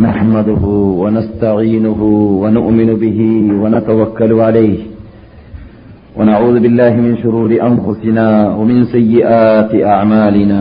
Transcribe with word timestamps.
نحمده 0.00 0.64
ونستعينه 1.02 2.00
ونؤمن 2.42 2.94
به 2.94 3.20
ونتوكل 3.62 4.32
عليه. 4.32 4.78
ونعوذ 6.16 6.60
بالله 6.60 6.92
من 6.96 7.16
شرور 7.22 7.50
أنفسنا 7.70 8.54
ومن 8.54 8.84
سيئات 8.84 9.74
أعمالنا. 9.74 10.60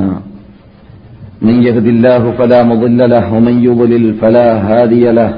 من 1.42 1.56
يهد 1.64 1.86
الله 1.86 2.32
فلا 2.32 2.64
مضل 2.64 3.10
له 3.10 3.34
ومن 3.34 3.64
يضلل 3.64 4.14
فلا 4.14 4.48
هادي 4.68 5.12
له. 5.12 5.34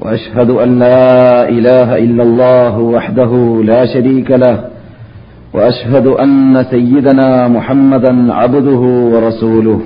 وأشهد 0.00 0.50
أن 0.50 0.78
لا 0.78 1.48
إله 1.48 1.98
إلا 1.98 2.22
الله 2.22 2.78
وحده 2.78 3.62
لا 3.64 3.86
شريك 3.94 4.30
له. 4.30 4.56
وأشهد 5.54 6.06
أن 6.06 6.64
سيدنا 6.70 7.48
محمدا 7.48 8.32
عبده 8.34 8.82
ورسوله. 9.12 9.80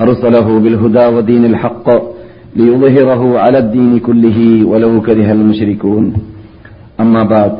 أرسله 0.00 0.58
بالهدى 0.58 1.06
ودين 1.06 1.44
الحق. 1.44 2.17
ليظهره 2.56 3.38
على 3.38 3.58
الدين 3.58 3.98
كله 3.98 4.64
ولو 4.64 5.00
كره 5.00 5.32
المشركون. 5.32 6.12
أما 7.00 7.22
بعد 7.24 7.52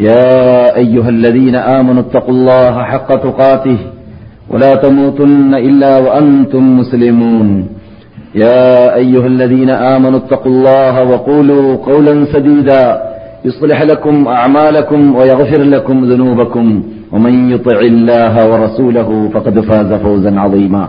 يا 0.00 0.76
أيها 0.76 1.08
الذين 1.08 1.54
آمنوا 1.54 2.02
اتقوا 2.02 2.34
الله 2.34 2.82
حق 2.82 3.08
تقاته 3.14 3.78
ولا 4.50 4.74
تموتن 4.74 5.54
إلا 5.54 5.98
وأنتم 5.98 6.78
مسلمون. 6.78 7.66
يا 8.34 8.94
أيها 8.94 9.26
الذين 9.26 9.70
آمنوا 9.70 10.18
اتقوا 10.18 10.52
الله 10.52 11.04
وقولوا 11.04 11.76
قولا 11.76 12.24
سديدا 12.24 13.02
يصلح 13.44 13.82
لكم 13.82 14.28
أعمالكم 14.28 15.16
ويغفر 15.16 15.62
لكم 15.62 16.04
ذنوبكم. 16.04 16.82
ومن 17.12 17.50
يطع 17.50 17.78
الله 17.80 18.34
ورسوله 18.50 19.30
فقد 19.34 19.60
فاز 19.60 19.92
فوزا 19.92 20.40
عظيما. 20.40 20.88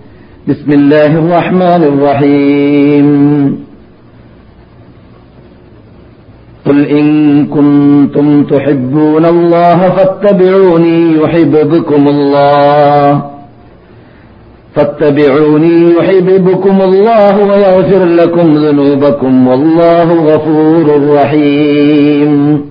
بسم 0.47 0.71
الله 0.71 1.05
الرحمن 1.05 1.83
الرحيم. 1.83 3.07
قل 6.65 6.85
إن 6.85 7.45
كنتم 7.45 8.43
تحبون 8.43 9.25
الله 9.25 9.89
فاتبعوني 9.89 11.17
يحببكم 11.17 12.07
الله. 12.07 13.21
فاتبعوني 14.75 15.93
يحببكم 15.93 16.81
الله 16.81 17.43
ويغفر 17.43 18.05
لكم 18.05 18.55
ذنوبكم 18.55 19.47
والله 19.47 20.13
غفور 20.13 21.13
رحيم. 21.13 22.70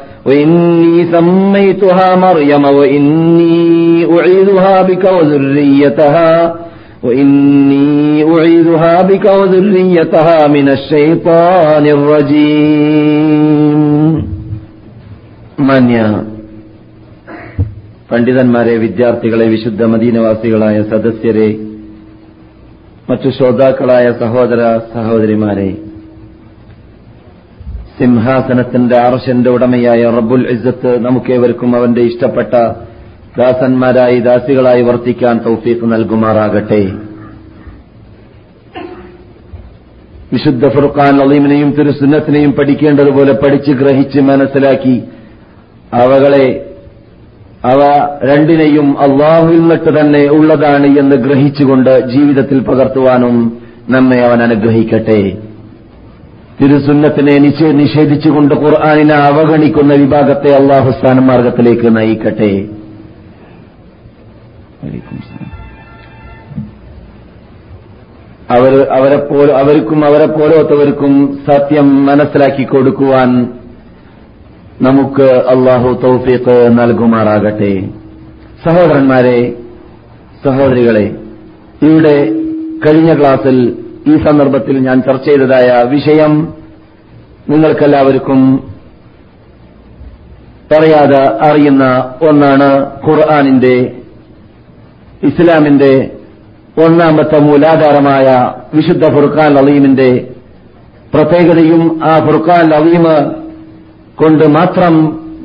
وإني 0.26 0.94
سميتها 1.12 2.08
مريم 2.16 2.64
وإني 2.78 3.58
أعيذها 4.12 4.76
بك 4.82 5.04
وذريتها 5.16 6.32
وإني 7.02 7.88
أعيذها 8.30 8.94
بك 9.02 9.24
وذريتها 9.32 10.38
من 10.48 10.66
الشيطان 10.68 11.84
الرجيم 13.06 13.80
മാന്യ 15.60 15.98
പണ്ഡിതന്മാരെ 18.10 18.74
വിദ്യാർത്ഥികളെ 18.82 19.46
വിശുദ്ധ 19.52 19.82
മദീനവാസികളായ 19.92 20.76
സദസ്യരെ 20.90 21.48
മറ്റു 23.08 23.28
ശ്രോതാക്കളായ 23.36 24.06
സഹോദര 24.22 24.60
സഹോദരിമാരെ 24.94 25.68
സിംഹാസനത്തിന്റെ 28.01 28.97
അർഷന്റെ 28.97 29.49
ഉടമയായ 29.49 30.03
റബ്ബുൽ 30.09 30.47
ഇസ്സത്ത് 30.47 31.05
നമുക്കേവർക്കും 31.05 31.75
അവന്റെ 31.75 32.01
ഇഷ്ടപ്പെട്ട 32.01 32.53
ദാസന്മാരായി 33.37 34.19
ദാസികളായി 34.19 34.81
വർത്തിക്കാൻ 34.81 35.37
തൗഫീഖ് 35.47 35.91
നൽകുമാറാകട്ടെ. 35.91 36.81
വിശുദ്ധ 40.33 40.67
ഫുർഖാൻ 40.67 41.21
അലീമിനെയും 41.21 41.71
തിരുസുന്നത്തിനെയും 41.71 42.51
പഠിക്കേണ്ടതുപോലെ 42.51 43.33
പഠിച്ച് 43.33 43.71
ഗ്രഹിച്ച് 43.71 44.19
മനസ്സിലാക്കി 44.19 45.03
അവകളെ 45.93 46.47
അവ 47.65 47.79
രണ്ടിനെയും 48.23 48.87
അള്ളാഹുവിൽ 48.99 49.59
നിന്നിട്ട് 49.59 49.99
തന്നെ 49.99 50.23
ഉള്ളതാണ് 50.25 50.87
എന്ന് 50.99 51.15
ഗ്രഹിച്ചുകൊണ്ട് 51.15 51.93
ജീവിതത്തിൽ 52.09 52.59
പകർത്തുവാനും 52.59 53.37
നമ്മെ 53.89 54.19
അവൻ 54.19 54.43
അനുഗ്രഹിക്കട്ടെ. 54.43 55.50
തിരുസുന്നത്തിനെ 56.61 57.35
നിഷേധിച്ചുകൊണ്ട് 57.71 58.55
ഖുർആാനിനെ 58.55 59.15
അവഗണിക്കുന്ന 59.15 59.93
വിഭാഗത്തെ 59.93 60.49
അള്ളാഹുസ്ഥാന 60.55 61.19
മാർഗത്തിലേക്ക് 61.19 61.97
നയിക്കട്ടെ. 61.97 62.51
അവർ 68.51 68.73
അവരെ 68.91 69.17
പോലെ 69.17 69.53
അവർക്കും 69.53 70.05
അവരെ 70.05 70.25
പോലത്തവർക്കും 70.25 71.39
സത്യം 71.49 72.05
മനസ്സിലാക്കി 72.05 72.63
കൊടുക്കുവാൻ 72.63 73.47
നമുക്ക് 74.81 75.23
അള്ളാഹു 75.23 75.99
തൗഫീഖ് 76.03 76.77
നൽകുമാറാകട്ടെ. 76.79 77.73
സഹോദരന്മാരെ 78.65 79.53
സഹോദരികളെ 80.45 81.15
ഇവിടെ 81.83 82.17
കഴിഞ്ഞ 82.85 83.19
ക്ലാസ്സിൽ 83.19 83.80
ഈ 84.07 84.15
സന്ദർഭത്തിൽ 84.25 84.75
ഞാൻ 84.79 85.01
ചർച്ച 85.01 85.25
ചെയ്തതായ 85.29 85.69
വിഷയം 85.89 86.33
നിങ്ങൾക്കെല്ലാവർക്കും 87.49 88.41
പറയാതെ 90.71 91.21
അറിയുന്ന 91.47 91.85
ഒന്നാണ് 92.29 92.69
ഖുർആാനിന്റെ 93.05 93.75
ഇസ്ലാമിന്റെ 95.23 95.93
ഒന്നാമത്തെ 96.77 97.39
മൂലാധാരമായ 97.39 98.27
വിശുദ്ധ 98.73 99.05
ഫുർഖാൻ 99.13 99.57
അലീമിന്റെ 99.57 100.09
പ്രത്യേകതയും 101.13 101.81
ആ 102.03 102.19
ഫുർഖാൻ 102.19 102.73
അലീമ് 102.73 103.15
കൊണ്ട് 104.15 104.45
മാത്രം 104.49 104.93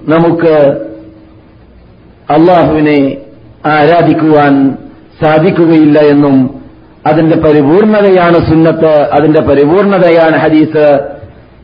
നമുക്ക് 0.09 0.55
അള്ളാഹുവിനെ 2.31 2.99
ആരാധിക്കുവാൻ 3.67 4.55
സാധിക്കുകയില്ല 5.23 5.99
എന്നും 6.09 6.37
അതിന്റെ 7.07 7.37
പരിപൂർണതയാണ് 7.37 8.35
സുന്നത്ത് 8.35 9.11
അതിന്റെ 9.13 9.41
പരിപൂർണതയാണ് 9.41 10.37
ഹദീസ്. 10.37 10.99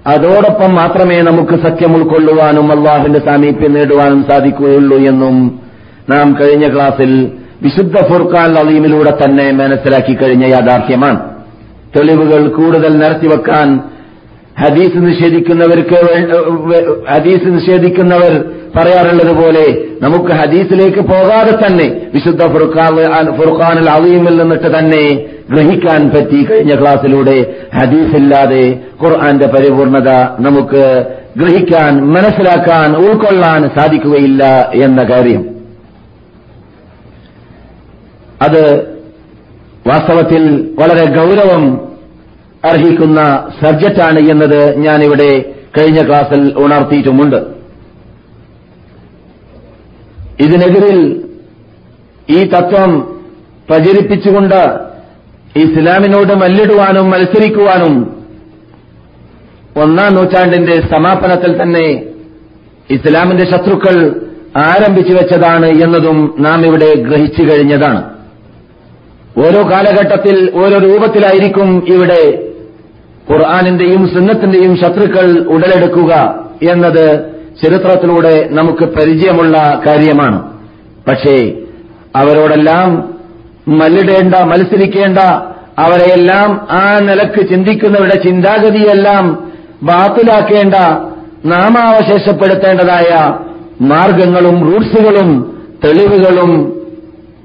അതോടൊപ്പം 0.07 0.75
മാത്രമേ 0.75 1.23
നമുക്ക് 1.23 1.63
സത്യം 1.63 1.97
ഉൾക്കൊള്ളുവാനും 1.97 2.73
അള്ളാഹുവിന്റെ 2.73 3.21
സാമീപ്യം 3.21 3.73
നേടുവാനും 3.73 4.27
സാധിക്കുകയുള്ളൂ 4.31 4.99
എന്നും 4.99 5.61
നാം 6.11 6.37
കഴിഞ്ഞ 6.41 6.75
ക്ലാസ്സിൽ 6.75 7.33
വിശുദ്ധ 7.63 7.97
ഫുർഖാൻ 7.97 8.59
അലീമിലൂടെ 8.59 9.11
തന്നെ 9.11 9.51
മനസ്സിലാക്കി 9.51 10.15
കഴിഞ്ഞ 10.15 10.47
യാഥാർത്ഥ്യമാണ്. 10.47 11.21
തെളിവുകൾ 11.97 12.49
കൂടുതൽ 12.49 12.93
നിരത്തിവെക്കാൻ 12.99 13.81
ഹദീസ് 14.61 14.97
നിഷേധിക്കുന്നവർക്ക് 14.97 15.99
ഹദീസ് 17.07 17.47
നിഷേധിക്കുന്നവർ 17.47 18.33
പറയാറുള്ളത് 18.77 19.35
പോലെ 19.43 19.65
നമുക്ക് 20.01 20.33
ഹദീസിലേക്ക് 20.33 21.01
പോകാതെ 21.01 21.67
തന്നെ 21.67 22.11
വിശുദ്ധ 22.15 22.43
ഫുർഖാൻ 23.39 23.89
അലീമിൽ 23.89 24.37
നിന്നിട്ട് 24.43 24.79
തന്നെ 24.79 25.05
ഗ്രഹിക്കാൻ 25.51 26.11
പറ്റി 26.11 26.45
കഴിഞ്ഞ 26.45 26.81
ക്ലാസ്സിലൂടെ 26.81 27.37
ഹദീസില്ലാതെ 27.79 28.65
ഖുർആന്റെ 29.03 29.47
പരിപൂർണത 29.47 30.11
നമുക്ക് 30.39 30.83
ഗ്രഹിക്കാൻ 31.37 32.09
മനസ്സിലാക്കാൻ 32.13 32.97
ഉൾക്കൊള്ളാൻ 32.97 33.71
സാധിക്കുകയില്ല 33.79 34.45
എന്ന 34.85 35.03
കാര്യം. 35.03 35.43
അത് 38.43 38.63
വാസ്തവത്തിൽ 39.87 40.43
വളരെ 40.81 41.05
ഗൗരവം 41.17 41.65
അർഹിക്കുന്ന 42.71 43.21
സബ്ജക്റ്റാണ് 43.61 44.21
എന്നത് 44.33 44.61
ഞാനിവിടെ 44.85 45.31
കഴിഞ്ഞ 45.77 46.01
ക്ലാസ്സിൽ 46.09 46.43
ഉണർത്തിയിട്ടുമുണ്ട്. 46.65 47.41
ഇതിനെതിരിൽ 50.45 50.99
ഈ 52.37 52.41
തത്വം 52.55 52.91
പ്രചരിപ്പിച്ചുകൊണ്ട് 53.69 54.61
ഇസ്ലാമിനോട് 55.65 56.33
മല്ലിടുവാനും 56.43 57.07
മത്സരിക്കുവാനും 57.11 57.95
ഒന്നാം 59.83 60.11
നൂറ്റാണ്ടിന്റെ 60.15 60.77
സമാപനത്തിൽ 60.93 61.53
തന്നെ 61.63 61.87
ഇസ്ലാമിന്റെ 62.97 63.45
ശത്രുക്കൾ 63.51 63.97
ആരംഭിച്ചു 64.63 65.13
വെച്ചതാണ് 65.15 65.69
എന്നതും 65.85 66.19
നാം 66.39 66.61
ഇവിടെ 66.67 66.89
ഗ്രഹിച്ചു 67.09 67.43
കഴിഞ്ഞതാണ്. 67.43 68.01
ഓരോ 69.45 69.61
കാലഘട്ടത്തിൽ 69.71 70.37
ഓരോ 70.63 70.79
രൂപത്തിലായിരിക്കും 70.79 71.69
ഇവിടെ 71.95 72.23
ഖുർആാനിന്റെയും 73.31 74.09
സുന്നത്തിന്റെയും 74.09 74.77
ശത്രുക്കൾ 74.77 75.39
ഉടലെടുക്കുക 75.45 76.13
എന്നത് 76.71 77.33
ചരിത്രത്തിലൂടെ 77.65 78.49
നമുക്ക് 78.51 78.85
പരിചയമുള്ള 78.85 79.83
കാര്യമാണ്. 79.87 80.53
പക്ഷേ 81.09 81.53
അവരോടെല്ലാം 82.17 83.15
മല്ലിടേണ്ട 83.69 84.35
മത്സരിക്കേണ്ട 84.35 85.19
അവരെയെല്ലാം 85.79 86.69
ആ 86.71 86.99
നിലയ്ക്ക് 87.03 87.49
ചിന്തിക്കുന്നവരുടെ 87.49 88.23
ചിന്താഗതിയെല്ലാം 88.23 89.53
ബാത്തിലാക്കേണ്ട 89.83 90.75
നാമാവശേഷപ്പെടുത്തേണ്ടതായ 91.45 93.11
മാർഗങ്ങളും 93.81 94.73
റൂട്ട്സുകളും 94.73 95.61
തെളിവുകളും 95.85 96.53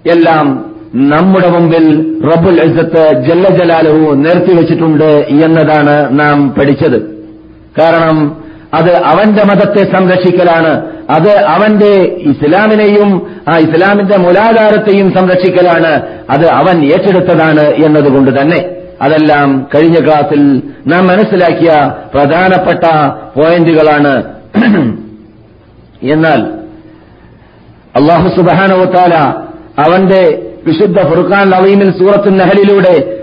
എല്ലാം 0.07 0.66
നമ്മുടെ 0.95 1.47
മുമ്പിൽ 1.47 2.17
റബുൽ 2.23 2.61
ഇസത്ത് 2.61 3.25
ജല്ല 3.27 3.81
നിർത്തിവെച്ചിട്ടുണ്ട് 4.13 5.27
എന്നതാണ് 5.29 6.19
നാം 6.19 6.55
പഠിച്ചത്. 6.59 7.01
കാരണം 7.79 8.37
അത് 8.73 8.95
അവന്റെ 8.95 9.43
മതത്തെ 9.43 9.91
സംരക്ഷിക്കലാണ്. 9.91 10.85
അത് 11.09 11.29
അവന്റെ 11.29 12.17
ഇസ്ലാമിനെയും 12.19 13.27
ആ 13.49 13.57
ഇസ്ലാമിന്റെ 13.57 14.17
മൂലാധാരത്തെയും 14.17 15.11
സംരക്ഷിക്കലാണ്. 15.11 16.01
അത് 16.29 16.45
അവൻ 16.45 16.85
ഏറ്റെടുത്തതാണ് 16.85 17.61
എന്നതുകൊണ്ട് 17.61 18.41
തന്നെ. 18.41 18.69
അതെല്ലാം 19.01 19.67
കഴിഞ്ഞ 19.75 20.05
ക്ലാസിൽ 20.05 20.63
നാം 20.87 21.07
മനസ്സിലാക്കിയ 21.07 21.93
പ്രധാനപ്പെട്ട 22.13 22.83
പോയിന്റുകളാണ്. 23.35 24.23
എന്നാൽ 26.03 26.41
അള്ളാഹു 27.95 28.29
സുബാനവത്താല 28.29 29.13
അവന്റെ 29.81 30.46
വിശുദ്ധ 30.67 31.01
ഫുർഖാൻ 31.01 31.55
അലീമിൽ 31.55 31.91
സൂറത്തു 31.99 32.29
നഹലിലൂടെ 32.29 33.17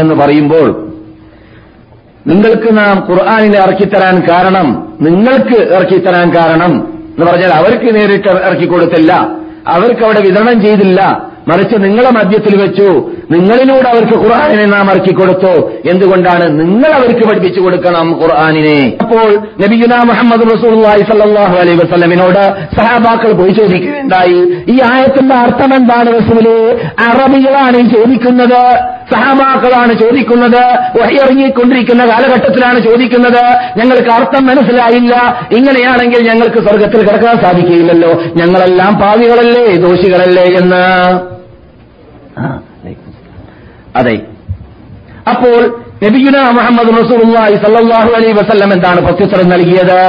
എന്ന് 0.00 0.14
പറയുമ്പോൾ 0.14 0.68
നിങ്ങൾക്ക് 2.26 2.78
നാം 2.78 3.06
ഖുർആാനിനെ 3.10 3.58
ഇറക്കിത്തരാൻ 3.58 4.22
കാരണം 4.30 4.88
നിങ്ങൾക്ക് 5.00 5.62
ഇറക്കിത്തരാൻ 5.72 6.30
കാരണം 6.36 6.74
എന്ന് 7.14 7.26
പറഞ്ഞാൽ 7.26 7.50
അവർക്ക് 7.54 7.94
നേരിട്ട് 7.94 8.28
ഇറക്കി 8.28 8.66
കൊടുത്തില്ല 8.66 9.12
അവർക്ക് 9.66 10.04
അവിടെ 10.04 10.20
വിതരണം 10.20 10.60
ചെയ്തില്ല. 10.60 11.30
മറിച്ച് 11.48 11.76
നിങ്ങളെ 11.84 12.10
മധ്യത്തിൽ 12.10 12.60
വെച്ചു. 12.62 13.10
നിങ്ങളിലൂടെ 13.34 13.88
അവർക്ക് 13.88 14.16
ഖുർആാനിനെ 14.24 14.66
നാം 14.66 14.90
ഇറക്കി 14.92 15.12
കൊടുത്തു. 15.14 15.52
എന്തുകൊണ്ടാണ് 15.90 16.46
നിങ്ങൾ 16.60 16.90
അവർക്ക് 16.98 17.28
പഠിപ്പിച്ചു 17.28 17.60
കൊടുക്കണം 17.60 18.06
ഖുർആാനിനെ? 18.22 18.78
അപ്പോൾ 19.02 19.28
നബിയുന 19.62 19.94
മുഹമ്മദ് 20.10 20.44
റസൂലി 20.54 21.04
സല്ലാഹു 21.10 21.56
അലൈഹി 21.62 21.78
വസ്ലമിനോട് 21.82 22.42
സഹാബാക്കൾ 22.76 23.32
പോയി 23.32 23.52
ചോദിക്കുകയുണ്ടായി. 23.60 24.40
ഈ 24.68 24.76
ആയത്തിന്റെ 24.90 25.34
അർത്ഥം 25.44 25.70
എന്താണ് 25.74 26.10
റസൂൽ? 26.18 26.48
അറബികളാണ് 27.08 27.80
ചോദിക്കുന്നത് 27.94 28.60
സഹാബാക്കളാണ് 29.12 29.92
ചോദിക്കുന്നത് 30.02 30.62
ഇറങ്ങിക്കൊണ്ടിരിക്കുന്ന 31.22 32.02
കാലഘട്ടത്തിലാണ് 32.10 32.78
ചോദിക്കുന്നത്. 32.88 33.42
ഞങ്ങൾക്ക് 33.78 34.10
അർത്ഥം 34.10 34.46
മനസ്സിലായില്ല. 34.46 35.14
ഇങ്ങനെയാണെങ്കിൽ 35.58 36.20
ഞങ്ങൾക്ക് 36.28 36.60
സ്വർഗത്തിൽ 36.68 37.00
കിടക്കാൻ 37.08 37.36
സാധിക്കുകയില്ലല്ലോ. 37.44 38.12
ഞങ്ങളെല്ലാം 38.36 38.92
പാവികളല്ലേ 39.00 39.66
ദോഷികളല്ലേ 39.86 40.46
എന്ന്? 40.60 40.84
അതെ. 43.96 44.20
അപ്പോൾ 45.30 45.80
നബിയുന 46.04 46.50
മുഹമ്മദ് 46.50 46.88
റസൂലുള്ളാഹി 46.88 47.54
സല്ലാഹു 47.54 48.10
അലൈ 48.10 48.32
വസല്ലം 48.32 48.72
എന്താണ് 48.72 49.00
പ്രത്യുത്തരം 49.00 49.48
നൽകിയത്? 49.48 50.00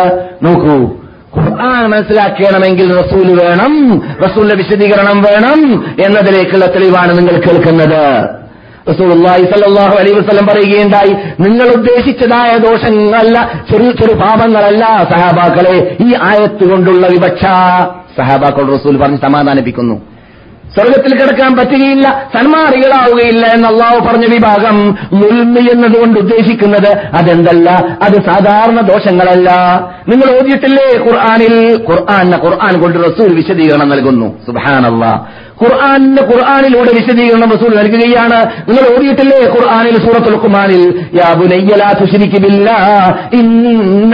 നോക്കൂ. 0.44 0.92
ഖുർആൻ 1.36 1.86
മനസ്സിലാക്കണമെങ്കിൽ 1.90 2.96
റസൂൽ 2.96 3.44
വേണം 3.44 4.02
റസൂലിന്റെ 4.26 4.56
വിശദീകരണം 4.56 5.22
വേണം 5.22 5.60
എന്നതിലേക്കുള്ള 6.06 6.66
തെളിവാണ് 6.66 7.18
നിങ്ങൾ 7.18 7.32
കേൾക്കുന്നത്. 7.32 8.30
റസൂലുള്ളാഹി 8.90 9.44
സല്ലാഹു 9.44 9.96
അലൈ 9.96 10.12
വസ്ലം 10.12 10.48
പറയുകയുണ്ടായി 10.48 11.14
നിങ്ങൾ 11.40 11.68
ഉദ്ദേശിച്ചതായ 11.68 12.58
ദോഷങ്ങളല്ല 12.58 13.64
ചെറിയ 13.72 13.92
ചെറു 13.92 14.14
പാപങ്ങളല്ല 14.14 14.86
സഹാബാക്കളെ 15.12 15.98
ഈ 16.02 16.14
ആയത്ത് 16.22 16.70
കൊണ്ടുള്ള 16.70 17.08
വിവക്ഷ 17.08 17.42
സഹാബാക്കൾ 18.20 18.74
റസൂൽ 18.74 18.98
പറഞ്ഞ് 18.98 19.18
സമാധാനിപ്പിക്കുന്നു. 19.18 20.15
സ്വർഗത്തിൽ 20.74 21.12
കിടക്കാൻ 21.16 21.52
പറ്റുകയില്ല 21.58 22.08
സന്മാറികളാവുകയില്ല 22.34 23.46
എന്ന് 23.56 23.68
അള്ളാഹു 23.68 24.00
പറഞ്ഞ 24.08 24.26
വിഭാഗം 24.34 24.78
മുൽമി 25.14 25.64
എന്നതുകൊണ്ട് 25.74 26.18
ഉദ്ദേശിക്കുന്നത് 26.20 26.92
അതെന്തല്ല 27.20 27.70
അത് 28.06 28.18
സാധാരണ 28.30 28.80
ദോഷങ്ങളല്ല. 28.92 29.50
നിങ്ങൾ 30.12 30.28
ഓദ്യത്തില്ലേ 30.40 30.88
ഖുർആാനിൽ? 31.06 31.56
ഖുർആൻ 31.90 32.30
ഖുർആൻ 32.46 32.74
കൊണ്ട് 32.82 32.98
റസൂൽ 33.08 33.32
വിശദീകരണം 33.34 33.90
നൽകുന്നു. 33.90 34.28
സുബാനല്ല 34.46 35.06
ഖുർആാനിന്റെ 35.62 36.24
ഖുർആാനിലൂടെ 36.30 36.92
വിശദീകരണം 37.00 37.50
റസൂൽ 37.56 37.72
നൽകുകയാണ്. 37.80 38.40
നിങ്ങൾ 38.68 38.84
ഓടിയിട്ടില്ലേ 38.96 39.38
ഖുർആാനിൽ 39.56 39.96
സൂറത്തുൽ 40.06 40.38
ഖുമാനിൽ 40.44 40.84
യാ 41.20 41.30
ബുനയ്യ 41.42 41.76
ലാ 41.82 41.90
തുശ്രിക് 42.00 42.38
ബില്ലാ 42.46 42.78
ഇന്ന 43.40 44.05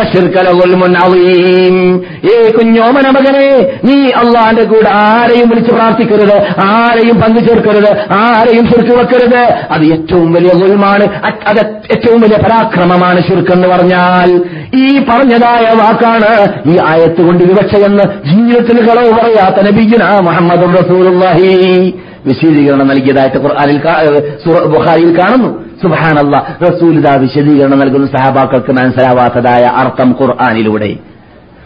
ഏ 2.33 2.51
കുഞ്ഞോമന 2.51 3.09
മകനെ 3.09 3.69
നീ 3.83 4.09
അള്ളാന്റെ 4.09 4.63
കൂടെ 4.63 4.89
ആരെയും 4.89 5.49
വിളിച്ച് 5.49 5.71
പ്രാർത്ഥിക്കരുത് 5.71 6.65
ആരെയും 6.65 7.21
പങ്കു 7.21 7.39
ചേർക്കരുത് 7.39 7.91
ആരെയും 8.11 8.65
ചുരുക്കി 8.65 8.95
വെക്കരുത്. 8.95 9.41
അത് 9.71 9.85
ഏറ്റവും 9.85 10.33
വലിയ 10.33 10.51
ഗുൽമാണ് 10.53 11.03
അത് 11.47 11.59
ഏറ്റവും 11.91 12.21
വലിയ 12.21 12.37
പരാക്രമമാണ് 12.37 13.27
ചുരുക്കെന്ന് 13.27 13.67
പറഞ്ഞാൽ. 13.67 14.41
ഈ 14.75 15.05
പറഞ്ഞതായ 15.09 15.65
വാക്കാണ് 15.75 16.31
ഈ 16.71 16.77
ആയത്ത് 16.85 17.21
കൊണ്ട് 17.21 17.43
വിവക്ഷയെന്ന് 17.43 18.03
ജീവിതത്തിൽ 18.03 18.87
കളവ് 18.87 19.11
പറയാത്ത 19.11 19.65
നബിജുന 19.67 20.03
മുഹമ്മദ് 20.21 20.79
റസൂലുള്ളാഹി. 20.79 21.93
വിശദീകരണം 22.25 22.87
നൽകിയതായിട്ട് 22.87 23.37
ബുഖാരിയിൽ 24.73 25.19
കാണുന്നു. 25.19 25.60
സുബാനല്ല 25.83 26.57
ഇതാ 26.99 27.15
വിശദീകരണം 27.15 27.79
നൽകുന്ന 27.79 28.07
സഹാബാക്കൾക്ക് 28.07 28.71
മനസ്സിലാവാത്തതായ 28.71 29.63
അർത്ഥം 29.63 30.15
ഖുർആാനിലൂടെ. 30.21 30.95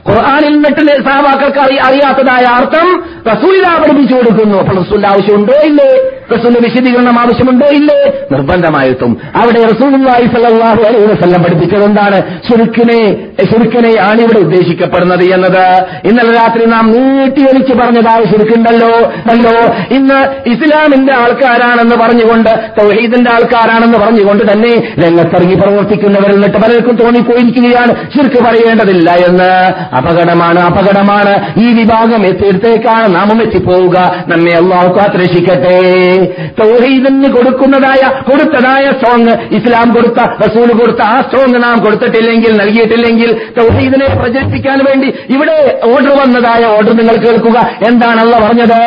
ഖുർആാനിൽ 0.10 0.54
നിന്നിട്ട് 0.54 1.04
സഹാബാക്കൾക്ക് 1.04 1.60
അറിയാത്തതായ 1.60 2.46
അർത്ഥം 2.46 3.04
റസൂലിത 3.32 3.64
പഠിപ്പിച്ചു 3.84 4.16
കൊടുക്കുന്നു. 4.16 4.58
അപ്പോൾ 4.58 4.76
റസൂലിന്റെ 4.76 5.08
ആവശ്യമുണ്ടോ? 5.08 5.54
ഇല്ലേ. 5.66 6.10
റസൂലിന്റെ 6.34 6.60
വിശദീകരണം 6.60 7.20
ആവശ്യമുണ്ടോ? 7.20 7.68
ഇല്ലേ. 7.68 8.14
നിർബന്ധമായിട്ടും. 8.32 9.18
അവിടെ 9.36 9.64
റസൂലുള്ളാഹി 9.64 10.26
സ്വല്ലല്ലാഹു 10.26 10.84
അലൈഹി 10.84 11.06
വസല്ലം 11.06 11.44
പഠിപ്പിച്ചത് 11.44 11.84
എന്താണ് 11.84 12.22
ശുരുക്കിനെ 12.50 14.02
ആണ് 14.02 14.22
ഇവിടെ 14.22 14.40
ഉദ്ദേശിക്കപ്പെടുന്നത് 14.40 15.24
എന്നത്. 15.24 15.84
ഇന്നലെ 16.06 16.34
രാത്രി 16.34 16.66
നാം 16.66 16.92
നീട്ടിയൊലിച്ച് 16.92 17.74
പറഞ്ഞതായ 17.74 18.24
ശുരുക്കുണ്ടല്ലോ. 18.24 18.88
അല്ലോ 19.06 19.76
ഇന്ന് 19.96 20.50
ഇസ്ലാമിന്റെ 20.50 21.14
ആൾക്കാരാണെന്ന് 21.14 21.96
പറഞ്ഞുകൊണ്ട് 21.96 22.50
തൗഹീദിന്റെ 22.50 23.32
ആൾക്കാരാണെന്ന് 23.32 23.98
പറഞ്ഞുകൊണ്ട് 23.98 24.44
തന്നെ 24.52 24.94
രംഗത്തിറങ്ങി 25.06 25.56
പ്രവർത്തിക്കുന്നവരിൽ 25.56 26.34
നിന്നിട്ട് 26.34 26.58
പലർക്കും 26.58 26.96
തോന്നിപ്പോയിരിക്കുകയാണ്. 26.96 27.96
ശിർക്ക് 27.96 28.44
പറയേണ്ടതില്ല 28.44 29.12
എന്ന്. 29.12 29.74
അപകടമാണ് 29.96 30.60
അപകടമാണ്. 30.60 31.54
ഈ 31.60 31.82
വിഭാഗം 31.82 32.26
എത്തിയിടത്തേക്കാണ് 32.26 33.16
നാമം 33.16 33.42
എത്തിപ്പോവുക. 33.42 34.24
നമ്മെ 34.28 34.52
അള്ളാഹു 34.52 34.98
കാത്തുരക്ഷിക്കട്ടെ 34.98 36.15
തൗഹീദിന് 36.60 37.30
കൊടുക്കുന്നതായ 37.36 38.02
കൊടുത്തതായ 38.30 38.86
സോങ് 39.04 39.34
ഇസ്ലാം 39.58 39.88
കൊടുത്ത 39.96 40.20
റസൂൽ 40.44 40.70
കൊടുത്ത 40.80 41.02
ആ 41.14 41.16
സോങ് 41.34 41.60
നാം 41.64 41.78
കൊടുത്തിട്ടില്ലെങ്കിൽ 41.86 42.54
നൽകിയിട്ടില്ലെങ്കിൽ 42.62 43.32
തൗഹീദിനെ 43.60 44.08
പ്രചരിപ്പിക്കാൻ 44.22 44.80
വേണ്ടി 44.90 45.10
ഇവിടെ 45.36 45.58
ഓർഡർ 45.92 46.14
വന്നതായ 46.22 46.64
ഓർഡർ 46.76 46.94
നിങ്ങൾ 47.02 47.18
കേൾക്കുക. 47.26 47.58
എന്താണല്ല 47.90 48.36
പറഞ്ഞത്? 48.46 48.80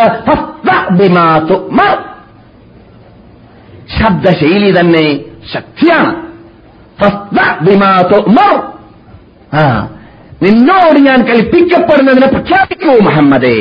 ശബ്ദശൈലി 3.98 4.70
തന്നെ 4.78 5.04
ശക്തിയാണ്. 5.52 6.14
നിന്നോട് 10.44 10.98
ഞാൻ 11.06 11.20
കൽപ്പിക്കപ്പെടുന്നതിനെ 11.28 12.28
പ്രഖ്യാപിക്കൂ 12.34 12.92
മുഹമ്മദേ. 13.06 13.58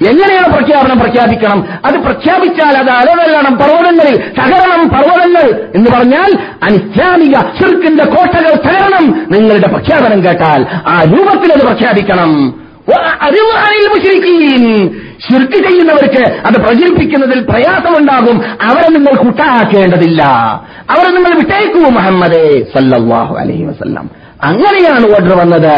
എങ്ങനെയാണ് 0.00 0.52
പ്രഖ്യാപനം 0.52 0.98
പ്രഖ്യാപിക്കണം? 0.98 1.68
അത് 1.84 1.94
പ്രഖ്യാപിച്ചാൽ 1.94 2.76
അത് 2.78 2.90
അലവെല്ലണം 2.90 3.58
പർവതങ്ങളിൽ 3.58 4.16
തകരണം 4.16 4.88
പർവതങ്ങൾ 4.88 5.70
എന്ന് 5.74 5.90
പറഞ്ഞാൽ 5.90 6.30
അനിസ്ലാമിക 6.62 7.32
ചെറുക്കിന്റെ 7.32 8.04
കോട്ടകൾ 8.04 8.54
തകരണം. 8.54 9.26
നിങ്ങളുടെ 9.30 9.68
പ്രഖ്യാപനം 9.68 10.24
കേട്ടാൽ 10.24 10.66
ആ 10.86 11.04
രൂപത്തിൽ 11.04 11.52
അത് 11.52 11.62
പ്രഖ്യാപിക്കണം. 11.66 12.62
ശുർക്ക് 15.30 15.52
ചെയ്യുന്നവർക്ക് 15.52 16.22
അത് 16.46 16.54
പ്രചരിപ്പിക്കുന്നതിൽ 16.54 17.40
പ്രയാസമുണ്ടാകും. 17.40 18.44
അവരെ 18.62 18.88
നിങ്ങൾ 18.88 19.14
കൂട്ടാക്കേണ്ടതില്ല. 19.16 20.22
അവരെ 20.90 21.10
നിങ്ങൾ 21.10 21.34
വിട്ടേക്കൂ 21.34 21.80
മുഹമ്മദേ 21.80 22.66
സല്ലാഹു 22.74 23.36
അലൈഹി 23.36 23.64
വസല്ലം. 23.64 24.10
അങ്ങനെയാണ് 24.42 25.06
ഓർഡർ 25.06 25.38
വന്നത്. 25.38 25.74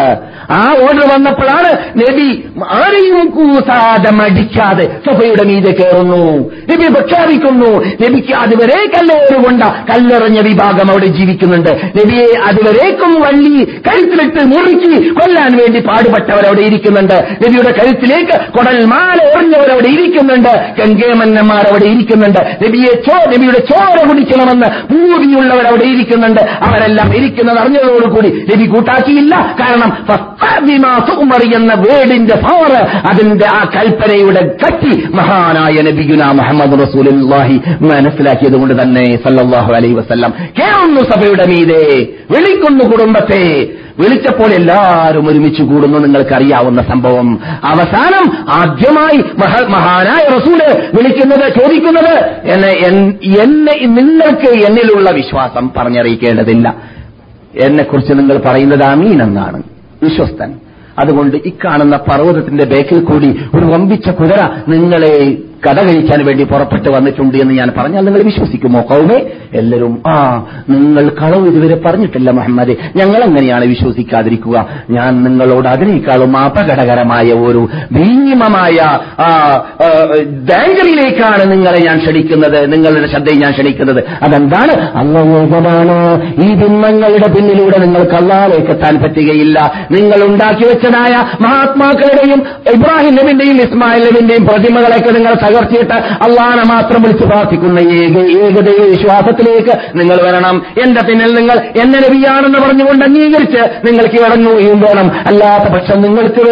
ആ 0.51 0.77
ഓർഡർ 0.83 1.05
വന്നപ്പോഴാണ് 1.15 1.71
നബി 2.01 2.45
ആരെയും 2.71 3.27
കൂസാതെ 3.31 4.11
മടിക്കാതെ 4.11 4.87
സഭയുടെ 5.07 5.45
മീതെ 5.45 5.73
കയറുന്നു. 5.73 6.23
നബി 6.71 6.87
പ്രഖ്യാപിക്കുന്നു 6.93 7.71
നബിക്ക് 8.03 8.35
അതുവരെ 8.35 8.79
കല്ലേറുകൊണ്ട 8.95 9.63
കല്ലെറിഞ്ഞ 9.63 10.41
വിഭാഗം 10.41 10.91
അവിടെ 10.91 11.07
ജീവിക്കുന്നുണ്ട്. 11.07 11.71
നബിയെ 11.99 12.27
അതുവരേക്കും 12.45 13.21
വള്ളി 13.21 13.65
കഴുത്തിലിട്ട് 13.87 14.45
മുറുക്കി 14.45 15.09
കൊല്ലാൻ 15.09 15.57
വേണ്ടി 15.57 15.81
പാടുപെട്ടവർ 15.81 16.47
അവിടെ 16.47 16.61
ഇരിക്കുന്നുണ്ട്. 16.61 17.15
നബിയുടെ 17.15 17.73
കഴുത്തിലേക്ക് 17.81 18.37
കൊടൽ 18.59 18.85
മാല 18.85 19.19
എറിഞ്ഞവരവിടെ 19.29 19.89
ഇരിക്കുന്നുണ്ട്. 19.89 20.53
ഗംഗേമന്നന്മാർ 20.79 21.65
അവിടെ 21.71 21.85
ഇരിക്കുന്നുണ്ട്. 21.85 22.41
നബിയെ 22.65 22.93
ചോ 23.09 23.17
നബിയുടെ 23.31 23.59
ചോര 23.73 24.09
കുടിക്കണമെന്ന് 24.09 24.71
ഭൂമിയുള്ളവരവിടെ 24.93 25.85
ഇരിക്കുന്നുണ്ട്. 25.85 26.41
അവരെല്ലാം 26.41 27.17
ഇരിക്കുന്നത് 27.17 27.59
അറിഞ്ഞതോടുകൂടി 27.59 28.31
നബി 28.55 28.67
കൂട്ടാക്കിയില്ല. 28.67 29.57
കാരണം 29.61 29.91
എന്ന 31.55 31.75
വേടിന്റെ 31.75 32.35
പവർ 32.37 32.73
അതിന്റെ 33.11 33.47
ആ 33.55 33.65
കൽപ്പനയുടെ 33.75 34.57
കട്ടി 34.65 35.09
മഹാനായ 35.15 35.83
നബിഗുന 35.83 36.33
മുഹമ്മദ് 36.33 36.79
റസൂലുള്ളാഹി 36.83 37.57
മനസ്സിലാക്കിയത് 37.81 38.57
കൊണ്ട് 38.61 38.83
തന്നെ 38.83 39.05
സല്ലാഹു 39.05 39.73
അലൈ 39.75 39.93
വസല്ലം 39.93 40.35
കേറുന്നു 40.61 41.01
സഭയുടെ 41.01 41.47
മീതെ 41.47 42.07
വിളിക്കുന്നു 42.31 42.85
കുടുംബത്തെ. 42.91 43.69
വിളിച്ചപ്പോൾ 43.99 44.51
എല്ലാവരും 44.53 45.29
ഒരുമിച്ച് 45.29 45.63
കൂടുന്നു. 45.63 45.99
നിങ്ങൾക്കറിയാവുന്ന 45.99 46.83
സംഭവം. 46.83 47.41
അവസാനം 47.65 48.25
ആദ്യമായി 48.51 49.19
മഹാനായ 49.69 50.29
റസൂൽ 50.39 50.61
വിളിക്കുന്നത് 50.95 51.53
ചോദിക്കുന്നത് 51.61 52.15
എന്നെ 52.47 53.75
നിങ്ങൾക്ക് 53.87 54.51
എന്നിലുള്ള 54.67 55.11
വിശ്വാസം 55.11 55.71
പറഞ്ഞറിയിക്കേണ്ടതില്ല. 55.77 56.75
എന്നെക്കുറിച്ച് 57.63 58.13
നിങ്ങൾ 58.13 58.41
പറയുന്നത് 58.47 58.83
അമീൻ 58.83 59.23
എന്നാണ്. 59.23 59.63
വിശ്വസ്തൻ. 60.03 60.55
അതുകൊണ്ട് 60.99 61.37
ഇക്കാണുന്ന 61.37 61.97
പർവതത്തിന്റെ 61.97 62.65
ബേക്കിൽ 62.65 63.05
കൂടി 63.05 63.27
ഒരു 63.55 63.65
വമ്പിച്ച 63.65 64.11
കുതിര 64.11 64.49
നിങ്ങളെ 64.69 65.39
കഥ 65.67 65.79
കഴിക്കാൻ 65.87 66.27
വേണ്ടി 66.27 66.45
പുറപ്പെട്ട് 66.45 66.89
വന്നിട്ടുണ്ട് 66.89 67.39
എന്ന് 67.39 67.55
ഞാൻ 67.55 67.73
പറഞ്ഞാൽ 67.79 68.05
നിങ്ങൾ 68.05 68.23
വിശ്വസിക്കുമോ 68.23 68.81
കൗമേ? 68.91 69.19
എല്ലാവരും 69.55 70.03
ആ 70.07 70.15
നിങ്ങൾ 70.71 71.09
കളവ് 71.23 71.47
ഇതുവരെ 71.49 71.81
പറഞ്ഞിട്ടില്ല 71.87 72.31
മുഹമ്മദ്. 72.31 72.75
ഞങ്ങൾ 72.97 73.21
എങ്ങനെയാണ് 73.25 73.65
വിശ്വസിക്കാതിരിക്കുക? 73.65 74.57
ഞാൻ 74.91 75.25
നിങ്ങളോട് 75.25 75.69
അതിനേക്കാളും 75.69 76.37
അപകടകരമായ 76.39 77.33
ഒരു 77.47 77.63
ഭീമമായ 77.93 78.79
ആ, 79.19 79.29
നിങ്ങളെ 81.45 81.79
ഞാൻ 81.87 81.99
ക്ഷണിക്കുന്നത് 81.99 82.73
നിങ്ങളുടെ 82.73 83.07
ശ്രദ്ധയെ 83.07 83.37
ഞാൻ 83.37 83.53
ക്ഷണിക്കുന്നത്. 83.53 84.05
അതെന്താണ്? 84.23 84.75
അങ്ങോപമാണ് 84.95 85.97
ഈ 86.45 86.55
ബിംബങ്ങളുടെ 86.55 87.29
പിന്നിലൂടെ 87.29 87.79
നിങ്ങൾക്ക് 87.79 88.15
അള്ളാലേക്ക് 88.15 88.71
എത്താൻ 88.71 88.95
പറ്റുകയില്ല. 89.03 89.59
നിങ്ങൾ 89.91 90.25
ഉണ്ടാക്കി 90.25 90.65
വെച്ചതായ 90.65 91.15
മഹാത്മാക്കളുടെയും 91.45 92.41
ഇബ്രാഹിം 92.75 93.15
നബിന്റെയും 93.15 93.57
ഇസ്മായിൽ 93.57 94.05
നബിന്റെയും 94.05 94.47
പ്രതിമകളൊക്കെ 94.47 95.11
നിങ്ങൾ 95.11 95.35
തകർത്തിയിട്ട് 95.55 95.95
അള്ളാനെ 95.95 96.63
മാത്രം 96.75 97.03
വിളിച്ച് 97.03 97.25
പ്രാർത്ഥിക്കുന്ന 97.25 97.79
ഏക 97.81 98.19
ഏകദൈവ 98.45 98.85
വിശ്വാസത്തിലേക്ക് 98.89 99.79
നിങ്ങൾ 99.95 100.17
വരണം. 100.23 100.63
എന്റെ 100.83 101.01
പിന്നിൽ 101.03 101.35
നിങ്ങൾ 101.35 101.59
എന്നെ 101.59 101.99
നബിയാണെന്ന് 101.99 102.59
പറഞ്ഞുകൊണ്ട് 102.59 103.05
അംഗീകരിച്ച് 103.05 103.87
നിങ്ങൾക്ക് 103.87 104.15
ഇടങ്ങുകയും 104.15 104.81
വേണം. 104.81 105.11
അല്ലാത്ത 105.27 105.73
പക്ഷം 105.73 106.01
നിങ്ങൾക്ക് 106.01 106.47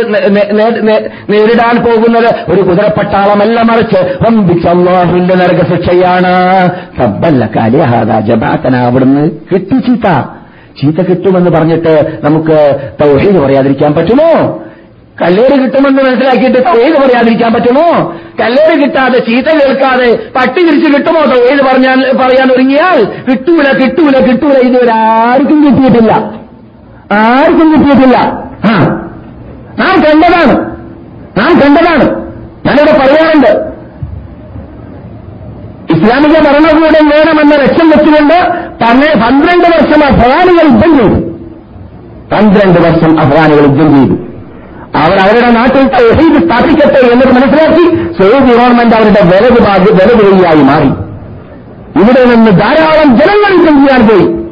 നേരിടാൻ 1.30 1.84
പോകുന്നത് 1.84 2.52
ഒരു 2.52 2.60
കുതിരപ്പട്ടാളമല്ല 2.62 3.62
മറിച്ച് 3.62 4.18
വമ്പിച്ച 4.22 4.66
അള്ളാഹുവിന്റെ 4.66 5.34
നരകശിക്ഷയാണ്. 5.34 6.66
സബ്ബല്ല 7.00 7.50
ജബാത്തന. 8.20 8.76
അവിടുന്ന് 8.76 9.30
കിട്ടി 9.52 9.74
ചീത്ത. 9.74 10.24
ചീത്ത 10.82 10.96
കിട്ടുമെന്ന് 10.96 11.50
പറഞ്ഞിട്ട് 11.50 12.18
നമുക്ക് 12.24 12.80
തൗഹീദ് 13.02 13.38
പറയാതിരിക്കാൻ 13.38 13.94
പറ്റുമോ? 13.94 14.62
കല്ലേറ് 15.20 15.62
കിട്ടുമെന്ന് 15.62 16.02
മനസ്സിലാക്കിയിട്ട് 16.02 16.58
തൗഹീദ് 16.66 16.96
പറയാതിരിക്കാൻ 16.96 17.52
പറ്റുമോ? 17.52 18.14
കല്ലേറ് 18.40 18.82
കിട്ടാതെ 18.82 19.18
ചീത്ത 19.18 19.46
കേൾക്കാതെ 19.46 20.18
പട്ടി 20.36 20.60
തിരിച്ച് 20.60 20.92
കിട്ടുമോ 20.92 21.20
തൗഹീദ് 21.20 21.62
പറഞ്ഞാൽ 21.62 22.16
പറയാൻ 22.16 22.52
ഒരുങ്ങിയാൽ 22.52 23.04
കിട്ടൂല 23.30 23.72
കിട്ടൂല 23.72 24.24
കിട്ടൂല. 24.24 24.52
ഇതുവരെ 24.52 24.94
ആർക്കും 24.94 25.64
കിട്ടിയിട്ടില്ല. 25.64 26.12
ആർക്കും 27.12 27.72
കിട്ടിയിട്ടില്ല. 27.72 28.16
ആ. 28.70 28.78
നാം 29.78 30.00
കണ്ടതാണ്. 30.00 30.58
നാം 31.38 31.60
കണ്ടതാണ്. 31.60 32.22
ഞാനിവിടെ 32.66 32.92
പറയാറുണ്ട്. 32.92 33.72
ഇസ്ലാമിക 35.92 36.38
ഭരണകൂടം 36.38 37.08
വേണമെന്ന 37.08 37.54
ലക്ഷ്യം 37.54 37.90
വെച്ചുകൊണ്ട് 37.90 38.34
തന്നെ 38.84 39.14
പന്ത്രണ്ട് 39.14 39.64
വർഷം 39.64 40.04
അഫ്ഗാനികൾ 40.04 40.72
യുദ്ധം 40.72 40.98
ചെയ്തു. 40.98 41.20
പന്ത്രണ്ട് 42.34 42.80
വർഷം 42.80 43.20
അഫ്ഗാനികൾ 43.20 43.62
യുദ്ധം 43.62 44.08
ചെയ്തു. 44.08 44.21
അവർ 44.96 45.18
അവരുടെ 45.18 45.50
നാട്ടിൽ 45.50 45.88
തൗഹീദ് 45.88 46.44
സ്ഥാപിക്കട്ടെ 46.44 47.12
എന്നത് 47.12 47.32
മനസ്സിലാക്കി 47.32 48.12
സൗദി 48.22 48.54
ഗവൺമെന്റ് 48.54 48.96
അവരുടെ 48.96 49.24
വലതു 49.24 49.60
ഭാഗ്യ 49.60 49.92
വലതുകയായി 49.92 50.62
മാറി. 50.62 51.12
ഇവിടെ 52.02 52.24
നിന്ന് 52.24 52.50
ധാരാളം 52.50 53.18
ജനങ്ങൾ 53.18 53.64
ചെയ്യാൻ 53.64 54.08
പോയി. 54.08 54.42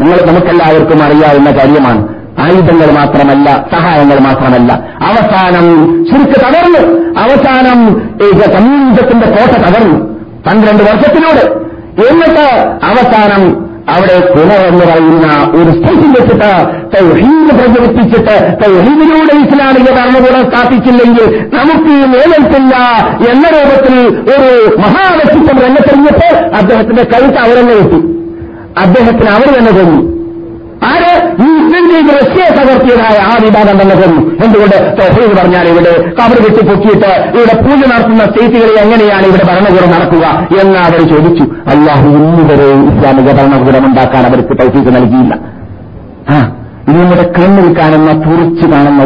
നിങ്ങൾ 0.00 0.26
നമുക്കെല്ലാവർക്കും 0.26 1.02
അറിയാവുന്ന 1.02 1.50
കാര്യമാണ്. 1.50 2.08
ആയുധങ്ങൾ 2.38 2.90
മാത്രമല്ല 2.90 3.66
സഹായങ്ങൾ 3.72 4.18
മാത്രമല്ല. 4.18 4.72
അവസാനം 5.02 5.96
ചുരുക്ക് 6.04 6.40
തകർന്നു. 6.40 7.10
അവസാനം 7.20 8.08
കമ്മ്യൂണിസത്തിന്റെ 8.54 9.26
കോട്ട 9.26 9.66
തകർന്നു. 9.66 10.12
പന്ത്രണ്ട് 10.46 10.82
വർഷത്തിനോട് 10.82 11.72
എന്നിട്ട് 12.08 12.68
അവസാനം 12.84 13.71
അവിടെ 13.88 14.16
കുല 14.26 14.50
എന്ന് 14.62 14.84
പറയുന്ന 14.84 15.26
ഒരു 15.54 15.70
സ്ഥലം 15.72 16.10
വെച്ചിട്ട് 16.12 16.50
തൗഹീദ് 16.94 17.54
പ്രചരിപ്പിച്ചിട്ട് 17.58 18.36
തൗഹീദിലൂടെ 18.62 19.34
ഇസ്ലാമിക 19.44 19.88
ഭരണകൂടം 19.90 20.44
സ്ഥാപിച്ചില്ലെങ്കിൽ 20.50 21.26
നമുക്ക് 21.54 21.94
നിലനിൽപ്പില്ല 22.12 22.74
എന്ന 23.32 23.44
രൂപത്തിൽ 23.48 23.96
ഒരു 24.32 24.50
മഹാവ്യക്തിത്വം 24.78 25.58
രംഗത്തെറിഞ്ഞപ്പോൾ 25.58 26.34
അദ്ദേഹത്തിന്റെ 26.56 27.04
കഴുത്ത് 27.12 27.38
അവരെന്നെ 27.38 27.76
കിട്ടി 27.82 28.00
അദ്ദേഹത്തിന് 28.76 29.30
അവർ 29.30 29.48
തന്നെ 29.58 29.72
കൊന്നു 29.72 30.00
ആര്? 30.90 31.10
ഈ 31.44 31.48
മുസ്ലിം 31.56 31.84
ലീഗ് 31.92 32.12
റഷ്യയെ 32.18 32.48
തകർത്തിയതായ 32.58 33.16
ആ 33.30 33.32
വിഭാഗം 33.44 33.76
തന്നെ 33.80 33.94
തരും 34.00 34.22
എന്തുകൊണ്ട്? 34.44 34.76
തൊഹീദ് 34.98 35.34
പറഞ്ഞാൽ 35.38 35.66
ഇവിടെ 35.72 35.92
കവർ 36.18 36.38
വെട്ടി 36.44 36.62
പൊക്കിയിട്ട് 36.68 37.10
ഇവിടെ 37.36 37.54
പൂജ 37.64 37.80
നടത്തുന്ന 37.92 38.24
സ്റ്റേറ്റുകളിൽ 38.30 38.76
എങ്ങനെയാണ് 38.84 39.26
ഇവിടെ 39.30 39.44
ഭരണകൂടം 39.50 39.90
നടക്കുക 39.96 40.24
എന്ന് 40.62 40.78
അവർ 40.86 41.00
ചോദിച്ചു. 41.12 41.44
അല്ലാഹു 41.74 42.08
ഇന്നുവരെ 42.20 42.68
ഇസ്ലാമിക 42.90 43.28
ഭരണകൂടം 43.38 43.86
ഉണ്ടാക്കാൻ 43.90 44.26
അവർക്ക് 44.30 44.56
തൗഫീക്ക് 44.62 44.92
നൽകിയില്ല. 44.98 45.34
ആ 46.34 46.38
ഇത് 46.88 46.96
നമ്മുടെ 47.00 47.26
കണ്ണിൽ 47.38 47.68
കാണുന്ന 47.80 48.12
തുറച്ചു 48.26 48.66
കാണുന്ന 48.72 49.02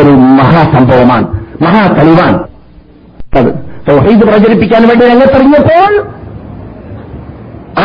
ഒരു 0.00 0.12
മഹാസംഭവമാണ്. 0.40 1.26
മഹാതെളിവാണ് 1.64 2.38
അത് 3.38 3.50
തൗഹീദ് 3.88 4.24
പ്രചരിപ്പിക്കാൻ 4.28 4.82
വേണ്ടി 4.88 5.04
രംഗത്തെറിഞ്ഞപ്പോൾ 5.12 5.92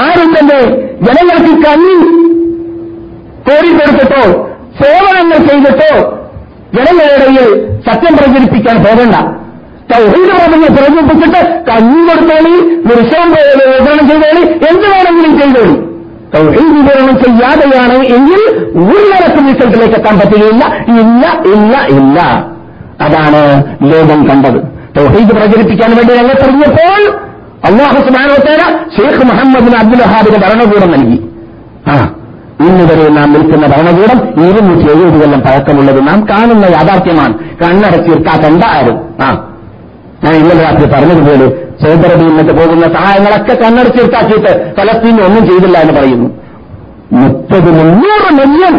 ആരും 0.03 0.29
തന്നെ 0.35 0.59
ജനങ്ങൾക്ക് 1.07 1.53
കണ്ണി 1.65 1.95
കോരിക്കൊടുത്തിട്ടോ 3.47 4.23
സേവനങ്ങൾ 4.81 5.37
ചെയ്തിട്ടോ 5.49 5.93
ജനങ്ങളിടയിൽ 6.75 7.47
സത്യം 7.87 8.17
പ്രചരിപ്പിക്കാൻ 8.17 8.77
പോകണ്ട. 8.83 9.15
തൗഹീദ് 9.91 10.33
പറഞ്ഞ് 10.37 10.67
പ്രചരിപ്പിച്ചിട്ട് 10.75 11.41
കഞ്ഞി 11.67 12.01
കൊടുത്തോളി 12.07 12.53
വൃക്ഷം 12.87 13.27
വിതരണം 13.31 14.07
ചെയ്തോളി 14.09 14.43
എന്ത് 14.69 14.85
വേണമെങ്കിലും 14.93 15.33
ചെയ്തോളി. 15.39 15.75
തൗഹീദ് 16.35 16.71
വിതരണം 16.77 17.23
ചെയ്യാതെയാണ് 17.23 17.97
എങ്കിൽ 18.15 18.41
ഒരു 18.83 19.03
തരത്തിൽ 19.11 19.43
റിസൾട്ടിലേക്ക് 19.51 19.95
എത്താൻ 19.95 20.19
പറ്റുകയില്ല. 20.19 20.63
ഇല്ല 21.01 21.23
ഇല്ല 21.53 21.73
ഇല്ല. 21.97 22.19
അതാണ് 23.01 23.41
ലോകം 23.91 24.29
കണ്ടത്. 24.29 24.59
തൗഹീദ് 24.97 25.29
പ്രചരിപ്പിക്കാൻ 25.29 25.95
വേണ്ടി 25.95 26.13
രംഗത്തിറങ്ങിയപ്പോൾ 26.13 27.01
അള്ളാഹു 27.67 27.99
സുബാനോത്തേന 28.07 28.63
ഷെയ്ഖ് 28.97 29.25
മുഹമ്മദ് 29.31 29.75
അബ്ദുൽ 29.75 30.03
ഹാബിന് 30.03 30.37
ഭരണകൂടം 30.43 30.91
നൽകി. 30.91 31.17
ആ 31.87 31.95
ഇന്ന് 32.67 32.83
വരെ 32.83 33.09
നാം 33.09 33.33
നിൽക്കുന്ന 33.33 33.67
ഭരണകൂടം 33.67 34.19
ഇരുന്നൂറ്റി 34.43 34.91
എഴുപത് 34.91 35.21
കൊല്ലം 35.21 35.41
പഴക്കമുള്ളത് 35.41 36.07
നാം 36.07 36.25
കാണുന്ന 36.29 36.65
യാഥാർത്ഥ്യമാണ്. 36.65 37.33
കണ്ണടച്ചീർക്കാ 37.63 38.41
കണ്ട 38.41 38.63
ആരും 38.65 38.97
ആ. 39.23 39.49
ഞാൻ 40.23 40.35
ഇന്നലെ 40.35 40.61
രാത്രി 40.61 40.91
പറഞ്ഞതുപോലെ 40.91 41.47
സൗദി 41.81 42.07
അറേബ്യയിൽ 42.07 42.51
പോകുന്ന 42.51 42.93
സഹായങ്ങളൊക്കെ 42.93 43.53
കണ്ണടച്ചിട്ടാക്കിയിട്ട് 43.63 44.75
ഫലസ്തീൻ 44.77 45.21
ഒന്നും 45.21 45.47
ചെയ്തില്ല 45.47 45.77
എന്ന് 45.77 45.93
പറയുന്നു. 45.93 46.29
മുപ്പത് 47.11 47.71
മുന്നൂറ് 47.71 48.33
മില്യൺ 48.33 48.75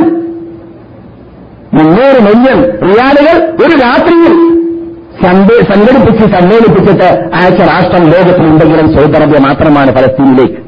മുന്നൂറ് 1.75 2.23
മില്യൺ 2.23 2.59
റിയാലുകൾ 2.63 3.37
ഒരു 3.65 3.77
രാത്രിയിൽ 3.83 4.55
സംഘടിപ്പിച്ച് 5.65 6.25
സമ്മേളിപ്പിച്ചിട്ട് 6.39 7.09
അയച്ച 7.35 7.61
രാഷ്ട്രം 7.63 8.05
ലോകത്തിലുണ്ടെങ്കിലും 8.05 8.97
സൗദി 8.97 9.17
അറേബ്യ 9.17 9.39
മാത്രമാണ് 9.39 9.93
ഫലസ്തീനിലേക്ക്. 9.93 10.59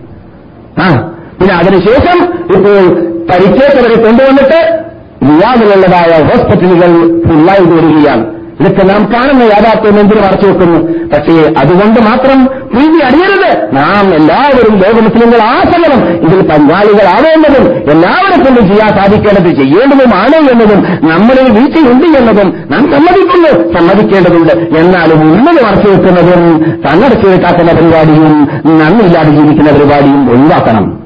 ആ. 0.81 1.13
പിന്നെ 1.41 1.55
അതിനുശേഷം 1.55 2.19
ഇപ്പോൾ 2.57 3.06
പരിക്കേറ്റവരെ 3.31 4.03
കൊണ്ടുവന്നിട്ട് 4.03 4.87
റിയാദിലുള്ളതായ 5.23 6.23
ഹോസ്പിറ്റലുകൾ 6.23 7.23
ഫുള്ളായി 7.29 7.65
വരികയാണ്. 7.65 8.37
ഇതൊക്കെ 8.61 8.85
നാം 8.85 9.13
കാണുന്ന 9.13 9.43
യാഥാർത്ഥ്യം 9.43 10.01
എന്തിനു 10.01 10.21
മറച്ചു 10.21 10.49
വെക്കുന്നു? 10.49 10.81
പക്ഷേ 11.09 11.55
അതുകൊണ്ട് 11.59 12.01
മാത്രം 12.01 12.45
പ്രീതി 12.45 13.05
അറിയരുത് 13.05 13.77
നാം 13.77 14.15
എല്ലാവരും 14.15 14.77
ലോക 14.79 15.03
മുസ്ലിങ്ങൾ 15.03 15.47
ആസകലം 15.47 16.09
ഇതിൽ 16.09 16.49
പങ്കാളികളാവേണ്ടതും 16.49 17.91
എല്ലാവരും 17.91 18.45
കൊണ്ടും 18.45 18.69
ചെയ്യാൻ 18.69 18.89
സാധിക്കേണ്ടത് 18.89 19.63
ചെയ്യേണ്ടതുമാണ് 19.63 20.51
എന്നതും 20.53 21.11
നമ്മളിൽ 21.11 21.61
വീഴ്ചയുണ്ട് 21.61 22.19
എന്നതും 22.19 22.65
നാം 22.71 22.81
സമ്മതിക്കുന്നു. 22.81 23.79
സമ്മതിക്കേണ്ടതുണ്ട്. 23.79 24.79
എന്നാലും 24.79 25.21
ഉന്നത് 25.21 25.65
മറച്ചു 25.65 25.91
വെക്കുന്നതും 25.91 26.61
തങ്ങടച്ചു 26.61 27.29
വെക്കാക്കുന്ന 27.29 27.73
പരിപാടിയും 27.73 28.49
നന്നില്ലാതെ 28.67 29.31
ജീവിക്കുന്ന 29.31 29.73
പരിപാടിയും 29.73 30.31
ഒഴിവാക്കണം. 30.31 31.06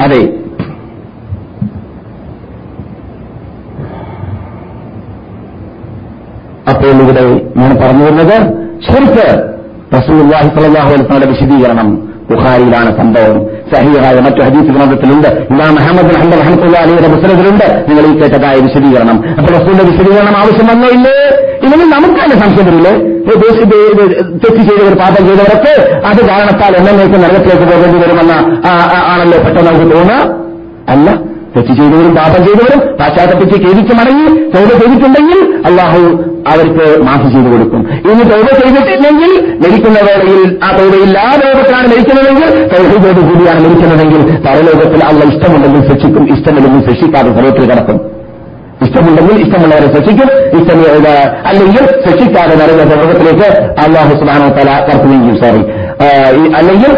അതെ. 0.00 0.20
അപ്പോൾ 6.70 6.86
ഇവിടെ 6.86 7.22
ഞാൻ 7.56 7.76
പറഞ്ഞു 7.76 8.04
വരുന്നത് 8.04 8.36
ശരിക്ക് 8.86 9.26
റസൂൽവാഹി 9.96 10.48
സലാഹു 10.48 10.92
വിശദീകരണം 11.30 12.10
ബുഖാരിയിലാണ് 12.30 12.90
സംഭവം. 12.98 13.38
സഹിയായ 13.72 14.20
മറ്റു 14.20 14.42
ഹദീസ് 14.42 14.72
ഗ്രന്ഥത്തിലുണ്ട്. 14.76 15.28
ഇമാം 15.50 15.72
മുഹമ്മദ് 15.74 16.16
അഹമ്മദ് 16.16 16.40
അഹമ്മദ് 16.40 16.76
അലിയുടെ 16.76 17.08
പുസ്തകത്തിലുണ്ട് 17.14 17.84
നിങ്ങൾ 17.88 18.04
ഈ 18.10 18.20
കേട്ടതായ 18.20 18.56
വിശദീകരണം. 18.66 19.16
അപ്പോൾ 19.38 19.52
റസൂലിന്റെ 19.52 19.84
വിശദീകരണം 19.84 20.36
ആവശ്യം 20.36 20.66
വന്നോ 20.66 20.88
ഇല്ലേ? 20.88 21.16
ഇതിന് 21.66 21.84
നമുക്ക് 21.94 22.18
തന്നെ 22.22 22.36
സംശയം 22.42 22.66
വരില്ലേ? 22.68 22.92
തെറ്റ് 24.42 24.60
ചെയ്തവർ 24.68 24.94
പാപം 25.02 25.22
ചെയ്തവരൊക്കെ 25.28 25.74
അത് 26.10 26.20
കാരണത്താൽ 26.30 26.72
എന്നേക്ക് 26.80 27.16
നരകത്തിലേക്ക് 27.24 27.66
പോകേണ്ടി 27.70 27.98
വരുമെന്ന 28.04 28.34
ആണല്ലോ 29.12 29.38
പെട്ടെന്ന് 29.44 29.68
നമുക്ക് 29.70 29.88
തോന്നുക. 29.96 30.20
അല്ല 30.94 31.08
തെറ്റ് 31.54 31.72
ചെയ്തവരും 31.78 32.12
പാപം 32.18 32.40
ചെയ്തവരും 32.46 32.80
പാശ്ചാത്തപ്പിച്ച് 32.98 33.56
കേരിച്ച് 33.64 33.94
മടങ്ങി 34.00 34.26
തൗബ 34.52 34.68
ചെയ്തിട്ടുണ്ടെങ്കിൽ 34.80 35.38
അള്ളാഹു 35.68 36.02
അവർക്ക് 36.50 36.84
മാഫി 37.06 37.28
ചെയ്തു 37.32 37.48
കൊടുക്കും. 37.54 37.80
ഇനി 38.10 38.22
തൗബ 38.32 38.46
ചെയ്തിട്ടില്ലെങ്കിൽ 38.60 39.32
മരിക്കുന്ന 39.62 39.98
വേളയിൽ 40.08 40.44
ആ 40.66 40.70
തൗബയില്ലാ 40.78 41.24
ലോകത്തിലാണ് 41.42 41.88
മരിക്കുന്നതെങ്കിൽ 41.92 42.48
തൗഹീദോട് 42.74 43.20
കൂടിയാണ് 43.28 43.60
മരിക്കുന്നതെങ്കിൽ 43.66 44.22
പരലോകത്തിൽ 44.46 45.02
അള്ള 45.10 45.20
ഇഷ്ടമുണ്ടെങ്കിൽ 45.32 45.82
ശിക്ഷിക്കും 45.90 46.24
ഇഷ്ടമില്ലെങ്കിൽ 46.36 46.82
ശിക്ഷിക്കാതെ 46.88 47.32
ഫലത്തിൽ 47.38 47.66
കിടക്കും. 47.72 47.98
ഇഷ്ടമുണ്ടെങ്കിൽ 48.84 49.34
ഇഷ്ടമുള്ളവരെ 49.46 49.88
ശിക്ഷിക്കും 49.94 50.28
ഇഷ്ടം 50.58 50.78
അല്ലെങ്കിൽ 51.46 51.84
ശിക്ഷിക്കാതെ 52.06 52.54
നരക 52.60 52.80
സ്വർഗത്തിലേക്ക് 52.92 53.48
അള്ളാഹു 53.84 54.12
സുബാനോ 54.20 54.48
തല 54.48 54.70
കടത്തുകയും 54.86 55.36
സോറി 55.42 55.62
അല്ലെങ്കിൽ 56.58 56.92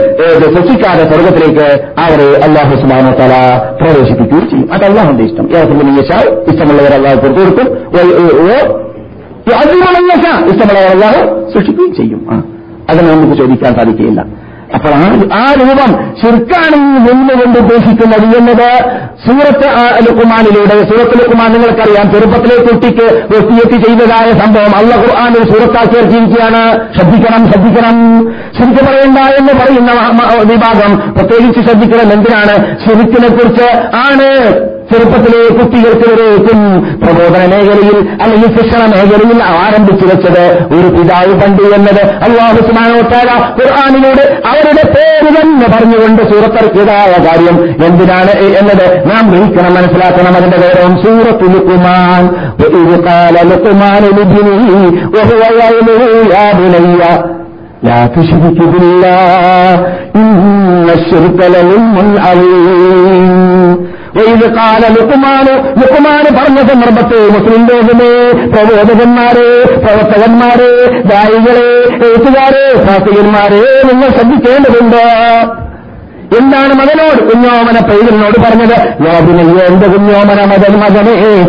ശിക്ഷിക്കാതെ 0.56 1.04
സ്വർഗത്തിലേക്ക് 1.12 1.66
അവരെ 1.98 2.28
അള്ളാഹു 2.46 2.74
സുബാനോ 2.82 3.10
തല 3.20 3.32
പ്രവേശിപ്പിക്കുകയും 3.80 4.50
ചെയ്യും. 4.50 4.68
അത് 4.72 4.84
അള്ളാഹുന്റെ 4.84 5.24
ഇഷ്ടം. 5.24 5.46
യേശാൽ 5.54 6.26
ഇഷ്ടമുള്ളവർ 6.52 6.92
അള്ളാഹു 6.92 7.16
പുറത്തു 7.16 7.40
കൊടുക്കും. 7.40 7.68
ഇഷ്ടമുള്ളവർ 10.50 10.88
അള്ളാഹു 10.90 11.20
സൃഷ്ടിക്കുകയും 11.54 11.94
ചെയ്യും. 11.96 12.20
അതിനെ 12.90 13.14
നമുക്ക് 13.14 13.34
ചോദിക്കാൻ 13.42 13.72
സാധിക്കുകയില്ല. 13.74 14.24
അപ്പോൾ 14.74 14.92
ആ 15.34 15.44
രൂപം 15.60 15.90
ശിർക്കാണ് 16.22 16.76
ഈ 16.76 16.98
നിന്നുകൊണ്ട് 17.06 17.58
ഉദ്ദേശിക്കുന്നത് 17.58 18.36
എന്നത് 18.36 18.68
സൂറത്ത് 19.26 19.68
ലുക്കുമാനിലൂടെ 20.06 20.76
സൂറത്ത് 20.90 21.18
ലുക്കുമാൻ 21.18 21.52
നിങ്ങൾക്കറിയാം 21.52 22.14
ചെറുപ്പത്തിലെ 22.14 22.56
കുട്ടിക്ക് 22.64 23.06
വൃത്തിയെത്തി 23.14 23.76
ചെയ്തതായ 23.82 24.32
സംഭവം. 24.32 24.72
അള്ള 24.76 24.94
ഖുർആാനിൽ 25.02 25.44
സൂറത്താക്കി 25.52 25.98
ഇറക്കിയിരിക്കുകയാണ് 25.98 26.62
ശ്രദ്ധിക്കണം 26.96 27.52
ശ്രദ്ധിക്കണം. 27.52 27.96
ശരിക്ക് 28.58 28.84
പറയണ്ട 28.86 29.18
എന്ന് 29.38 29.52
പറയുന്ന 29.52 29.90
വിഭാഗം 30.52 31.12
പ്രത്യേകിച്ച് 31.16 31.60
ശ്രദ്ധിക്കണം 31.60 32.12
എന്തിനാണ്? 32.12 32.56
ശരിക്കിനെ 32.86 33.28
കുറിച്ച് 33.28 33.68
ആണ്. 33.96 34.30
ചെറുപ്പത്തിലെ 34.89 35.39
കുട്ടികൾക്ക് 35.55 36.05
വരേക്കും 36.09 36.59
പ്രബോധന 37.01 37.41
മേഖലയിൽ 37.51 37.97
അല്ലെങ്കിൽ 38.21 38.49
ശിക്ഷണ 38.57 38.81
മേഖലയിൽ 38.93 39.39
ആരംഭിച്ചു 39.55 40.05
വെച്ചത് 40.05 40.43
ഒരു 40.75 40.87
പിതാവ് 40.95 41.33
പണ്ട് 41.41 41.63
എന്നത് 41.75 42.01
അള്ളാഹുസ്മാനോത്താര 42.27 43.29
ഖുർആാനിലൂടെ 43.57 44.25
അവരുടെ 44.51 44.85
പേര് 44.95 45.31
തന്നെ 45.37 45.67
പറഞ്ഞുകൊണ്ട് 45.73 46.21
സൂറത്തിറക്കിയതായ 46.31 47.13
കാര്യം 47.27 47.57
എന്തിനാണ് 47.87 48.35
എന്നത് 48.59 48.85
നാം 49.09 49.23
ഗ്രഹിക്കണം 49.31 49.73
മനസ്സിലാക്കണം 49.73 50.35
അതിന്റെ 50.35 50.57
ഗൗരവം 50.57 50.95
സൂറത്ത് 51.03 51.49
ലുക്കുമാൻ 51.53 52.23
لا 57.83 57.99
تشرك 58.07 58.59
بالله 58.63 59.71
إن 60.15 60.87
الشرك 60.91 61.39
لظلم 61.45 62.15
عظيم 62.19 63.27
വൈദ് 63.59 63.77
കാല 63.79 63.90
ലുക്കുമാന് 64.16 65.52
ലുക്കുമാന് 65.80 66.30
പറഞ്ഞ 66.38 66.58
സന്ദർഭത്തെ 66.70 67.20
മുസ്ലിം 67.34 67.62
ലോകമേ 67.70 68.10
പ്രബോധകന്മാരെ 68.52 69.48
പ്രവർത്തകന്മാരെ 69.84 70.72
ദായികളെ 71.10 71.68
എഴുത്തുകാരെ 72.08 72.64
ശാസ്ത്രീയന്മാരെ 72.86 73.62
നിങ്ങൾ 73.88 74.08
ശ്രദ്ധിക്കേണ്ടതുണ്ട്. 74.16 75.04
എന്താണ് 76.38 76.74
മകനോട്? 76.74 77.32
കുഞ്ഞോമന 77.32 77.88
പൈതലിനോട് 77.90 78.40
പറഞ്ഞത് 78.40 79.06
യാതിനയ്യോ 79.06 79.66
എന്റെ 79.66 79.88
കുഞ്ഞോമന 79.88 80.44
മകൻ 80.44 80.80
മകനെ 80.80 81.42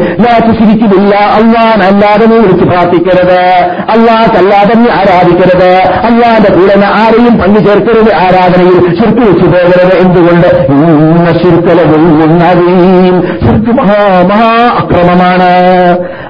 ശിരിക്കുന്നില്ല 0.43 1.15
അള്ളാൻ 1.15 1.83
അല്ലാതെ 1.83 2.25
നീ 2.25 2.37
വിളിച്ച് 2.37 2.65
പ്രാർത്ഥിക്കരുത്. 2.65 3.41
അള്ളാഹല്ലാതെ 3.89 4.73
നീ 4.73 4.89
ആരാധിക്കരുത്. 4.89 5.73
അല്ലാതെ 6.05 6.53
കൂടെ 6.53 6.87
ആരെയും 6.87 7.37
പങ്കു 7.37 7.59
ചേർക്കരുത്. 7.59 8.15
ആരാധനയിൽ 8.15 8.99
ശുർക്ക് 8.99 9.19
വെച്ചു 9.19 9.45
പോകരുത് 9.45 9.95
എന്തുകൊണ്ട്? 9.95 10.47
ഇന്ന 10.47 11.25
ശിർക്കലവും 11.25 12.21
ശിർക്ക് 13.21 13.71
മഹാ 13.71 14.21
മഹാ 14.21 14.79
അക്രമമാണ്. 14.79 15.53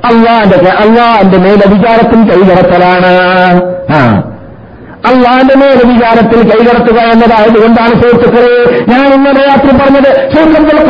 അള്ളാന്റെ 0.06 0.70
അള്ളാന്റെ 0.70 1.38
മേലധികാരത്തിൽ 1.38 2.30
കൈകടത്തലാണ്. 2.30 3.62
ആ. 3.94 4.24
അള്ളാന്റെ 5.10 5.56
മേൽ 5.62 5.80
വിചാരത്തിൽ 5.92 6.39
കൈകടത്തുക 6.50 7.00
എന്നതായതുകൊണ്ടാണ് 7.13 7.94
സുഹൃത്തുക്കളെ 8.02 8.58
ഞാൻ 8.92 9.08
ഇന്നലെ 9.13 9.42
രാത്രി 9.50 9.72
പറഞ്ഞത് 9.82 10.10
സുഹൃത്തുക്കളുടെ 10.34 10.84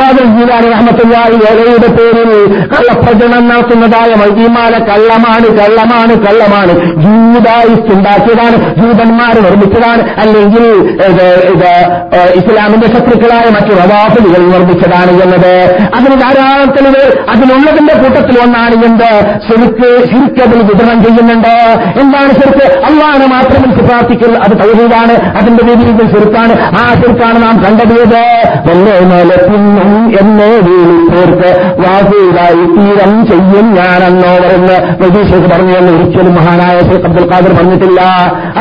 പേരിൽ 1.98 2.32
കള്ളപ്രചരണം 2.74 3.48
നടത്തുന്നതായ 3.48 4.12
മൈദീമാല 4.22 4.74
കള്ളമാണ് 4.90 5.48
കള്ളമാണ് 5.60 6.14
കള്ളമാണ്. 6.26 6.74
ജൂതായിസ്റ്റ് 7.04 7.92
ഉണ്ടാക്കിയതാണ് 7.96 8.58
ജൂതന്മാർ 8.80 9.34
നിർമ്മിച്ചതാണ് 9.46 10.04
അല്ലെങ്കിൽ 10.24 10.66
ഇസ്ലാമിന്റെ 12.40 12.88
ശത്രുക്കളായ 12.94 13.46
മറ്റു 13.56 13.72
റവാഫലുകൾ 13.82 14.42
നിർമ്മിച്ചതാണ് 14.54 15.12
എന്നത്. 15.24 15.54
അതിന് 15.98 16.16
ധാരാളം 16.24 16.70
തെളിവ് 16.78 17.04
അതിനുള്ളതിന്റെ 17.34 17.96
കൂട്ടത്തിൽ 18.02 18.36
ഒന്നാണ് 18.46 18.76
എന്ത്? 18.90 19.12
ശരിക്ക് 19.48 19.90
ശരിക്കതിൽ 20.12 20.60
വിതരണം 20.70 21.00
ചെയ്യുന്നുണ്ട്. 21.06 21.56
എന്താണ് 22.02 22.32
ശരിക്ക് 22.42 22.68
അള്ളാഹ് 22.90 23.28
മാത്രം 23.36 23.64
പ്രാർത്ഥിക്കൽ 24.04 24.32
അത് 24.46 24.54
തൗഹീദാണ് 24.62 25.14
അതിന്റെ 25.40 25.64
രീതിയിൽ 25.70 26.08
ചെറുക്കാണ് 26.14 26.54
ആ 26.80 26.86
ചെറുക്കാണ് 27.02 27.38
നാം 27.44 27.56
കണ്ടെത്തിയത് 27.64 28.22
എന്നെ 28.72 28.96
നിലത്തിന്നും 29.12 29.92
എന്നെ 30.22 30.50
വീളിപ്പോർക്ക് 30.68 31.50
വാസുതായി 31.84 32.64
തീരം 32.76 33.14
ചെയ്യും 33.30 33.68
ഞാനെന്നോ 33.78 34.32
വരുന്ന 34.44 34.72
പ്രതീക്ഷയ്ക്ക് 35.00 35.50
പറഞ്ഞു 35.54 35.76
എന്ന് 35.80 35.92
ഒരിക്കലും 35.96 36.34
മഹാനായ 36.40 36.78
ഷേഖ് 36.88 37.06
അബ്ദുൽ 37.10 37.28
ഖാദർ 37.32 37.52
പറഞ്ഞിട്ടില്ല. 37.58 38.02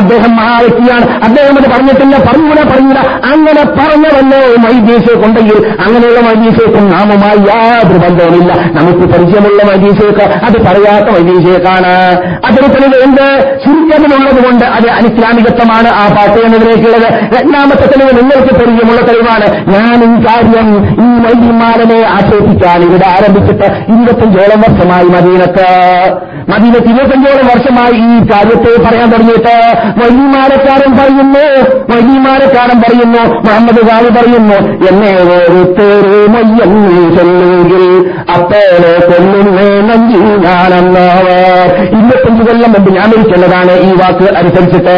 അദ്ദേഹം 0.00 0.32
മഹാവ്യക്തിയാണ് 0.38 1.06
അദ്ദേഹം 1.26 1.54
അത് 1.60 1.68
പറഞ്ഞിട്ടില്ല 1.74 2.14
പറഞ്ഞൂല 2.28 2.60
പറഞ്ഞില്ല 2.72 3.00
അങ്ങനെ 3.32 3.64
പറഞ്ഞവല്ലോ 3.78 4.40
മൈദീഷേക്ക് 4.64 5.24
ഉണ്ടെങ്കിൽ 5.28 5.58
അങ്ങനെയുള്ള 5.84 6.20
മൈദീഷേക്കും 6.28 6.86
നാമമായി 6.94 7.40
യാതൊരു 7.50 8.00
ബന്ധവുമില്ല. 8.04 8.50
നമുക്ക് 8.78 9.04
പരിചയമുള്ള 9.12 9.60
മൈദീഷേക്ക് 9.70 10.24
അത് 10.46 10.58
പറയാത്ത 10.66 11.08
മൈദീഷേക്കാണ് 11.16 11.92
അതിനെ 12.48 12.68
തെളിവ് 12.74 12.98
എന്ത് 13.06 13.26
ചുരുക്കത്തിലുള്ളത് 13.64 14.40
കൊണ്ട് 14.46 14.64
അത് 14.76 14.88
അനിസ്ലാം 14.98 15.31
ഇസ്ലാമികത്വമാണ് 15.32 15.88
ആ 16.00 16.04
പാട്ട് 16.16 16.38
എന്നതിലേക്കുള്ളത്. 16.46 17.06
രണ്ടാമത്തെ 17.34 17.86
തെളിവ് 17.92 18.12
നിങ്ങൾക്ക് 18.18 18.52
പരിചയമുള്ള 18.58 19.00
തെളിവാണ്. 19.08 19.46
ഞാൻ 19.74 19.98
ഈ 20.08 20.12
കാര്യം 20.26 20.68
ഈ 21.04 21.08
വൈദ്യന്മാരനെ 21.24 22.00
ആക്ഷേപിക്കാൻ 22.16 22.80
ഇവിടെ 22.88 23.06
ആരംഭിച്ചിട്ട് 23.14 23.66
ഇരുപത്തഞ്ചോളം 23.94 24.60
വർഷമായി 24.64 25.08
മദീനത്ത്. 25.16 25.68
മദീനത്ത് 26.52 26.88
ഇരുപത്തഞ്ചോളം 26.92 27.46
വർഷമായി 27.52 27.96
ഈ 28.06 28.14
കാര്യത്തെ 28.30 28.70
പറയാൻ 28.84 29.08
തുടങ്ങിയിട്ട് 29.12 29.54
വൈദ്യമാരക്കാരൻ 30.00 30.92
പറയുന്നു 31.00 31.44
വൈദ്യമാരക്കാരൻ 31.90 32.78
പറയുന്നു 32.84 33.22
മുഹമ്മദ് 33.46 33.82
ഖാലി 33.88 34.10
പറയുന്നു 34.16 34.58
എന്നെ 34.88 35.10
ഓരോരുത്തരെ 35.20 36.20
മയ്യെന്ന് 36.34 36.96
ചൊല്ലുമെങ്കിൽ 37.16 37.84
അപ്പോഴെ 38.36 38.92
കൊല്ലുന്നേ 39.08 39.68
നഞ്ചി 39.88 40.20
ഞാനെന്നവർ 40.46 41.28
ഇരുപത്തഞ്ച് 41.98 42.11
ഇരുപത്തഞ്ച് 42.32 42.48
കൊല്ലം 42.48 42.70
മുമ്പ് 42.74 42.90
ഞാൻ 42.98 43.08
മരിക്കേണ്ടതാണ് 43.12 43.72
ഈ 43.86 43.90
വാക്ക് 44.00 44.26
അനുസരിച്ചിട്ട്. 44.40 44.96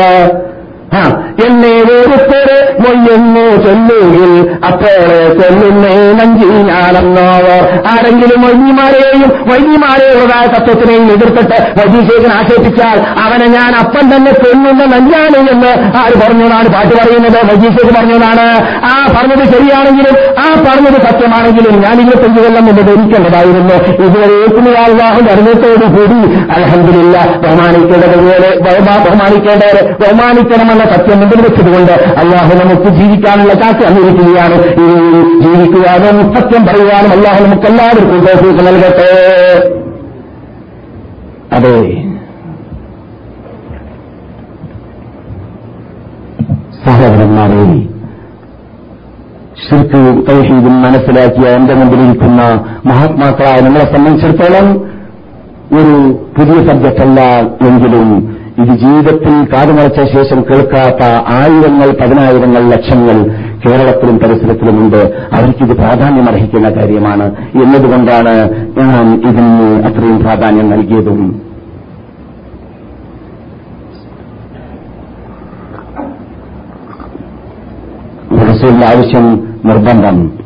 എന്നെ 1.46 1.70
ഓരോരുത്തര് 1.78 2.56
മൊയ്യെന്നു 2.82 3.44
ചൊല്ലുകിൽ 3.64 4.32
അപ്പോഴെ 4.68 4.94
ചൊല്ലുന്നേ 5.38 5.94
നഞ്ചി 6.18 6.48
ഞാനെന്നോവർ 6.68 7.62
ആരെങ്കിലും 7.92 8.40
വൈദ്യമാരെയും 8.44 9.20
വൈദ്യമാരെയുള്ളതായ 9.50 10.44
തത്വത്തിനെയും 10.54 11.06
എതിർത്തിട്ട് 11.12 11.58
വൈദ്യശേഖൻ 11.78 12.32
ആക്ഷേപിച്ചാൽ 12.32 12.96
അവനെ 13.24 13.46
ഞാൻ 13.56 13.72
അപ്പൻ 13.74 14.04
തന്നെ 14.12 14.32
കൊല്ലുന്ന 14.42 14.82
നഞ്ചാണ് 14.94 15.38
എന്ന് 15.44 15.70
ആര് 16.00 16.14
പറഞ്ഞതാണ് 16.22 16.68
പാട്ട് 16.74 16.94
പറയുന്നത്? 16.96 17.38
വൈദ്യശേഖർ 17.48 17.92
പറഞ്ഞതാണ് 17.98 18.44
ആ 18.86 18.94
പറഞ്ഞത് 19.14 19.44
ശരിയാണെങ്കിലും 19.52 20.14
ആ 20.38 20.46
പറഞ്ഞത് 20.66 20.98
സത്യമാണെങ്കിലും 21.06 21.74
ഞാൻ 21.84 21.96
ഇരുപത്തഞ്ച് 22.00 22.40
കൊല്ലം 22.44 22.64
മുമ്പ് 22.64 22.82
ധരിക്കേണ്ടതായിരുന്നു. 22.88 23.76
ഇതുവരെ 23.98 24.34
ഏറ്റുമയാളാഹും 24.42 25.26
അറിഞ്ഞത്തോടു 25.32 25.86
കൂടി 25.94 26.18
അലഹമില്ല 26.54 27.14
ബഹുമാനിക്കേണ്ടതുപോലെ 27.44 28.50
ബഹുമാനിക്കേണ്ടവരെ 28.98 29.82
ബഹുമാനിക്കണമെന്ന 30.00 30.84
സത്യം 30.94 31.18
മുമ്പിൽ 31.20 31.40
വെച്ചതുകൊണ്ട് 31.40 31.92
അള്ളാഹു 32.22 32.52
നമുക്ക് 32.64 32.90
ജീവിക്കാനുള്ള 32.96 33.54
കാറ്റ് 33.54 33.86
അന്നിരിക്കുകയാണ് 33.86 34.56
ഈ 34.84 34.88
ജീവിക്കുവാനും 35.44 36.34
സത്യം 36.34 36.66
പറയുവാനും 36.66 37.10
അള്ളാഹു 37.10 37.44
നമുക്ക് 37.44 37.66
എല്ലാവർക്കും 37.66 38.20
തോഫീക്ക് 38.26 38.66
നൽകട്ടെ. 38.68 39.10
അതെ. 41.52 41.76
സഹോദരന്മാരെ 46.84 47.64
ശിർക്കും 49.64 50.24
തൗഹീദും 50.28 50.82
മനസ്സിലാക്കിയ 50.82 51.48
എന്റെ 51.48 51.74
മുമ്പിലിരിക്കുന്ന 51.74 52.40
മഹാത്മാക്കളായ 52.86 53.60
നമ്മളെ 53.60 53.86
സംബന്ധിച്ചിടത്തോളം 53.94 54.66
ഒരു 55.76 55.94
പുതിയ 56.36 56.56
സബ്ജക്റ്റല്ല 56.66 57.20
എങ്കിലും 57.68 58.08
ഇത് 58.58 58.68
ജീവിതത്തിൽ 58.68 59.52
കാതുമറച്ച 59.52 60.16
ശേഷം 60.16 60.42
കേൾക്കാത്ത 60.42 61.02
ആയിരങ്ങൾ 61.28 61.88
പതിനായിരങ്ങൾ 62.00 62.68
ലക്ഷങ്ങൾ 62.70 63.16
കേരളത്തിലും 63.64 64.18
പരിസരത്തിലുമുണ്ട് 64.18 64.96
അവർക്കിത് 65.32 65.76
പ്രാധാന്യം 65.76 66.28
അർഹിക്കുന്ന 66.28 66.70
കാര്യമാണ്. 66.70 67.26
എന്നതുകൊണ്ടാണ് 67.62 68.34
ഞാൻ 68.78 69.14
ഇതിന് 69.28 69.84
അത്രയും 69.86 70.20
പ്രാധാന്യം 70.20 70.70
നൽകിയതും. 70.70 71.42
ആവശ്യം 78.84 79.26
നിർബന്ധം. 79.64 80.43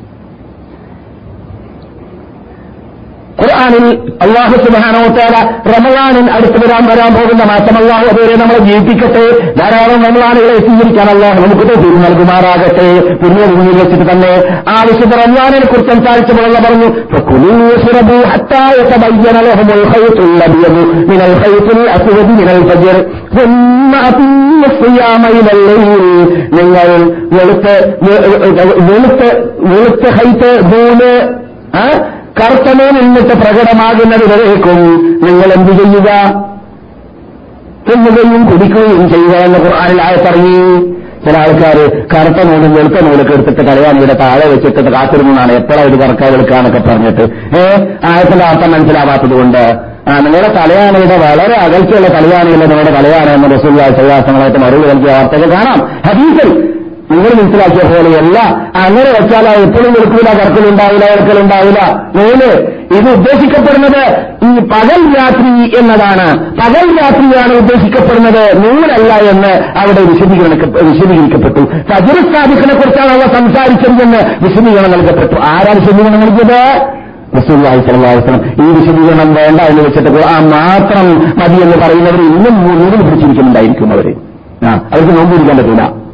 ഖുർആാനിൽ 3.40 3.84
അള്ളാഹു 4.22 4.56
സുബാനോത്തേര 4.64 5.34
റമലാനിൽ 5.72 6.30
അടുത്ത് 6.30 6.66
വരാൻ 6.66 6.84
വരാൻ 6.90 7.14
പോകുന്ന 7.14 7.44
മാസം 7.44 7.76
അള്ളാഹു 7.78 8.06
അതുവരെ 8.06 8.36
നമ്മളെ 8.36 8.58
ജീവിപ്പിക്കട്ടെ. 8.58 9.24
ധാരാളം 9.58 10.00
റമലാനുകളെ 10.04 10.58
സ്വീകരിക്കാൻ 10.58 11.10
അള്ളാഹു 11.10 11.40
നമുക്ക് 11.42 11.68
തോന്നി 11.70 11.98
നൽകുമാറാകട്ടെ. 12.04 12.88
പുണ്യ 13.22 13.46
ഭൂമിയിൽ 13.46 13.76
വെച്ചിട്ട് 13.78 14.12
തന്നെ 14.12 14.32
ആ 14.68 14.82
വിശുദ്ധ 14.82 15.14
റമലാനെ 15.14 15.58
കുറിച്ച് 15.60 15.90
സംസാരിച്ചപ്പോഴല്ല 15.92 16.58
പറഞ്ഞു 16.58 16.88
നിങ്ങൾ 21.08 21.28
വെളുത്ത് 27.34 27.74
വെളുത്ത് 28.86 29.28
വെളുത്ത് 29.70 30.08
ഹൈത്ത് 30.08 30.50
മൂന്ന് 30.62 31.12
കറുത്തമേ 32.40 33.00
നിന്നിട്ട് 33.00 33.34
പ്രകടമാകുന്നത് 33.34 34.32
വരേക്കും 34.32 34.76
നിങ്ങൾ 35.24 35.52
എന്ത് 35.56 35.72
ചെയ്യുക? 35.72 36.48
തിന്നുകയും 37.90 38.46
കുടിക്കുകയും 38.46 39.10
ചെയ്യുക 39.10 39.30
എന്ന് 39.30 39.58
ഖുർആാനിൽ 39.58 39.98
പറഞ്ഞു 39.98 40.98
ചില 41.26 41.38
ആൾക്കാർ 41.38 42.06
കറുത്ത 42.14 42.46
നൂലും 42.46 42.74
വെളുത്ത 42.74 43.00
നൂലൊക്കെ 43.02 43.32
എടുത്തിട്ട് 43.32 43.60
കളയാൻ 43.60 43.96
ഇവിടെ 43.96 44.12
താഴെ 44.12 44.48
വെച്ചിട്ട് 44.48 44.90
കാത്തിരുന്നാണ്. 44.90 45.52
എപ്പോഴാണ് 45.52 45.88
ഇത് 45.88 46.00
കറക്ക 46.00 46.30
വെളുക്കാന്നൊക്കെ 46.30 46.88
പറഞ്ഞിട്ട്. 46.88 47.22
ഏ? 47.58 47.84
ആയത്തിന്റെ 48.04 48.44
അർത്ഥം 48.44 48.70
മനസ്സിലാവാത്തത് 48.70 49.34
കൊണ്ട്. 49.34 49.88
നിങ്ങളുടെ 50.20 50.48
തലയാണയുടെ 50.48 51.16
വളരെ 51.16 51.56
അകൽച്ചയുള്ള 51.56 52.08
തലയാണിയില്ല 52.08 52.64
നിങ്ങളുടെ 52.64 52.90
തലയാണ് 52.90 53.30
എന്ന് 53.30 53.48
റസൂൽ 53.48 53.78
സല്ലാസങ്ങളായിട്ട് 53.78 54.58
മറുപടി 54.58 54.88
നൽകിയ 54.88 55.12
വാർത്തകൾ 55.12 55.54
കാണാം. 55.54 56.00
ഹദീസിൽ 56.06 56.77
നിങ്ങൾ 57.10 57.42
മനസ്സിലാക്കിയ 57.42 57.88
പോലെയല്ല. 57.88 58.38
അങ്ങനെ 58.86 59.10
വെച്ചാൽ 59.20 59.48
എപ്പോഴും 59.48 59.92
വെളുക്കൂല 59.92 60.28
കറക്കലുണ്ടാവില്ല 60.32 61.04
ഇറക്കലുണ്ടാവില്ല 61.04 61.80
മൂന്ന് 62.16 62.78
ഇത് 62.96 63.10
ഉദ്ദേശിക്കപ്പെടുന്നത് 63.10 64.02
ഈ 64.44 64.58
പകൽ 64.58 65.16
രാത്രി 65.18 65.78
എന്നതാണ്. 65.78 66.52
പകൽ 66.52 66.98
രാത്രിയാണ് 67.02 67.52
ഉദ്ദേശിക്കപ്പെടുന്നത്. 67.52 68.42
നൂലല്ല 68.56 69.14
എന്ന് 69.14 69.78
അവിടെ 69.78 70.02
വിശദീകരണ 70.12 70.54
വിശദീകരിക്കപ്പെട്ടു. 70.90 71.60
ഫജുർസ്ഥാപിക്കിനെ 71.60 72.74
കുറിച്ചാണ് 72.74 73.12
അവ 73.12 73.34
സംസാരിച്ചതെന്ന് 73.34 74.18
വിശദീകരണം 74.44 74.90
നൽകപ്പെട്ടു. 74.90 75.40
ആരാ 75.40 75.72
വിശദീകരണം 75.80 76.20
നൽകിയത്? 76.20 76.88
ഈ 78.62 78.72
വിശദീകരണം 78.72 79.34
വേണ്ട 79.34 79.60
എന്ന് 79.60 79.82
വെച്ചിട്ട് 79.82 80.10
ആ 80.10 80.38
മാത്രം 80.38 81.18
മതി 81.38 81.62
എന്ന് 81.62 81.76
പറയുന്നവർ 81.76 82.20
ഇന്നും 82.20 82.54
നൂലിൽ 82.54 83.02
പിടിച്ചിരിക്കുന്നുണ്ടായിരിക്കും 83.02 83.92
അവർ. 83.92 84.14
ആ 84.64 84.74
അവർക്ക് 84.74 85.16
നോമ്പ് 85.18 86.07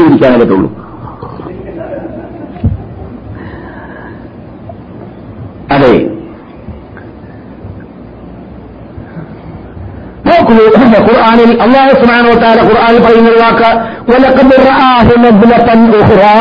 നൂൽ 0.00 0.08
പിടിക്കാനേ 0.08 0.38
പറ്റുള്ളൂ. 0.42 0.68
അതെ. 5.74 5.92
ഖുർആാനിൽ 11.06 11.50
അള്ളാഹു 11.64 11.92
സുബ്ഹാനഹു 12.00 12.30
വതആല 12.34 12.60
ഖുർആനിൽ 12.68 12.98
പറയുന്ന 13.04 13.30
വാക്ക് 13.42 13.68
വലഖദ് 14.10 14.56
റആഹു 14.68 15.14
നബ്ലതൻ 15.24 15.80
ഉഖ്റാ 16.00 16.32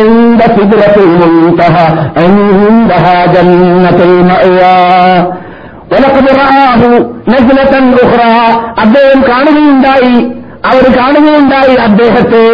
ഇൻദ 0.00 0.40
സിദ്റത്തിൽ 0.56 1.10
മുൻതഹ 1.20 1.76
ഇൻദഹാ 2.24 3.14
ജന്നത്തുൽ 3.34 4.14
മഅവാ. 4.30 4.74
വലഖദ് 5.92 6.32
റആഹു 6.40 6.90
നബ്ലതൻ 7.34 7.86
ഉഖ്റാ 8.04 8.30
അദ്ദേഹം 8.84 9.20
കാണുകയുണ്ടായി 9.30 10.14
അവർ 10.70 10.84
കാണുകയുണ്ടായി 10.98 11.74
അദ്ദേഹത്തെ 11.88 12.44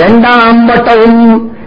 രണ്ടാം 0.00 0.66
വട്ടവും 0.66 1.14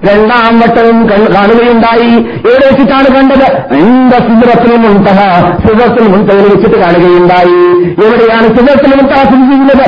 രണ്ടാം 0.08 0.54
വട്ടവും 0.60 0.98
കാണുകയുണ്ടായി. 1.36 2.12
എവിടെ 2.50 2.66
വെച്ചിട്ടാണ് 2.70 3.10
കണ്ടത്? 3.16 3.48
എന്ത 3.80 4.14
സിദ്രത്തിൽ 4.28 4.72
മുൻതഹ 4.86 5.20
സിദ്രത്തിൽ 5.66 6.08
മുൻതഹയിൽ 6.14 6.48
വെച്ചിട്ട് 6.54 6.78
കാണുകയുണ്ടായി. 6.84 7.60
എവിടെയാണ് 8.06 8.48
സിദ്രത്തിൽ 8.58 8.94
മുൻതഹ 9.00 9.24
സ്ഥിതി 9.30 9.46
ചെയ്യുന്നത്? 9.52 9.88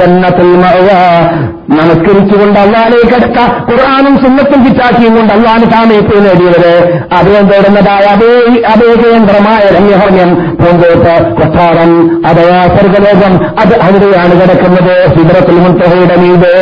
ജന്നത്തിൽ 0.00 0.48
നമസ്കരിച്ചുകൊണ്ട് 1.76 2.58
അള്ളാലേക്ക് 2.60 3.14
അടുത്ത 3.14 3.38
ഖുർആാനും 3.68 4.14
സുന്നത്തും 4.24 4.60
കിറ്റാക്കിയും 4.64 5.14
കൊണ്ട് 5.16 5.32
അള്ളാന് 5.34 5.66
താമേപ്പ് 5.72 6.14
നേടിയവര് 6.24 6.74
അദ്ദേഹം 7.16 7.46
തേടുന്നതായ 7.48 8.04
അതേ 8.14 8.34
അതേ 8.72 8.90
കേന്ദ്രമായ 9.02 9.62
രമ്യഹർമ്യം 9.78 10.30
പൂന്തോട്ട് 10.60 11.14
കൊട്ടാരം 11.40 11.92
അതയാ 12.26 12.60
സ്വർഗലോകം 12.74 13.34
അത് 13.60 13.74
അവിടെയാണ് 13.86 14.34
കിടക്കുന്നത്. 14.40 14.94
സിദ്രത്തിൽ 15.16 15.58
മുൻതഹയുടെ 15.64 16.16
മീത്. 16.16 16.54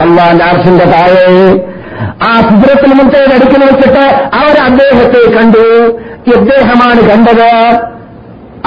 അള്ളാന്റെ 0.00 0.44
അർഷിന്റെ 0.44 0.84
താഴെ 0.84 1.26
ആ 2.22 2.40
സുദ്രത്തിൽ 2.40 2.94
മുട്ടയുടെ 2.94 3.34
അടുക്കൽ 3.34 3.64
വെച്ചിട്ട് 3.64 4.04
അവർ 4.34 4.56
അദ്ദേഹത്തെ 4.58 5.36
കണ്ടു. 5.36 5.64
അദ്ദേഹമാണ് 6.36 7.00
കണ്ടത്. 7.10 7.95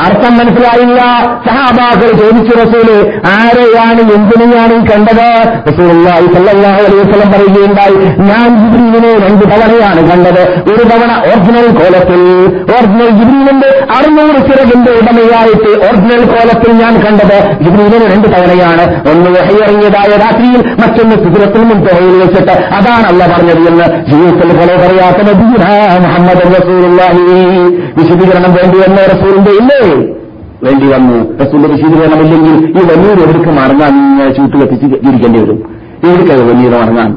അർത്ഥം 0.05 0.37
മനസ്സിലായില്ല. 0.37 1.01
സഹാബാക്കൾ 1.47 2.09
ചോദിച്ചു 2.11 2.57
റസൂൽ 2.57 2.89
ആരെയാണ് 3.27 4.01
എന്തിനെയാണ് 4.15 4.75
കണ്ടത്? 4.91 5.29
സല്ലല്ലാഹു 5.71 6.81
അലൈഹി 6.83 7.09
പറയുകയുണ്ടായി 7.33 7.95
ഞാൻ 8.29 8.47
ജിബ്രീലിനെ 8.59 9.11
രണ്ട് 9.27 9.45
തവണയാണ് 9.45 10.01
കണ്ടത്. 10.11 10.41
ഒരു 10.71 10.83
തവണ 10.83 11.11
ഒറിജിനൽ 11.21 11.67
കോലത്തിൽ 11.79 12.21
ഒറിജിനൽ 12.75 13.09
ജിബ്രീലിന്റെ 13.09 13.69
അറുന്നൂറ് 13.97 14.39
ചിറകിന്റെ 14.49 14.91
ഉടമയായിട്ട് 14.91 15.69
ഒറിജിനൽ 15.87 16.25
കോലത്തിൽ 16.25 16.71
ഞാൻ 16.71 16.93
കണ്ടത്. 17.05 17.37
ജിബ്രീലിന് 17.63 18.05
രണ്ട് 18.13 18.27
തവണയാണ്. 18.27 18.85
ഒന്ന് 19.11 19.29
വഹയിറങ്ങിയതായ 19.29 20.09
രാത്രിയിൽ 20.25 20.61
മറ്റൊന്ന് 20.81 21.15
സിദ്രത്തിൽ 21.15 21.63
മുൻതഹയിൽ 21.63 22.17
വെച്ചിട്ട്. 22.23 22.51
അതാണ് 22.51 23.05
പറഞ്ഞത് 23.33 23.57
എന്ന് 23.57 24.11
ജീവിതത്തിൽ 24.11 24.49
കൊല 24.57 24.71
പറയാത്ത 24.81 25.19
മുഹമ്മദ് 26.07 26.43
റസൂലുള്ളാഹി. 26.57 27.39
വിശദീകരണം 27.99 28.53
വേണ്ടി 28.53 28.77
എന്ന 28.87 29.01
റസൂലിന്റെ 29.13 29.51
ഇല്ലേ? 29.51 29.88
വേണ്ടി 30.63 30.87
വന്നു. 30.87 31.17
റസൂലിന്റെ 31.41 31.67
വിശദീകരണമില്ലെങ്കിൽ 31.67 32.55
ഈ 32.69 32.83
വലിയ 32.85 33.09
എവിടേക്ക് 33.17 33.51
മറങ്ങാൻ 33.51 33.93
ചൂട്ട് 34.37 34.57
കത്തിച്ച് 34.57 34.85
ഇരിക്കേണ്ടി 34.85 35.39
വരും 35.39 35.59
എവിടേക്കത് 36.03 36.43
വലിയ 36.43 36.69
മറങ്ങാൻ 36.75 37.11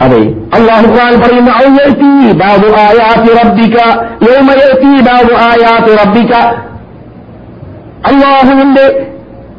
അതെ. 0.00 0.22
അള്ളാഹു 0.54 0.86
പറയുന്ന 1.20 1.50
അള്ളാഹുവിന്റെ 8.08 8.86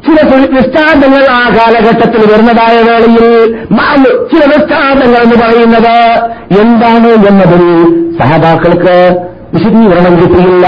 ചില 0.06 0.18
ദൃഷ്ടാന്തങ്ങൾ 0.50 1.22
ആ 1.30 1.42
കാലഘട്ടത്തിൽ 1.48 2.20
വരുന്നതായ 2.32 2.76
വേളയിൽ 2.82 3.24
ചില 4.30 4.42
ദൃഷ്ടാന്തങ്ങൾ 4.46 5.22
എന്ന് 5.22 5.36
പറയുന്നത് 5.36 5.96
എന്താണ് 6.60 7.10
എന്നതിൽ 7.28 7.64
സഹതാക്കൾക്ക് 8.20 8.96
വിശദീകരണം 9.52 10.16
കിട്ടിയില്ല 10.16 10.66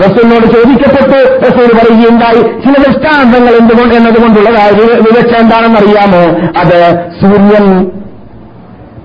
റസൂലിനോട് 0.00 0.44
ചോദിക്കപ്പെട്ടു. 0.44 1.38
റസൂൽ 1.46 1.78
പറയുകയുണ്ടായി. 1.78 2.42
ചില 2.42 2.74
ദൃഷ്ടാന്തങ്ങൾ 2.86 3.54
എന്തുകൊണ്ട് 3.54 3.94
എന്നതുകൊണ്ടുള്ള 3.94 4.50
വി- 4.50 5.02
വിവക്ഷ 5.02 5.34
എന്താണെന്നറിയാമോ? 5.40 6.46
അത് 6.60 7.10
സൂര്യൻ 7.20 7.84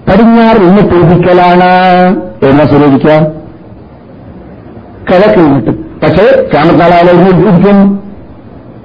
പടിഞ്ഞാറിൽ 0.10 0.68
നിന്ന് 0.68 0.82
പൂജിക്കലാണ് 0.82 1.72
എന്നാ 2.46 2.66
സൂര്യദിക്കുക 2.66 3.12
കിഴക്കിൽ 5.12 5.44
നിന്നിട്ട്. 5.44 5.72
പക്ഷേ 5.72 6.50
ക്യാമത്താളായാലും 6.54 7.28
ഉദിക്കും 7.28 8.03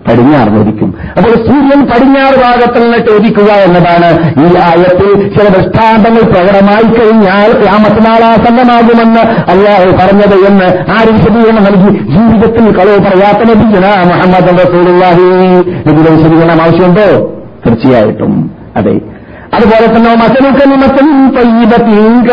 പടിഞ്ഞാറ് 0.08 0.48
ഉദിക്കും 0.48 0.94
അപ്പോൾ 1.16 1.28
സൂര്യൻ 1.28 1.86
പടിഞ്ഞാറ് 1.86 2.34
ഭാഗത്ത് 2.34 2.82
നിന്നിട്ട് 2.82 3.10
ഉദിക്കുക 3.10 3.44
എന്നതാണ് 3.44 4.34
ഈ 4.40 4.56
ആയത്തിൽ 4.56 5.38
ചില 5.38 5.48
ദൃഷ്ടാന്തങ്ങൾ 5.48 6.20
പ്രകടമായി 6.20 6.82
കഴിഞ്ഞാൽ 6.82 7.66
രാമത്തിനാളാസന്നമാകുമെന്ന് 7.66 9.20
അല്ലാഹു 9.50 9.84
പറഞ്ഞത് 9.84 10.34
എന്ന് 10.34 10.64
ആര് 10.64 11.12
വിശദീകരണം 11.12 11.64
നൽകി. 11.64 11.98
ജീവിതത്തിൽ 11.98 12.76
കളവ് 12.76 12.98
പറയാത്ത 12.98 13.38
ലഭിക്കണ 13.38 13.86
മുഹമ്മദ് 13.86 14.66
റസൂലുള്ളാഹി. 14.66 15.54
നബിയുടെ 15.88 16.10
വിശദീകരണം 16.10 16.62
ആവശ്യമുണ്ടോ? 16.62 17.34
തീർച്ചയായിട്ടും. 17.66 18.50
അതെ. 18.76 19.17
അതുപോലെ 19.54 19.86
തന്നെ 19.86 20.14
മസലു 20.14 20.50
കലിമത്തും 20.50 21.34
തയ്യബത്തിൻ 21.36 22.26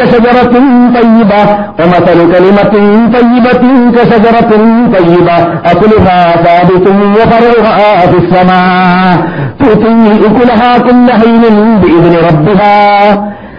കശജറത്തും 0.00 0.94
തയ്യബ. 0.94 1.34
ഒമസലു 1.82 2.24
കലിമത്തും 2.24 3.12
തയ്യബത്തിൻ 3.12 3.92
കശജറത്തും 3.92 4.92
തയ്യബ. 4.92 5.30
അകുലുഹാ 5.66 6.44
സാബിത്തും 6.44 7.12
വഫറുഹാ 7.12 8.00
ഫിസ്സമാ. 8.12 8.60
തുതി 9.60 10.26
ഉകുലഹാ 10.26 10.76
കുല്ല 10.76 11.14
ഹൈനിൻ 11.14 11.82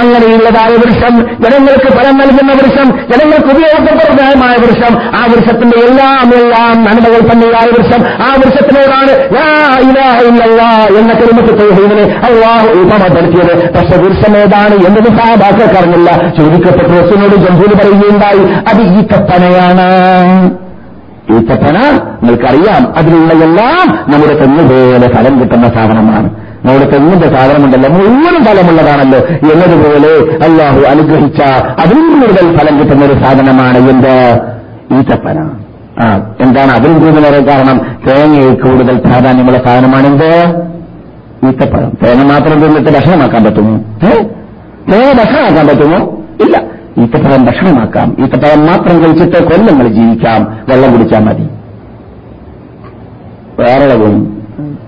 അങ്ങനെയുള്ളതായ 0.00 0.72
വൃക്ഷം 0.82 1.14
ജനങ്ങൾക്ക് 1.42 1.88
ഫലം 1.94 2.16
നൽകുന്ന 2.18 2.52
വൃക്ഷം 2.52 2.88
ജനങ്ങൾക്ക് 3.10 3.50
ഉപയോഗപ്രദമായ 3.54 4.54
വൃക്ഷം 4.56 4.92
ആ 5.14 5.22
വൃക്ഷത്തിന്റെ 5.26 5.76
എല്ലാം 5.86 6.28
എല്ലാം 6.36 6.76
നന്മകൾ 6.84 7.22
തന്നെയായ 7.30 7.66
വൃക്ഷം 7.70 8.02
ആ 8.22 8.30
വൃക്ഷത്തിനോടാണ് 8.36 9.14
എന്ന 11.00 11.12
കുടുംബത്തിൽ 11.20 11.56
തൗഹീദിനെ 11.60 12.06
അള്ളാഹു 12.28 12.68
ഉപമപ്പെടുത്തിയത് 12.76 13.54
പക്ഷെ 13.74 13.96
വൃക്ഷം 13.96 14.36
ഏതാണ് 14.36 14.76
എന്നത് 14.86 15.10
സാധാക്കൾക്ക് 15.18 15.82
ചോദിക്കപ്പെട്ട 16.38 16.90
റസൂലിനോട് 16.94 17.36
ജംഭൂരി 17.44 17.74
പറയുകയുണ്ടായി. 17.74 18.42
അത് 18.66 18.82
ഈ 18.90 19.02
കപ്പനയാണ് 19.12 19.88
ഈത്തപ്പന 21.36 21.78
നിങ്ങൾക്കറിയാം. 22.22 22.98
അതിലുള്ള 22.98 23.32
എല്ലാം 23.32 24.12
നമ്മുടെ 24.12 24.34
തെങ്ങുപോലെ 24.34 25.14
ഫലം 25.14 25.40
കിട്ടുന്ന 25.40 25.68
സാധനമാണ്. 25.68 26.30
നമ്മുടെ 26.64 26.90
തെങ്ങിന്റെ 26.90 27.28
സാധനമുണ്ടല്ലോ. 27.28 27.90
മുഴുവനും 27.90 28.44
ഫലമുള്ളതാണല്ലോ. 28.44 29.18
എന്നതുപോലെ 29.52 30.38
അള്ളാഹു 30.44 30.80
അനുഗ്രഹിച്ച 30.80 31.42
അതിലും 31.52 32.20
കൂടുതൽ 32.20 32.56
ഫലം 32.56 32.78
കിട്ടുന്ന 32.78 33.04
ഒരു 33.04 33.12
സാധനമാണ് 33.12 33.78
എന്ത്? 33.78 34.40
ഈത്തപ്പന. 34.98 35.50
ആ 36.00 36.34
എന്താണ് 36.40 36.70
അതിലും 36.70 37.00
കൂടുതൽ 37.00 37.48
കാരണം? 37.48 37.80
തേങ്ങയിൽ 38.06 38.54
കൂടുതൽ 38.54 38.98
പ്രാധാന്യമുള്ള 38.98 39.58
സാധനമാണെന്ത് 39.58 40.62
ഈത്തപ്പഴം. 41.48 41.92
തേങ്ങ 42.04 42.24
മാത്രം 42.24 42.60
തിന്നിട്ട് 42.60 42.90
ഭക്ഷണമാക്കാൻ 42.90 43.44
പറ്റുമോ? 43.44 43.76
തേങ്ങ 44.92 45.12
ഭക്ഷണമാക്കാൻ 45.12 45.66
പറ്റുമോ? 45.66 46.18
ഇല്ല. 46.40 46.69
ഈത്തപ്പഴം 46.98 47.46
ഭക്ഷണമാക്കാം. 47.46 48.16
ഈത്തപ്പഴം 48.24 48.66
മാത്രം 48.66 49.04
കഴിച്ചിട്ട് 49.04 49.44
കൊല്ലങ്ങൾ 49.44 49.88
ജീവിക്കാം. 49.88 50.64
വെള്ളം 50.68 50.92
കുടിച്ചാൽ 50.92 51.18
മതി. 51.18 51.48
വേറെ 53.58 53.96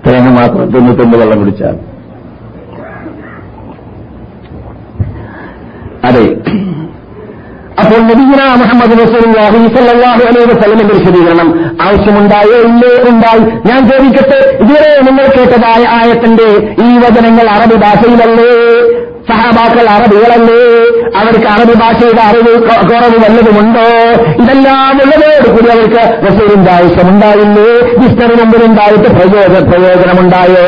തേങ്ങ 0.06 0.30
മാത്രം 0.30 0.70
തിന്ന് 0.70 0.98
തിന്ന് 0.98 1.18
വെള്ളം 1.18 1.38
കുടിച്ചാൽ. 1.38 1.78
അതെ. 6.04 6.36
അപ്പോൾ 7.78 8.00
നബീന 8.00 8.54
മുഹമ്മദ് 8.54 8.92
റസൂലുള്ളാഹി 8.92 9.58
വിശദീകരണം 10.84 11.74
ആവശ്യമുണ്ടായോ? 11.82 12.60
ഇല്ലേ? 12.60 13.10
ഉണ്ടായി. 13.10 13.38
ഞാൻ 13.38 13.88
ചോദിക്കട്ടെ? 13.88 14.56
ഇതുവരെ 14.60 15.00
നിങ്ങൾ 15.00 15.26
കേട്ടതായ 15.38 15.86
ആയത്തിന്റെ 15.88 16.74
ഈ 16.84 16.98
വചനങ്ങൾ 16.98 17.50
അറബി 17.50 17.74
ഭാഷയിലല്ലേ? 17.74 18.81
സഹാബാക്കൾ 19.32 19.86
അറബികളല്ലേ? 19.96 20.60
അവർക്ക് 21.20 21.48
അറബി 21.54 21.74
ഭാഷയുടെ 21.82 22.22
അറിവ് 22.28 22.52
കുറവ് 22.90 23.18
വല്ലതുമുണ്ടോ? 23.24 23.86
ഇതെല്ലാം 24.42 24.96
ഉള്ളതോടുകൂടി 25.04 25.68
അവർക്ക് 25.74 26.02
റസൂലിന്റെ 26.26 26.70
ആവശ്യമുണ്ടായില്ലേ? 26.70 27.68
ഡിസ്റ്ററി 28.00 28.34
മുമ്പിലുണ്ടായിട്ട് 28.40 29.08
പ്രയോജന 29.16 29.60
പ്രയോജനമുണ്ടായോ? 29.70 30.64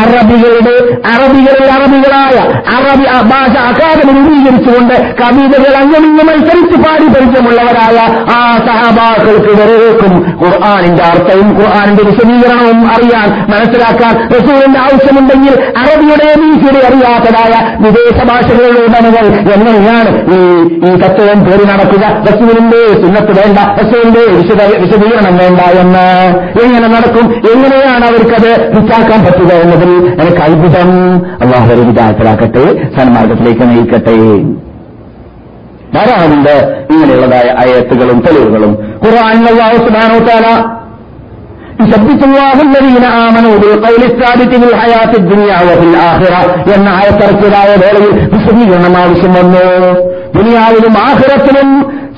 അറബികളുടെ 0.00 0.74
അറബികളിൽ 1.12 1.68
അറബികളായ 1.76 2.36
അറബി 2.76 3.06
ഭാഷ 3.32 3.54
അക്കാദമി 3.70 4.12
രൂപീകരിച്ചുകൊണ്ട് 4.18 4.94
കവിതകൾ 5.20 5.72
അങ്ങനെയും 5.82 6.26
മത്സരിച്ച് 6.30 6.76
പാടി 6.84 7.06
പരിചയമുള്ളവരായ 7.14 7.98
ആ 8.36 8.40
സഹാബാക്കൾക്ക് 8.68 9.52
വരേക്കും 9.60 10.14
ഖുർആാനിന്റെ 10.42 11.04
അർത്ഥവും 11.10 11.48
ഖുർആാനിന്റെ 11.58 12.02
വിശദീകരണവും 12.02 12.80
അറിയാൻ 12.94 13.28
മനസ്സിലാക്കാൻ 13.52 14.14
റസൂലിന്റെ 14.34 14.80
ആവശ്യമുണ്ടെങ്കിൽ 14.80 15.54
അറബിയുടെ 15.82 16.28
വീശിയുടെ 16.42 16.80
അറിയാത്തതായ 16.88 17.52
വിദേശ 17.90 18.24
ഭാഷകളുടെ 18.24 18.80
ഉടമകൾ 18.80 19.52
എങ്ങനെയാണ് 19.52 20.34
ഈ 20.34 20.38
ഈ 20.90 20.94
തത്വം 20.96 21.44
പേര് 21.44 21.68
നടക്കുക. 21.70 22.24
റസൂലിന്റെ 22.28 23.02
സുന്നത്ത് 23.02 23.38
വേണ്ട 23.38 23.58
റസൂലിന്റെ 23.58 24.20
വിശദ 24.20 24.62
വിശദീകരണം 24.62 25.36
വേണ്ട 25.36 25.60
എന്ന്. 25.60 26.28
എങ്ങനെ 26.64 26.88
നടക്കും? 26.88 27.34
എങ്ങനെയാണ് 27.52 28.04
അവർക്കത് 28.04 28.80
വിറ്റാക്കാൻ 28.80 29.24
പറ്റുക 29.24 29.54
എന്നതിൽ 29.54 30.22
എനിക്ക് 30.22 30.42
അത്ഭുതം. 30.42 31.16
അള്ളാഹു 31.42 31.74
വിചാരത്തിലാക്കട്ടെ 31.74 32.64
സന്മാർഗത്തിലേക്ക് 32.98 33.62
നയിക്കട്ടെ. 33.62 34.16
ധാരാളമുണ്ട് 35.94 36.86
ഇങ്ങനെയുള്ളതായ 36.90 37.40
അയത്തുകളും 37.40 38.20
തെളിവുകളും. 38.20 38.72
വതആല 39.04 40.79
يثبت 41.81 42.21
الله 42.23 42.57
الذين 42.61 43.05
آمنوا 43.25 43.55
بالقول 43.61 44.01
الثابت 44.03 44.51
في 44.55 44.65
الحياة 44.71 45.11
الدنيا 45.21 45.57
وفي 45.67 45.85
الآخرة 45.91 46.39
എന്ന 46.75 46.87
ആയത്തിറക്കിയതായ 46.99 47.69
വേളയിൽ 47.83 48.11
വിശദീകരണം 48.33 48.95
ആവശ്യം 49.03 49.33
വന്നു 49.39 49.63
ദുനിയാവിലും 50.37 50.93
ആഖിറത്തിലും 51.07 51.69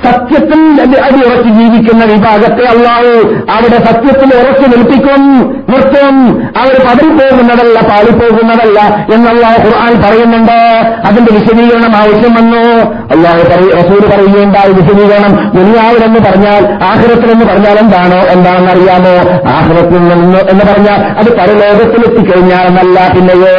സത്യത്തിൽ 0.05 0.61
അടിയുറച്ച് 1.03 1.49
ജീവിക്കുന്ന 1.49 2.05
വിഭാഗത്തെ 2.05 2.65
അള്ളാഹു 2.75 3.13
അവരുടെ 3.51 3.79
സത്യത്തിൽ 3.85 4.31
ഉറച്ചു 4.41 4.67
നിൽപ്പിക്കും 4.69 5.23
നിർത്തും. 5.69 6.17
അവർ 6.61 6.75
പതറിപ്പോകുന്നതല്ല 6.87 7.81
പാളിപ്പോകുന്നതല്ല 7.81 8.81
എന്നുള്ള 9.15 9.47
ഖുർആൻ 9.65 10.03
പറയുന്നുണ്ട്. 10.03 10.59
അതിന്റെ 11.07 11.33
വിശദീകരണം 11.33 11.97
ആവശ്യം 11.97 12.35
വന്നു. 12.35 12.65
അള്ളാഹു 13.15 13.39
റസൂൽ 13.79 14.01
പറയുകയുണ്ടായി. 14.11 14.73
വിശദീകരണം 14.73 15.53
ദുനിയാവിലെന്ന് 15.55 16.21
പറഞ്ഞാൽ 16.21 16.63
ആഹ്ലത്തിലെന്ന് 16.85 17.45
പറഞ്ഞാൽ 17.45 17.79
എന്താണോ 17.79 18.21
എന്താണെന്ന് 18.31 18.71
അറിയാമോ 18.71 19.15
ആഹ്ലത്തിൽ 19.51 20.01
നിന്ന് 20.09 20.39
എന്ന് 20.51 20.65
പറഞ്ഞാൽ 20.73 21.01
അത് 21.19 21.31
പരലോകത്തിലെത്തിക്കഴിഞ്ഞാൽ 21.39 22.67
എന്നല്ല 22.67 23.09
പിന്നെയോ? 23.15 23.55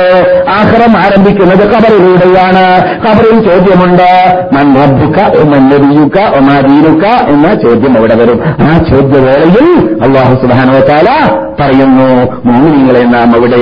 ആഹ്റം 0.51 0.97
ആരംഭിക്കുന്നത് 0.97 1.63
കബറിലൂടെയാണ് 1.71 2.63
കബറിൽ 3.05 3.49
ചോദ്യമുണ്ട് 3.49 4.09
മൻ 4.55 4.65
റബ്ബുക്ക 4.81 5.19
മൻ 5.51 5.61
നബിയുക 5.69 6.32
ഒമാ 6.37 6.59
ദീനുക 6.59 7.05
എന്ന 7.05 7.53
ചോദ്യം 7.53 7.97
അവിടെ 7.97 8.15
വരും. 8.15 8.41
ആ 8.61 8.77
ചോദ്യവേളയിൽ 8.77 9.97
അള്ളാഹു 10.03 10.35
സുബാനോത്താല 10.35 11.35
പറയുന്നു 11.59 12.31
മോമിനിങ്ങളെ 12.45 13.03
നാം 13.03 13.35
അവിടെ 13.37 13.55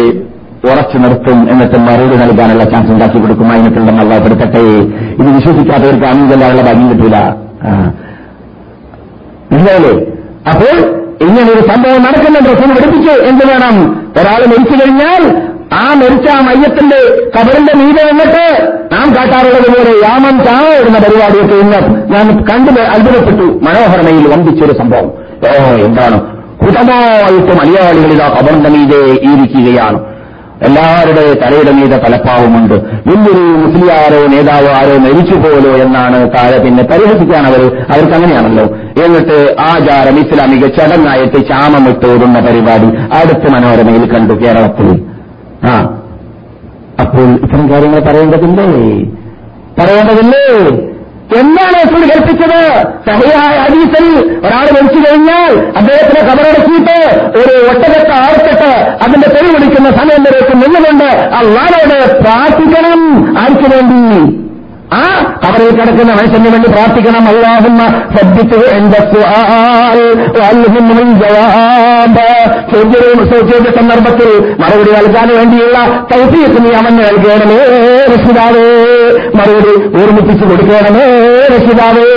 ഉറച്ചു 0.72 0.98
നിർത്തും 0.98 1.52
എന്നിട്ട് 1.52 1.80
മറുപടി 1.80 2.16
നൽകാനുള്ള 2.16 2.64
ചാൻസ് 2.64 2.92
ഉണ്ടാക്കി 2.92 3.22
കൊടുക്കും. 3.22 3.52
അതിനെക്കുള്ള 3.52 3.92
അള്ളാഹ് 3.92 4.24
പെടുത്തട്ടെ. 4.24 4.60
ഇത് 4.60 5.36
വിശ്വസിക്കാത്തവർക്ക് 5.36 6.06
അമീതല്ലാനുള്ള 6.06 6.62
ഭാഗ്യം 6.62 6.90
കിട്ടൂല. 6.90 7.16
ആ. 7.64 7.92
മനസ്സിലായില്ലേ? 9.52 10.06
അപ്പോൾ 10.50 11.02
ഇങ്ങനെ 11.22 11.52
ഒരു 11.52 11.60
സംഭവം 11.60 12.02
നടക്കുന്ന 12.02 12.40
പ്രശ്നം 12.40 12.70
പഠിപ്പിച്ചു 12.70 13.12
എന്ത് 13.12 13.46
വേണം? 13.46 13.92
ഒരാൾ 14.22 14.46
മരിച്ചു 14.46 14.86
കഴിഞ്ഞാൽ 14.86 15.51
ആ 15.74 15.94
മരിച്ച 15.94 16.30
ആ 16.30 16.42
മയ്യത്തിന്റെ 16.42 17.30
കബറിന്റെ 17.38 17.74
മീതെ 17.74 18.04
വന്നിട്ട് 18.04 18.72
നാം 18.92 19.16
കാട്ടാറുള്ളത് 19.16 19.70
പോലെ 19.72 20.08
യാമം 20.08 20.40
ചാവ 20.40 21.00
പരിപാടിയൊക്കെ 21.00 21.56
ഇന്ന് 21.56 22.12
ഞാൻ 22.14 22.46
കണ്ടു 22.46 22.82
അത്ഭുതപ്പെട്ടു. 22.82 23.44
മനോഹരമയിൽ 23.44 24.28
വമ്പിച്ചൊരു 24.28 24.78
സംഭവം. 24.78 25.12
ഓ 25.50 25.76
എന്താണ്? 25.76 26.20
കൂട്ടമായിട്ട് 26.62 27.54
മലയാളികൾ 27.54 28.12
ഇതാ 28.12 28.28
കബറിന്റെ 28.28 28.70
മീതെ 28.70 28.98
ഇരിക്കുകയാണ്. 29.06 30.00
എല്ലാവരുടെ 30.62 31.34
തലയുടെ 31.34 31.72
മീതെ 31.72 31.98
തലപ്പാവുമുണ്ട്. 31.98 32.74
വലിയൊരു 32.74 33.40
മുസ്ലിയാരോ 33.40 34.28
നേതാവോ 34.28 34.72
ആരോ 34.72 34.98
മരിച്ചു 34.98 35.36
പോലോ 35.36 35.78
എന്നാണ് 35.78 36.32
താഴെ 36.38 36.58
പിന്നെ 36.58 36.84
പരിഹസിക്കാൻ 36.84 37.48
അവർ 37.48 37.78
അവർക്ക് 37.78 38.14
അങ്ങനെയാണല്ലോ 38.14 38.66
എന്നിട്ട് 39.06 39.56
ആചാരം 39.60 40.20
ഇസ്ലാമിക 40.20 40.66
ചടങ്ങായിട്ട് 40.68 41.48
ചാമമിട്ടോടുന്ന 41.48 42.40
പരിപാടി 42.40 43.18
അടുത്ത 43.20 43.54
മനോരമയിൽ 43.54 44.14
കണ്ടു 44.14 44.34
കേരളത്തിൽ. 44.34 45.11
ആ. 45.64 45.98
അപ്പോൾ 47.00 47.22
ഇത്തരം 47.22 47.70
കാര്യങ്ങൾ 47.72 48.00
പറയേണ്ടതില്ലേ? 48.00 49.04
പറയേണ്ടതില്ലേ? 49.80 50.78
എന്താണ് 51.40 51.74
റസൂൽ 51.74 52.02
കൽപ്പിച്ചത്. 52.02 52.84
സഹിയായ 53.08 53.60
ഹദീസിൽ 53.60 54.40
ഒരാൾ 54.46 54.64
മരിച്ചു 54.64 55.12
കഴിഞ്ഞാൽ 55.12 55.60
അദ്ദേഹത്തിനെ 55.78 56.22
കബറടക്കിയിട്ട് 56.22 57.16
ഒരു 57.38 57.68
ഒട്ടകത്തെ 57.70 58.14
ആർത്തിട്ട് 58.14 58.72
അതിന്റെ 59.04 59.28
തെളിവ് 59.28 59.54
വിളിക്കുന്ന 59.54 59.92
സമയം 59.92 60.24
വരേക്ക് 60.24 60.56
നിന്നുകൊണ്ട് 60.56 61.04
അള്ളാഹോട് 61.14 62.22
പ്രാർത്ഥിക്കണം. 62.22 63.28
ആർക്കു 63.40 63.76
വേണ്ടി? 63.76 64.41
ആ 64.94 65.02
കബറിൽ 65.48 65.72
കിടക്കുന്ന 65.72 66.14
മനുഷ്യന് 66.14 66.48
വേണ്ടി 66.48 66.70
പ്രാർത്ഥിക്കണം. 66.70 67.28
അള്ളാഹുമ്മ 67.28 67.88
ശ്രദ്ധിച്ചു 67.88 68.60
എന്റെ 68.76 69.00
ചോദ്യ 73.42 73.82
സന്ദർഭത്തിൽ 73.82 74.56
മറുപടി 74.60 74.92
നൽകാൻ 74.92 75.38
വേണ്ടിയുള്ള 75.38 76.08
തൗഫീഖ് 76.12 76.66
നീ 76.66 76.72
അവന് 76.72 77.00
നൽകണമേ 77.00 77.58
രക്ഷിതാവേ. 78.06 78.68
മറുപടി 79.36 80.02
ഓർമ്മിപ്പിച്ചു 80.02 80.46
കൊടുക്കണമേ 80.46 81.08
രക്ഷിതാവേ. 81.48 82.08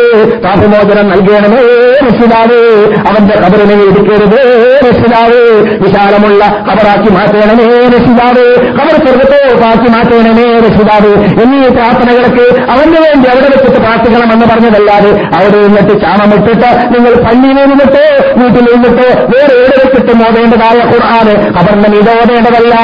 പാപമോചനം 0.40 1.08
നൽകണമേ 1.08 1.62
രക്ഷിതാവേ. 2.06 2.84
അവന്റെ 3.10 3.34
കബറിനെ 3.34 3.82
എടുക്കരുത് 3.82 4.80
രക്ഷിതാവേ. 4.88 5.60
വിശാലമുള്ള 5.76 6.44
കബറാക്കി 6.44 7.12
മാറ്റണമേ 7.12 7.86
രക്ഷിതാവേ. 7.86 8.70
കബർ 8.70 9.06
സ്വർഗത്തോപ്പാക്കി 9.06 9.90
മാറ്റണമേ 9.90 10.58
രക്ഷിതാവേ. 10.58 11.12
എന്നീ 11.42 11.68
പ്രാർത്ഥനകൾക്ക് 11.68 12.63
അവന് 12.70 12.96
വേണ്ടി 13.06 13.28
അവിടെ 13.28 13.48
വെച്ചിട്ട് 13.48 13.80
പ്രാർത്ഥിക്കണം 13.80 14.32
എന്ന് 14.32 14.46
പറഞ്ഞതല്ലാതെ 14.46 15.10
അവിടെ 15.10 15.66
നിന്നിട്ട് 15.66 16.00
ചാണമിട്ടിട്ട് 16.00 16.94
നിങ്ങൾ 16.94 17.14
പള്ളിയിൽ 17.14 17.54
നിന്നിട്ട് 17.54 18.04
വീട്ടിൽ 18.36 18.64
നിന്നിട്ട് 18.74 19.06
വേറെ 19.36 19.54
എവിടെ 19.54 19.76
വെച്ചിട്ട് 19.84 20.12
മോതേണ്ടതായ 20.12 20.78
ഖുർആാന് 20.92 21.34
അവരുടെ 21.58 21.96
ഇത് 21.98 22.10
ഓതേണ്ടതല്ല 22.10 22.74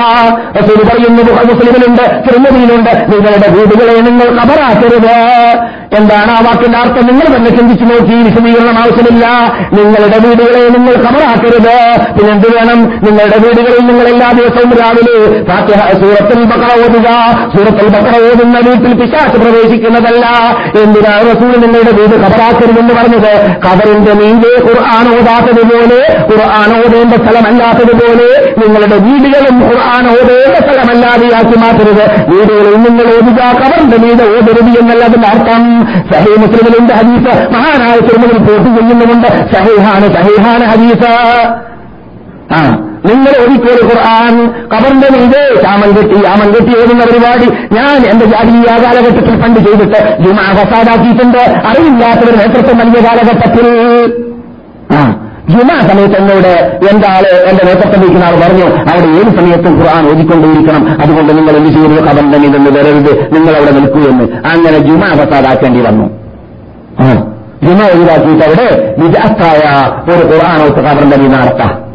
റസൂൽ 0.61 0.83
പറയുന്നു 0.89 1.21
മുസ്ലിമിനുണ്ട് 1.51 2.03
തിരുമതിയിലുണ്ട്. 2.27 2.91
നിങ്ങളുടെ 3.13 3.49
വീടുകളെ 3.49 4.01
നിങ്ങൾ 4.01 4.29
കബറാക്കരുത്. 4.31 5.17
എന്താണ് 5.99 6.31
ആ 6.31 6.41
വാക്കിന്റെ 6.47 6.79
അർത്ഥം? 6.79 7.07
നിങ്ങൾ 7.07 7.37
തന്നെ 7.37 7.51
ചിന്തിച്ചു 7.51 7.85
നോക്കി 7.85 8.15
വിശദീകരണം 8.15 8.79
ആവശ്യമില്ല. 8.79 9.27
നിങ്ങളുടെ 9.73 10.19
വീടുകളെ 10.29 10.69
നിങ്ങൾ 10.69 10.95
കബറാക്കരുത്. 10.95 11.77
പിന്നെ 12.17 12.33
എന്ത് 12.33 12.49
വേണം? 12.57 12.81
നിങ്ങളുടെ 13.07 13.39
വീടുകളിൽ 13.39 13.87
നിങ്ങൾ 13.87 14.09
എല്ലാ 14.09 14.31
ദിവസവും 14.33 14.71
രാവിലെ 14.81 15.17
സൂറത്തിൽ 16.01 16.45
ബക്കറ 16.45 16.71
ഓതുക. 16.85 17.09
സൂറത്തിൽ 17.57 17.89
ബക്കറ 17.89 18.15
ഓതുന്ന 18.31 18.59
വീട്ടിൽ 18.69 18.93
പിശാച്ച് 19.01 19.39
പ്രവേശിക്കുന്നതല്ല 19.71 20.27
എന്തിനാണ് 20.83 21.37
റസൂൽ 21.37 21.51
നിങ്ങളുടെ 21.51 21.91
വീട് 21.91 22.23
കബറാക്കരുതെന്ന് 22.23 22.95
പറഞ്ഞത്? 22.95 23.57
കബറിന്റെ 23.57 24.13
മീതെ 24.13 24.67
ഖുർആൻ 24.67 25.15
ഓതാത്തതുപോലെ 25.15 26.23
ഖുർആൻ 26.23 26.79
ഓതേണ്ട 26.79 27.15
സ്ഥലമല്ലാത്തതുപോലെ 27.15 28.55
നിങ്ങളുടെ 28.59 28.97
വീടുകളും 28.97 29.69
ഖുർആൻ 29.69 30.11
ഓതേണ്ട 30.11 30.57
സ്ഥലമല്ലാതെയാക്കി 30.57 31.59
മാറ്റരുത്. 31.59 32.37
വീടുകളിൽ 32.37 32.77
നിങ്ങൾ 32.77 33.07
ഓതുക 33.07 33.67
കബറിന്റെ 33.67 33.97
മീതെ 33.97 34.25
ഓതരുത് 34.25 34.79
എന്നല്ല 34.79 35.05
അതിന്റെ 35.05 35.29
അർത്ഥം. 35.29 35.87
സഹേ 36.13 36.37
മുസ്ലിമിന്റെ 36.37 36.95
ഹദീസ്. 36.95 37.49
മഹാനായ 37.51 37.99
തിരുമുകൾ 37.99 38.39
പോട്ട് 38.39 38.81
ചെയ്യുന്നുമുണ്ട്. 38.81 39.29
സഹേഹാണ് 39.29 40.15
സഹേഹാണ് 40.15 40.65
ഹദീസ്. 40.65 41.11
ആ. 42.55 42.87
നിങ്ങൾ 43.07 43.45
ഒരിക്കലും 43.45 43.89
ഖുർആൻ 43.89 44.35
കബറിന്റെ 44.73 45.09
മീതെ 45.19 45.63
ചാമൻ 45.63 45.91
കെട്ടി 45.91 46.27
ആമൻ 46.27 46.49
കെട്ടി 46.49 46.81
ഓടുന്ന 46.81 47.05
പരിപാടി 47.05 47.75
ഞാൻ 47.75 47.97
എന്റെ 48.11 48.27
ജാതീയ 48.27 48.85
കാലഘട്ടത്തിൽ 48.85 49.43
പണ്ട് 49.43 49.61
ചെയ്തിട്ട് 49.61 50.23
ജുമാ 50.23 50.53
ഫസാദാക്കിയിട്ടുണ്ട്. 50.53 51.39
അറിവില്ലാത്തവർ 51.39 52.37
നേതൃത്വം 52.39 52.79
നൽകിയ 52.79 53.01
കാലഘട്ടത്തിൽ. 53.01 53.67
ആ 54.93 55.27
ജുമാ 55.49 55.81
സമയത്ത് 55.81 56.17
എന്നോട് 56.17 56.81
എന്റെ 56.91 57.11
ആൾ 57.11 57.51
എന്റെ 57.51 57.65
നേതൃത്വം 57.65 58.01
വയ്ക്കുന്ന 58.01 58.25
ആൾ 58.25 58.33
പറഞ്ഞു 58.33 58.67
അവിടെ 58.77 59.09
ഏത് 59.19 59.39
സമയത്തും 59.39 59.79
ഖുർആൻ 59.81 60.09
ഓതിക്കൊണ്ടേയിരിക്കണം. 60.11 61.01
അതുകൊണ്ട് 61.01 61.39
നിങ്ങൾ 61.39 61.57
എന്ത് 61.57 61.71
ചെയ്യുന്നു? 61.71 62.03
കബറിന്റെ 62.03 62.39
മീതെ 62.39 62.59
നിന്ന് 62.59 62.71
വരരുത്. 62.71 63.35
നിങ്ങൾ 63.35 63.57
അവിടെ 63.57 63.71
നിൽക്കൂ 63.71 63.99
എന്ന്. 63.99 64.25
അങ്ങനെ 64.25 64.79
ജുമാ 64.79 65.13
ഫസാദാക്കേണ്ടി 65.13 65.81
വന്നു. 65.81 66.11
ആ 67.01 67.13
ജുമാ 67.63 67.87
ഒഴിവാക്കിയിട്ട് 67.87 68.45
അവിടെ 68.45 68.95
വിജാസ്തായ 68.99 69.63
ഒരു 70.15 70.27
ഖുർആാനോത്ത് 70.27 70.81
കബറിന്റെ 70.85 71.17
മീ 71.17 71.27
നടത്താം. 71.27 71.90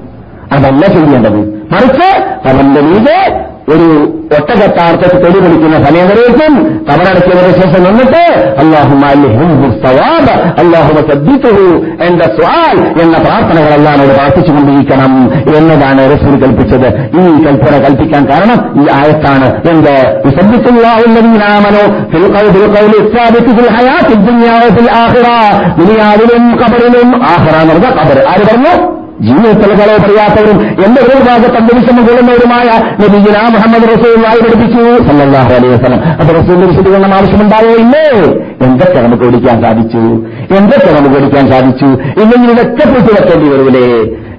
അതല്ല 0.52 0.86
ചെയ്യേണ്ടത്. 0.86 1.56
മറിച്ച് 1.72 2.18
അവന്റെ 2.20 2.82
മീതെ 2.82 3.46
ഒരു 3.70 4.12
ഒട്ടകത്താർത്ഥത്തിൽ 4.38 5.24
തെളി 5.24 5.40
പിടിക്കുന്ന 5.40 5.84
സമയം 5.84 6.08
വരേക്കും 6.08 6.86
കബറടക്കിയതിനു 6.92 7.52
ശേഷം 7.52 7.84
നിന്നിട്ട് 7.84 8.56
എന്റെ 12.02 12.24
സ്വാൽ 12.24 13.02
എന്ന 13.02 13.18
പ്രാർത്ഥനകളെല്ലാം 13.18 13.74
അല്ലാനോട് 13.74 14.16
പ്രാർത്ഥിച്ചുകൊണ്ടിരിക്കണം 14.16 15.34
എന്നതാണ് 15.58 16.20
റസൂൽ 16.20 16.40
കൽപ്പിച്ചത്. 16.42 16.88
ഈ 16.88 17.44
കൽപ്പന 17.44 17.78
കൽപ്പിക്കാൻ 17.78 18.26
കാരണം 18.26 18.82
ഈ 18.82 18.88
ആയത്താണ്. 18.94 19.70
എന്ത്? 19.70 20.22
ദുനിയാവിലും 25.78 26.56
കബറിലും 26.56 27.24
ആഹ്റ 27.24 27.56
എന്ന് 27.56 27.74
പറഞ്ഞ 27.74 27.90
കബർ 27.90 28.26
ആര് 28.30 28.46
പറഞ്ഞു? 28.46 28.95
ജീവിതത്തിൽ 29.22 29.72
കളവ് 29.76 30.00
പറയാത്തവരും 30.00 30.86
എന്റെ 30.86 31.02
ഒരു 31.02 31.24
ഭാഗത്ത് 31.24 31.56
അന്തരീക്ഷം 31.56 31.96
കൊള്ളുന്നവരുമായ 31.96 32.68
നബീന 33.02 33.38
മുഹമ്മദ് 33.50 33.84
റസൂലായി 33.84 34.40
പഠിപ്പിച്ചു. 34.44 34.84
സല്ലാഹു 35.08 35.54
അലൈഹി 35.54 35.74
വസ്ലം 35.74 36.00
അത് 36.22 36.28
റസൂലിന്റെ 36.28 36.68
വിശദീകരണം 36.68 37.14
ആവശ്യമുണ്ടായോ? 37.14 37.76
ഇല്ലേ? 37.76 38.08
എന്തൊക്കെ 38.62 39.00
നമുക്ക് 39.00 39.24
ഓടിക്കാൻ 39.24 39.62
സാധിച്ചു? 39.62 39.98
എന്തൊക്കെ 40.58 40.92
നമുക്ക് 41.00 41.16
ഓടിക്കാൻ 41.16 41.52
സാധിച്ചു? 41.52 41.86
ഇല്ലെങ്കിൽ 42.22 42.52
ഇതൊക്കെ 42.52 42.86
പൂട്ടി 42.86 43.12
വെക്കേണ്ടി 43.14 43.50
വരൂലേ 43.50 43.88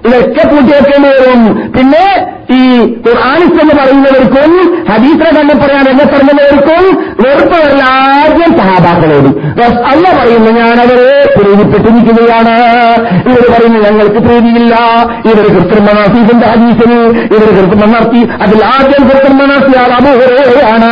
ഇതൊക്കെ 0.07 0.47
പൂട്ടി 0.47 0.71
വെക്കേണ്ടി 0.71 1.07
വരും. 1.07 1.71
പിന്നെ 1.77 2.36
ഈ 2.55 2.59
ഖുർആാനിസ് 3.05 3.57
എന്ന് 3.61 3.73
പറയുന്നവർക്കും 3.79 4.51
ഹദീസിനെ 4.89 5.31
തന്നെ 5.37 5.55
പറയാൻ 5.61 5.83
രംഗത്തിറങ്ങുന്നവർക്കും 5.89 6.83
വെറുപ്പ് 7.23 7.59
ആദ്യം 7.87 8.51
സഹാബാക്കളോട്. 8.59 9.29
അല്ല 9.91 10.05
പറയുന്നു 10.17 10.51
ഞാൻ 10.59 10.77
അവരെ 10.85 11.09
പ്രീതിപ്പെട്ടിരിക്കുകയാണ്. 11.35 12.55
ഇവർ 13.29 13.43
പറയുന്നു 13.53 13.79
ഞങ്ങൾക്ക് 13.87 14.21
പ്രീതിയില്ല. 14.27 14.75
ഇവർ 15.29 15.45
കൃത്രിമ 15.55 15.87
നാസീഫിന്റെ 15.99 16.47
ഹദീസിന്. 16.53 16.99
ഇവർ 17.35 17.49
കൃത്രിമം 17.57 17.91
നടത്തി 17.95 18.21
അതിൽ 18.45 18.59
ആദ്യം 18.73 19.03
കൃത്രിമനാസിയാൽ 19.09 19.65
നാസിയാൽ 19.67 19.91
അബൂഹുറയാണ് 19.99 20.89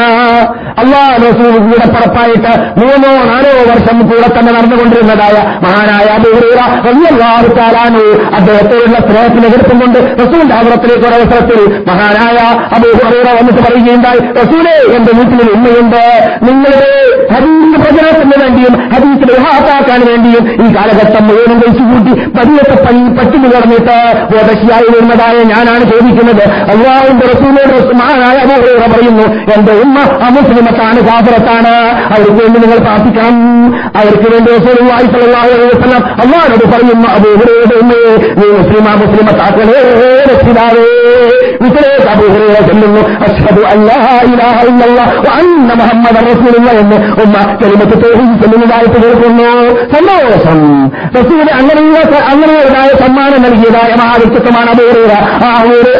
അള്ളാഹ് 0.81 1.15
റസൂൽ 1.25 1.53
കൂടെ 1.65 1.85
പുറപ്പായിട്ട് 1.93 2.53
മൂന്നോ 2.79 3.11
നാലോ 3.29 3.51
വർഷം 3.71 3.97
കൂടെ 4.09 4.27
തന്നെ 4.35 4.51
നടന്നുകൊണ്ടിരുന്നതായ 4.55 5.37
മഹാനായ 5.65 6.07
അബുഹുറ 6.17 6.59
അദ്ദേഹത്തോടുള്ള 8.37 8.97
സ്നേഹത്തിന് 9.07 9.45
എതിർപ്പും 9.51 9.77
കൊണ്ട് 9.79 9.99
റസൂലിന്റെ 10.21 10.55
ആഗ്രഹത്തിലേക്ക് 10.55 11.05
ഒരു 11.09 11.27
അവസരത്തിൽ 11.45 11.83
മഹാനായ 11.89 12.37
അബൂഹുറ 12.75 13.27
വന്നിട്ട് 13.37 13.61
പറയുകയുണ്ടായി 13.65 14.19
റസൂലെ 14.39 14.75
എന്റെ 14.95 15.11
വീട്ടിൽ 15.17 15.39
ഉമ്മയുണ്ട്. 15.55 16.03
നിങ്ങളുടെ 16.45 16.91
ഹദീസ് 17.33 17.77
പ്രചരണത്തിന് 17.83 18.37
വേണ്ടിയും 18.43 18.73
ഹദീസിനെ 18.93 19.35
ഹാത്താക്കാൻ 19.45 20.01
വേണ്ടിയും 20.09 20.43
ഈ 20.63 20.67
കാലഘട്ടം 20.75 21.23
മുഴുവനും 21.27 21.57
കഴിച്ചുകൂട്ടി 21.61 22.13
പതിയൊക്കെ 22.37 22.77
പണി 22.85 23.01
പട്ടിണി 23.17 23.47
കടന്നിട്ട് 23.53 23.97
ബോധശിയായി 24.31 24.87
വരുന്നതായ 24.93 25.37
ഞാനാണ് 25.53 25.83
ചോദിക്കുന്നത്. 25.91 26.43
അള്ളാഹുന്റെ 26.73 27.25
റസൂലോട് 27.33 27.75
മഹാനായ 28.01 28.37
അബൂഹുറ 28.45 28.85
പറയുന്നു 28.95 29.25
എന്റെ 29.55 29.73
ഉമ്മ 29.83 29.97
അമുസ്ലിമത്താണ് 30.27 30.99
കാഫറത്താണ്. 31.09 31.75
അവർക്ക് 32.15 32.37
വേണ്ടി 32.41 32.57
നിങ്ങൾ 32.65 32.79
പ്രാർത്ഥിക്കണം. 32.85 33.37
അവർക്ക് 33.99 34.27
വേണ്ടി 34.33 34.49
റസൂലുള്ളാഹി 34.57 35.07
സ്വല്ലല്ലാഹു 35.13 35.49
അലൈഹി 35.49 35.69
വസല്ലം 35.71 36.71
പറയുന്നു 36.75 37.07
അബൂഹുറയുടെ 37.17 37.75
ഉമ്മയെ 37.83 38.13
നീ 38.39 38.47
മുസ്ലിമ 38.57 38.87
മുസ്ലിമത്താക്കണേ 39.03 39.79
രക്ഷിതാവേ. 40.31 40.87
വിസലേക്ക് 41.61 42.07
അബൂഹുറ 42.07 42.65
ചെല്ലുന്നു. 42.67 43.01
അഷ്ഹദു 43.01 43.61
അല്ലാഹ 43.61 44.05
വ 44.15 45.29
അന്ന 45.39 45.73
മുഹമ്മദൻ 45.73 46.25
റസൂലുള്ള 46.25 46.71
എന്ന് 46.71 46.95
ഉമ്മ 46.95 47.35
കലിമത്ത് 47.61 47.95
തൗഹീദ് 48.03 48.41
ചെല്ലുന്നതായിട്ട് 48.41 48.97
കേൾക്കുന്നു. 49.03 49.49
സന്തോഷം. 49.93 50.59
റസൂൽ 50.89 51.51
അങ്ങനെയുള്ള 51.59 51.99
അങ്ങനെയുള്ളതായ 52.31 52.89
സമ്മാനം 53.05 53.41
നൽകിയതായ 53.41 53.95
മഹാവ്യക്തിത്വമാണ് 53.95 54.69
അബൂഹുറ 54.69 55.11
ആ 55.45 55.49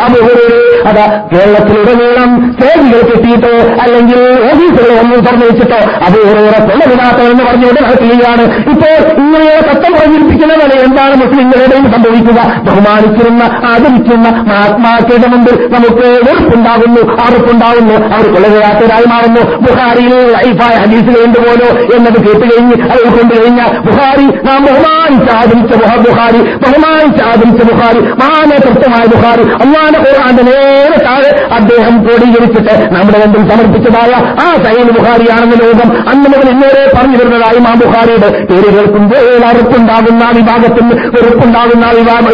അബൂഹുറ 0.06 0.40
അതാ 0.88 1.06
കേരളത്തിലുടനീളം 1.34 2.54
സ്റ്റേജുകൾ 2.54 3.02
കിട്ടിയിട്ടോ 3.10 3.82
അല്ലെങ്കിൽ 3.82 4.22
ഓഫീസുകൾ 4.52 5.00
ഒന്നും 5.00 5.20
തുറന്നു 5.20 5.46
വെച്ചിട്ടോ 5.46 5.78
അബൂഹുറ 5.78 6.36
കൊള്ളവിടാത്തവെന്ന് 6.70 7.44
പറഞ്ഞുകൊണ്ട് 7.44 7.84
നടത്തുകയാണ് 7.84 8.70
ഇപ്പോൾ 8.70 8.94
ഇങ്ങനെയുള്ള 9.18 9.62
തത്വം 9.62 9.92
പ്രചരിപ്പിക്കുന്നവരെ 9.92 10.78
എന്താണ് 10.84 11.16
മുസ്ലിങ്ങളുടെയും 11.16 11.92
സംഭവിക്കുക? 11.94 12.40
ബഹുമാനിച്ചിരുന്ന 12.64 13.44
ആദരിക്കുന്ന 13.44 14.30
മഹാത്മാക്കളുടെ 14.30 15.28
മുമ്പിൽ 15.36 15.56
നമുക്ക് 15.76 16.08
വെറുപ്പുണ്ടാകുന്നു 16.28 17.02
അറുപ്പുണ്ടാകുന്നു 17.26 17.96
അവർ 18.16 18.26
കൊള്ളവിടാത്തവരായി 18.34 19.08
മാറുന്നു. 19.14 19.42
ബുഹാരിയിൽ 19.66 20.14
ലൈഫായ 20.36 20.74
ഹദീസുകൾ 20.84 21.22
ഉണ്ട് 21.28 21.40
പോലോ 21.46 21.68
എന്നത് 21.96 22.18
കേട്ട് 22.26 22.46
കഴിഞ്ഞ് 22.52 22.76
അത് 22.92 23.02
കൊണ്ട് 23.16 23.34
കഴിഞ്ഞാൽ 23.40 23.72
ബുഹാരി 23.88 24.26
നാം 24.48 24.62
ബഹുമാനിച്ച് 24.68 25.32
ആദരിച്ച 25.40 25.72
ബുഹാരി 26.06 26.42
ബഹുമാനിച്ച് 26.64 27.24
ആദരിച്ച 27.24 27.62
ബുഹാരി 27.72 28.02
മഹാനേതൃത്വമായ 28.22 29.04
ബുഹാരി 29.14 29.44
അള്ളാന്റെ 29.64 30.00
ഖുർആന്റെ 30.06 30.44
നേരെ 30.50 30.98
താഴെ 31.08 31.32
അദ്ദേഹം 31.58 31.96
ക്രോഡീകരിച്ചിട്ട് 32.06 32.76
നമ്മുടെ 32.96 33.18
മുമ്പിൽ 33.24 33.44
സമർപ്പിച്ചതായ 33.52 34.14
ആ 34.44 34.48
സൈൻ 34.66 34.88
ബുഹാരിയാണെന്ന് 34.98 35.58
ലോകം 35.64 35.90
അന്ന് 36.12 36.28
മുതൽ 36.34 36.50
ഇന്നേരെ 36.50 36.84
പറഞ്ഞു 36.98 37.18
വരുന്നതായി 37.18 37.60
മാ 37.68 37.74
ബുഹാരിയുടെ 37.84 38.30
പേര് 38.52 38.70
കേൾക്കുമ്പോൾ 38.78 39.46
അറുപ്പുണ്ടാകുന്ന 39.52 40.24
വിഭാഗത്തിന് 40.38 40.94
വെറുപ്പുണ്ടാകുന്ന 41.16 41.86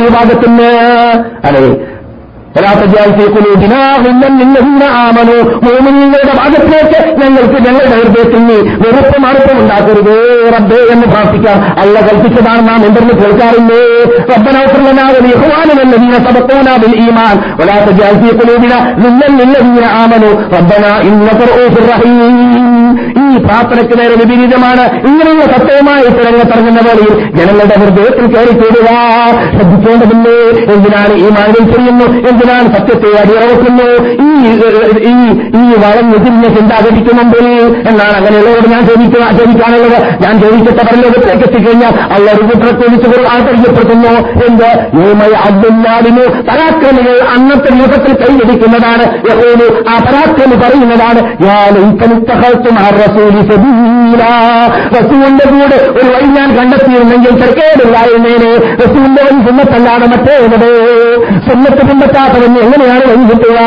വിഭാഗത്തിന്. 0.05 0.69
അതെ 5.18 5.36
മോമിനിങ്ങളുടെ 5.64 6.34
ഭാഗത്തേക്ക് 6.38 7.00
ഞങ്ങൾക്ക് 7.20 7.58
ഞങ്ങളുടെ 7.66 7.96
ഹൃദയത്തിൽ 7.96 8.42
നീ 8.46 8.56
വെറുപ്പ് 8.82 9.16
മറുപ്പും 9.22 9.58
ഉണ്ടാക്കരുത് 9.60 10.14
റബ്ബേ 10.54 10.80
എന്ന് 10.94 11.06
പ്രാർത്ഥിക്കാം 11.06 11.58
അല്ല 11.82 11.96
കൽപ്പിച്ചതാണ് 12.00 12.62
നാം 12.68 12.80
എന്തെന്ന് 12.84 13.14
കേൾക്കാറില്ലേ 13.20 13.82
റബ്ബനൗഫർലനാകെ 14.32 15.20
യഹ്വാനുമല്ലദീന 15.34 16.16
സബഖൂനാ 16.26 16.74
ഈമാൻ 17.00 17.36
ولا 17.60 17.76
تجعل 17.86 18.14
في 18.20 18.28
قلوبنا 18.30 18.78
غلا 19.02 19.28
للذين 19.38 19.84
آمنوا 20.02 20.34
ربنا 20.52 20.90
إنك 21.02 21.40
رؤوف 21.50 21.74
رحيم 21.90 22.20
ഈ 22.60 22.79
പ്രാർത്ഥനയ്ക്ക് 23.37 23.99
നേരെ 23.99 24.15
വിപരീതമാണ്. 24.21 24.83
ഇങ്ങനെയുള്ള 25.07 25.45
സത്യവുമായി 25.45 26.03
തിരഞ്ഞെത്തിറങ്ങുന്ന 26.03 26.79
വേളയിൽ 26.87 27.13
ജനങ്ങളുടെ 27.37 27.75
ഹൃദയത്തിൽ 27.81 28.25
കയറി 28.35 28.53
കൂടുക 28.57 28.89
ശ്രദ്ധിക്കേണ്ടതില്ലേ? 29.55 30.37
എന്തിനാണ് 30.73 31.13
ഈ 31.13 31.29
മാനം 31.37 31.65
ചെയ്യുന്നു? 31.71 32.05
എന്തിനാണ് 32.29 32.67
സത്യത്തെ 32.75 33.09
അടിയറക്കുന്നു 33.21 33.87
ഈ 34.25 34.29
ഈ 35.11 35.15
ഈ 35.61 35.63
വളഞ്ഞു 35.83 36.17
തിരിഞ്ഞ 36.17 36.47
ചിന്താഗതിക്ക് 36.57 37.11
എന്നാണ് 37.89 38.13
അങ്ങനെയുള്ളവരോട് 38.15 38.69
ഞാൻ 38.69 38.83
ചോദിക്കാനുള്ളത്. 39.37 39.99
ഞാൻ 40.23 40.33
ചോദിച്ചിട്ട് 40.41 40.79
പറഞ്ഞതിലേക്ക് 40.79 41.29
എത്തിക്കഴിഞ്ഞാൽ 41.29 41.93
അള്ള 42.13 42.31
ഒരു 42.31 42.43
വിളിച്ച് 42.81 43.27
ആൾ 43.31 43.41
എന്ത്? 44.47 44.69
ഏമയ 45.07 45.33
അബ്ദുല്ലാലിന് 45.47 46.25
പരാക്രമികൾ 46.49 47.15
അന്നത്തെ 47.35 47.69
രൂപത്തിൽ 47.79 48.13
കൈവരിക്കുന്നതാണ് 48.21 49.05
ആ 49.89 49.97
പരാക്രമി 50.07 50.55
പറയുന്നതാണ് 50.55 51.21
ഞാൻ 51.47 51.71
റസൂലിന്റെ 54.93 55.45
കൂടെ 55.49 55.77
ഒരു 55.91 56.07
വഴി 56.09 56.29
ഞാൻ 56.29 56.49
കണ്ടെത്തിയിരുന്നെങ്കിൽ 56.57 57.33
തിരക്കേടില്ലായിരുന്നേനെ 57.41 58.51
റസൂലിന്റെ 58.75 59.21
വഴി 59.23 59.39
സുന്നത്തല്ലാതെ 59.47 60.07
മറ്റേത് 60.07 60.69
സുന്നത്ത് 61.47 61.83
പിമ്പറ്റാത്തവന് 61.87 62.59
എങ്ങനെയാണ് 62.59 63.05
വഴി 63.09 63.25
കിട്ടുക 63.31 63.57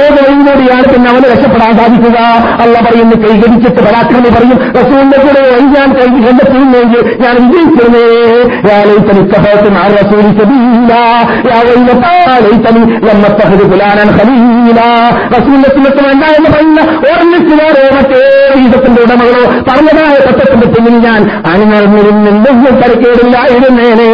ഏത് 0.00 0.18
വഴിയിലൂടെയാണ് 0.18 0.86
പിന്നെ 0.94 1.10
അവന് 1.10 1.26
രക്ഷപ്പെടാൻ 1.32 1.72
സാധിക്കുക? 1.76 2.18
അല്ല 2.62 2.74
പറയുന്നു 2.80 3.16
കൈകരിച്ചിട്ട് 3.22 3.80
പരാക്രമി 3.82 4.30
പറയും. 4.36 4.58
റസൂലിന്റെ 4.78 5.18
കൂടെ 5.18 5.42
ഞാൻ 5.74 5.88
കൈ 5.96 6.06
കണ്ടെത്തിയിരുന്നെങ്കിൽ 6.26 7.02
ഞാൻ 7.24 7.34
വിജയിച്ചിരുന്നേ. 7.42 8.06
വേണ്ട 16.02 16.24
എന്ന് 16.36 16.50
പറയുന്ന 16.50 16.80
ഓർമ്മിച്ചുകാരോ 17.10 17.84
മറ്റേ 17.96 18.20
വീതത്തിന്റെ 18.56 19.02
ഉടമകളോ 19.02 19.42
പറഞ്ഞതായ 19.68 20.14
സത്യത്തിന്റെ 20.26 20.66
പിന്നിൽ 20.66 20.96
ഞാൻ 20.98 21.20
അണിനിറഞ്ഞിരുന്നെന്തെങ്കിലും 21.52 22.74
തരക്കേടില്ലായിരുന്നേനെ 22.76 24.08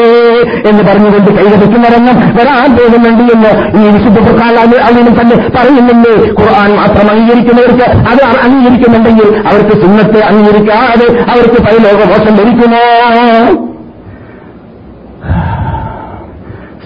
എന്ന് 0.70 0.82
പറഞ്ഞുകൊണ്ട് 0.82 1.30
കൈകടിക്കുന്ന 1.38 1.88
രംഗം 1.88 2.16
വരാൻ 2.36 2.76
പോകുന്നുണ്ട് 2.76 3.24
എന്ന് 3.34 3.52
ഈ 3.78 3.90
വിശുദ്ധ 3.90 4.18
പ്രകാരം 4.18 4.84
അതിനും 4.84 5.14
തന്നെ 5.20 5.36
പറയുന്നുണ്ട്. 5.68 6.40
ഖുർആൻ 6.40 6.76
മാത്രം 6.76 7.10
അംഗീകരിക്കുന്നവർക്ക് 7.10 7.84
അത് 7.84 8.50
അംഗീകരിക്കുന്നുണ്ടെങ്കിൽ 8.50 9.36
അവർക്ക് 9.36 9.82
സുന്നത്തെ 9.82 10.20
അംഗീകരിക്കാതെ 10.20 11.20
അവർക്ക് 11.20 11.62
പരലോകമോശം 11.62 12.36
ലഭിക്കുമോ? 12.36 12.84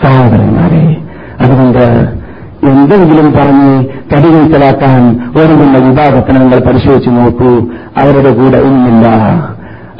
സഹോദരന്മാരെ 0.03 0.97
അതുകൊണ്ട് 1.41 2.23
എന്തെങ്കിലും 2.67 3.33
പറഞ്ഞ് 3.33 3.85
തടി 4.13 4.29
നീക്കലാക്കാൻ 4.29 5.31
ഒരുങ്ങുന്ന 5.37 5.79
വിഭാഗത്തിന് 5.79 6.41
നിങ്ങൾ 6.41 6.59
പരിശോധിച്ച് 6.59 7.11
നോക്കൂ. 7.11 7.51
അവരുടെ 7.97 8.31
കൂടെ 8.33 8.59
ഒന്നുമില്ല. 8.59 9.09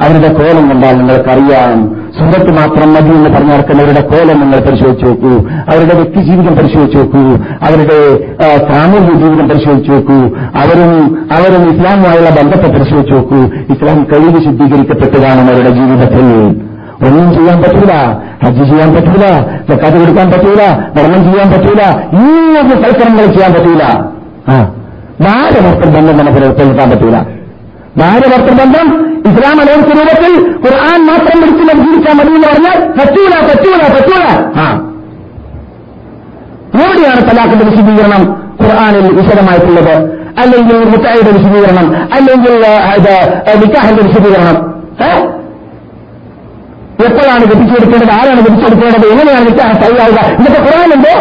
അവരുടെ 0.01 0.33
കോലം 0.33 0.69
കണ്ടാൽ 0.69 0.93
നിങ്ങൾക്കറിയാം. 0.93 2.03
സുഹൃത്ത് 2.19 2.51
മാത്രം 2.51 2.93
മതി 2.93 3.15
എന്ന് 3.15 3.29
പറഞ്ഞു 3.29 3.53
നടക്കുന്നവരുടെ 3.53 4.01
കോലം 4.01 4.39
നിങ്ങൾ 4.39 4.59
പരിശോധിച്ച് 4.59 5.05
നോക്കൂ. 5.05 5.47
അവരുടെ 5.47 5.95
വ്യക്തി 5.95 6.21
ജീവിതം 6.21 6.55
പരിശോധിച്ച് 6.55 6.97
നോക്കൂ. 6.97 7.19
അവരുടെ 7.67 8.17
സാമൂഹ്യ 8.73 9.13
ജീവിതം 9.13 9.49
പരിശോധിച്ച് 9.49 9.91
നോക്കൂ. 9.91 10.13
അവരും 10.37 11.19
അവരും 11.31 11.69
ഇസ്ലാമുമായുള്ള 11.69 12.29
ബന്ധത്തെ 12.29 12.69
പരിശോധിച്ച് 12.69 13.15
നോക്കൂ. 13.15 13.37
ഇസ്ലാം 13.45 14.03
കഴിവ് 14.03 14.43
ശുദ്ധീകരിക്കപ്പെട്ടതാണ് 14.43 15.41
അവരുടെ 15.41 15.69
ജീവിതത്തിൽ. 15.69 16.61
ഒന്നും 17.07 17.37
ചെയ്യാൻ 17.37 17.57
പറ്റില്ല 17.57 18.23
ഹജ്ജ് 18.45 18.63
ചെയ്യാൻ 18.63 18.95
പറ്റൂല. 18.95 19.25
സക്കാത്ത് 19.71 19.99
കൊടുക്കാൻ 19.99 20.31
പറ്റൂല. 20.31 20.65
ധർമ്മം 20.97 21.23
ചെയ്യാൻ 21.23 21.51
പറ്റൂല. 21.51 21.81
ഇങ്ങനത്തെ 22.17 22.75
സൽക്കരങ്ങൾ 22.75 23.25
ചെയ്യാൻ 23.25 23.53
പറ്റില്ല 23.53 23.83
ആ 24.49 24.63
ഭാര്യ 25.21 25.69
ബന്ധം 25.69 26.17
നമുക്ക് 26.17 26.65
പറ്റില്ല 26.65 26.89
പറ്റൂല. 26.89 27.42
ഭാര്യ 27.97 28.27
ഭർത്തൃബന്ധം 28.27 28.87
ഇസ്ലാം 29.25 29.61
അലോചിച്ച 29.61 29.93
രൂപത്തിൽ 29.93 30.33
ഖുർആൻ 30.49 31.05
മാത്രം 31.05 31.41
പിടിച്ച് 31.41 31.63
നൽകിയിരിക്കാൻ 31.63 32.17
മതി 32.17 32.27
എന്ന് 32.27 32.47
പറഞ്ഞാൽ 32.47 32.89
പറ്റൂല 32.99 33.47
പറ്റൂല 33.47 33.87
പറ്റൂല. 33.87 34.23
ആ. 34.59 34.89
എവിടെയാണ് 36.75 37.21
തലാഖിന്റെ 37.21 37.65
വിശദീകരണം 37.65 38.23
ഖുർആാനിൽ 38.63 39.21
വിശദമായിട്ടുള്ളത്. 39.21 40.23
അല്ലെങ്കിൽ 40.39 40.89
മുത്തായിയുടെ 40.89 41.31
വിശദീകരണം 41.31 42.13
അല്ലെങ്കിൽ 42.13 42.53
നിക്കാഹിന്റെ 43.61 44.03
വിശദീകരണം. 44.03 44.73
എപ്പോഴാണ് 47.05 47.39
ഗതിച്ചു 47.39 47.73
കൊടുക്കേണ്ടത് 47.73 48.11
ആരാണ് 48.11 48.41
ഗതിച്ചു 48.41 48.63
കൊടുക്കേണ്ടത് 48.63 49.07
എങ്ങനെയാണ് 49.07 49.45
നിക്കാഹ് 49.45 49.81
തയ്യാറുക 49.81 50.41
ഇതൊക്കെ 50.41 50.61
ഖുറാനുണ്ടോ 50.61 51.13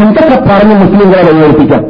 എന്തൊക്കെ 0.00 0.48
പറഞ്ഞ് 0.48 0.74
മുസ്ലിങ്ങളെ 0.74 1.32
വഴിയേൽപ്പിക്കാം 1.32 1.82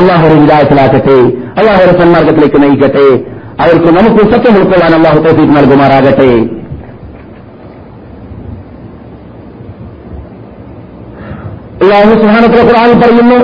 അള്ളാഹു 0.00 0.28
വിലായത്തിലാക്കട്ടെ 0.40 1.45
അള്ളാഹുരെ 1.58 1.98
സന്മാർഗത്തിലേക്ക് 1.98 2.62
നയിക്കട്ടെ. 2.62 3.06
അവർക്ക് 3.62 3.90
നമുക്ക് 3.98 4.24
സത്യം 4.32 4.56
ഉൾക്കൊള്ളാൻ 4.56 4.94
അള്ളാഹു 4.94 5.18
തോഫീക്ക് 5.18 5.56
നൽകുമാറാകട്ടെ. 5.56 6.30
അള്ളാഹു 11.82 12.12
സുഹാനത്തിലെ 12.22 12.62
ഖുർആൻ 12.62 12.90
പറയുന്നു 13.00 13.38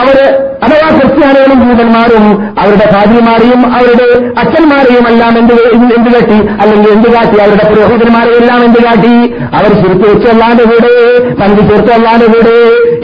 അവർ 0.00 0.43
അഥവാ 0.64 0.88
ക്രിസ്ത്യാനികളും 0.98 1.58
ജൂതന്മാരും 1.64 2.24
അവരുടെ 2.60 2.86
ഭാര്യമാരെയും 2.94 3.74
അവരുടെ 3.74 4.06
അച്ഛന്മാരെയും 4.40 5.08
എല്ലാം 5.08 5.38
എന്ത് 5.38 5.54
എന്ത് 5.96 6.10
കാട്ടി? 6.14 6.38
അല്ലെങ്കിൽ 6.62 6.90
എന്ത് 6.90 7.08
കാട്ടി? 7.14 7.36
അവരുടെ 7.38 7.64
പുരോഹിതന്മാരെയും 7.70 8.38
എല്ലാം 8.42 8.64
എന്ത് 8.64 8.80
കാട്ടി? 8.84 9.14
അവർ 9.56 9.70
ചുരുത്തി 9.80 10.06
വെച്ചല്ലാതെ 10.12 10.64
കൂടെ 10.64 10.92
പങ്കു 11.40 11.62
ചേർത്തല്ലാതെ 11.68 12.26
കൂടെ 12.26 12.56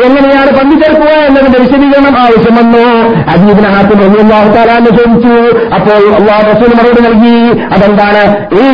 എങ്ങനെയാണ് 0.06 0.50
പങ്കു 0.58 0.76
ചേർക്കുക 0.82 1.12
എന്നതിന്റെ 1.28 1.58
വിശദീകരണം 1.58 2.14
ആവശ്യം 2.18 2.54
വന്നു. 2.60 2.84
ആർക്കും 3.32 4.20
അള്ളാഹുത്താലാന്ന് 4.20 4.90
ചോദിച്ചു. 4.90 5.34
അപ്പോൾ 5.74 6.02
അള്ളാഹ് 6.20 6.42
റസൂൽ 6.50 6.72
മറുപടി 6.78 7.02
നൽകി. 7.08 7.36
അതെന്താണ്? 7.74 8.22
ഈ 8.62 8.66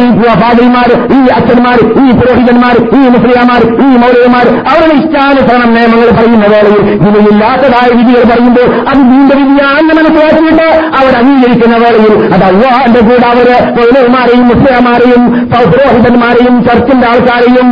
ഭാര്യമാർ 0.42 0.90
ഈ 1.16 1.20
അച്ഛന്മാർ 1.38 1.78
ഈ 2.02 2.06
പുരോഹിതന്മാർ 2.18 2.76
ഈ 2.98 3.02
മുസ്ലിയാമാർ 3.14 3.62
ഈ 3.86 3.88
മൗലികമാർ 4.02 4.46
അവരുടെ 4.70 4.94
ഇഷ്ടാനുസരണം 5.02 5.70
നിയമങ്ങൾ 5.74 6.10
പറയുന്ന 6.18 6.46
വേളയിൽ 6.54 6.82
ഇതിലില്ലാത്തതായ 7.08 7.88
വിധികൾ 7.98 8.22
പറയുമ്പോൾ 8.30 8.68
അത് 8.88 9.00
വീണ്ടും 9.10 9.38
വിധിയാണെന്ന് 9.42 9.94
മനസ്സിലാക്കിയിട്ട് 9.94 10.66
അവർ 10.98 11.12
അംഗീകരിക്കുന്ന 11.16 11.76
വേളയിൽ 11.76 12.12
അത് 12.34 12.44
അള്ളാഹിന്റെ 12.44 13.00
കൂടെ 13.00 13.26
അവർ 13.26 13.48
പൗരന്മാരെയും 13.76 14.46
മുസ്ലിമാരെയും 14.48 15.22
പൗരോഹിതന്മാരെയും 15.52 16.64
ചർച്ചിന്റെ 16.64 17.06
ആൾക്കാരെയും 17.08 17.68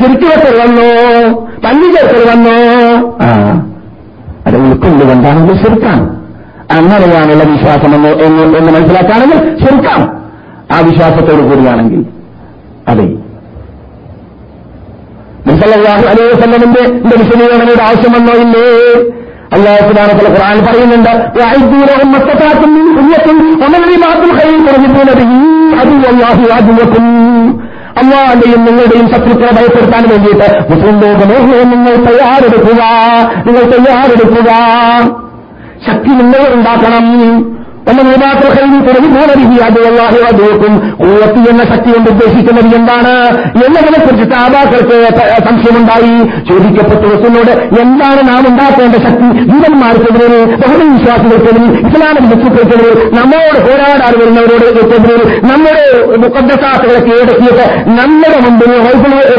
ശരിക്കുവെക്കൽ 0.00 0.54
വന്നോ. 0.60 0.88
പഞ്ചേക്കൽ 1.64 2.22
വന്നു. 2.28 2.56
അത് 4.46 4.56
ഉൾക്കൊണ്ടുകൊണ്ടാണെങ്കിൽ 4.58 5.56
ശരിക്കാം 5.62 5.98
അങ്ങനെയാണുള്ള 6.70 7.44
വിശ്വാസമെന്ന് 7.44 8.10
എന്ന് 8.24 8.42
എന്ന് 8.58 8.72
മനസ്സിലാക്കുകയാണെങ്കിൽ 8.72 9.38
ശരിക്കാം 9.62 10.00
ആ 10.72 10.80
വിശ്വാസത്തോട് 10.80 11.42
കൂടിയാണെങ്കിൽ 11.42 12.00
അതെ. 12.88 13.06
നിസലാഹു 15.46 16.04
അലൈഹി 16.08 16.34
സല്ലമിന്റെ 16.40 16.82
വിശദീകരണയുടെ 17.12 17.82
ആവശ്യം 17.82 18.12
വന്നോ 18.12 18.32
ഇല്ലേ? 18.36 18.64
അള്ളാഹു 19.52 19.92
ഖുർആൻ 20.30 20.66
പറയുന്നുണ്ട് 20.66 21.10
അള്ളാഹിന്റെയും 27.98 28.64
നിങ്ങളുടെയും 28.64 29.08
ശത്രുക്കളെ 29.08 29.52
ഭയപ്പെടുത്താൻ 29.52 30.08
വേണ്ടിയിട്ട് 30.10 30.72
മുസ്ലിം 30.72 31.00
ലോകമേ 31.00 31.62
നിങ്ങൾ 31.64 31.94
തയ്യാറെടുക്കുക 31.94 32.82
നിങ്ങൾ 33.46 33.62
തയ്യാറെടുക്കുക. 33.62 34.50
ശക്തി 35.86 36.08
നിങ്ങൾ 36.08 36.54
ഉണ്ടാക്കണം. 36.54 37.04
കൂവത്തി 41.00 41.40
എന്ന 41.50 41.62
ശക്തി 41.70 41.90
കൊണ്ട് 41.90 42.10
ഉദ്ദേശിക്കുന്നത് 42.10 42.74
എന്താണ്? 42.78 43.12
എന്നതിനെ 43.66 43.98
കുറിച്ച് 44.04 44.26
താതാക്കൾക്ക് 44.32 44.96
സംശയമുണ്ടായി. 45.46 46.14
ചോദിക്കപ്പെട്ട 46.48 47.02
വസ്തുവിനോട് 47.12 47.52
എന്താണ് 47.80 48.20
നാം 48.28 48.42
ഉണ്ടാക്കേണ്ട 48.50 48.96
ശക്തി? 49.06 49.28
ജീവന്മാർക്കെതിരെ 49.50 50.40
ബഹുദൈവ 50.62 50.88
വിശ്വാസികൾക്കെതിരെ 50.94 51.66
ഇസ്ലാമിക 51.88 52.24
ശത്രുക്കൾക്കെതിരെ 52.32 52.90
നമ്മോട് 53.18 53.58
പോരാടാൻ 53.66 54.12
വരുന്നവരോട് 54.20 54.66
എതിരെ 54.66 55.16
നമ്മുടെ 55.48 55.84
മുഖദ്ദസാത്തുകളെ 56.24 57.00
കീഴടക്കിയിട്ട് 57.00 57.64
നമ്മുടെ 57.98 58.38
മുമ്പിൽ 58.46 58.72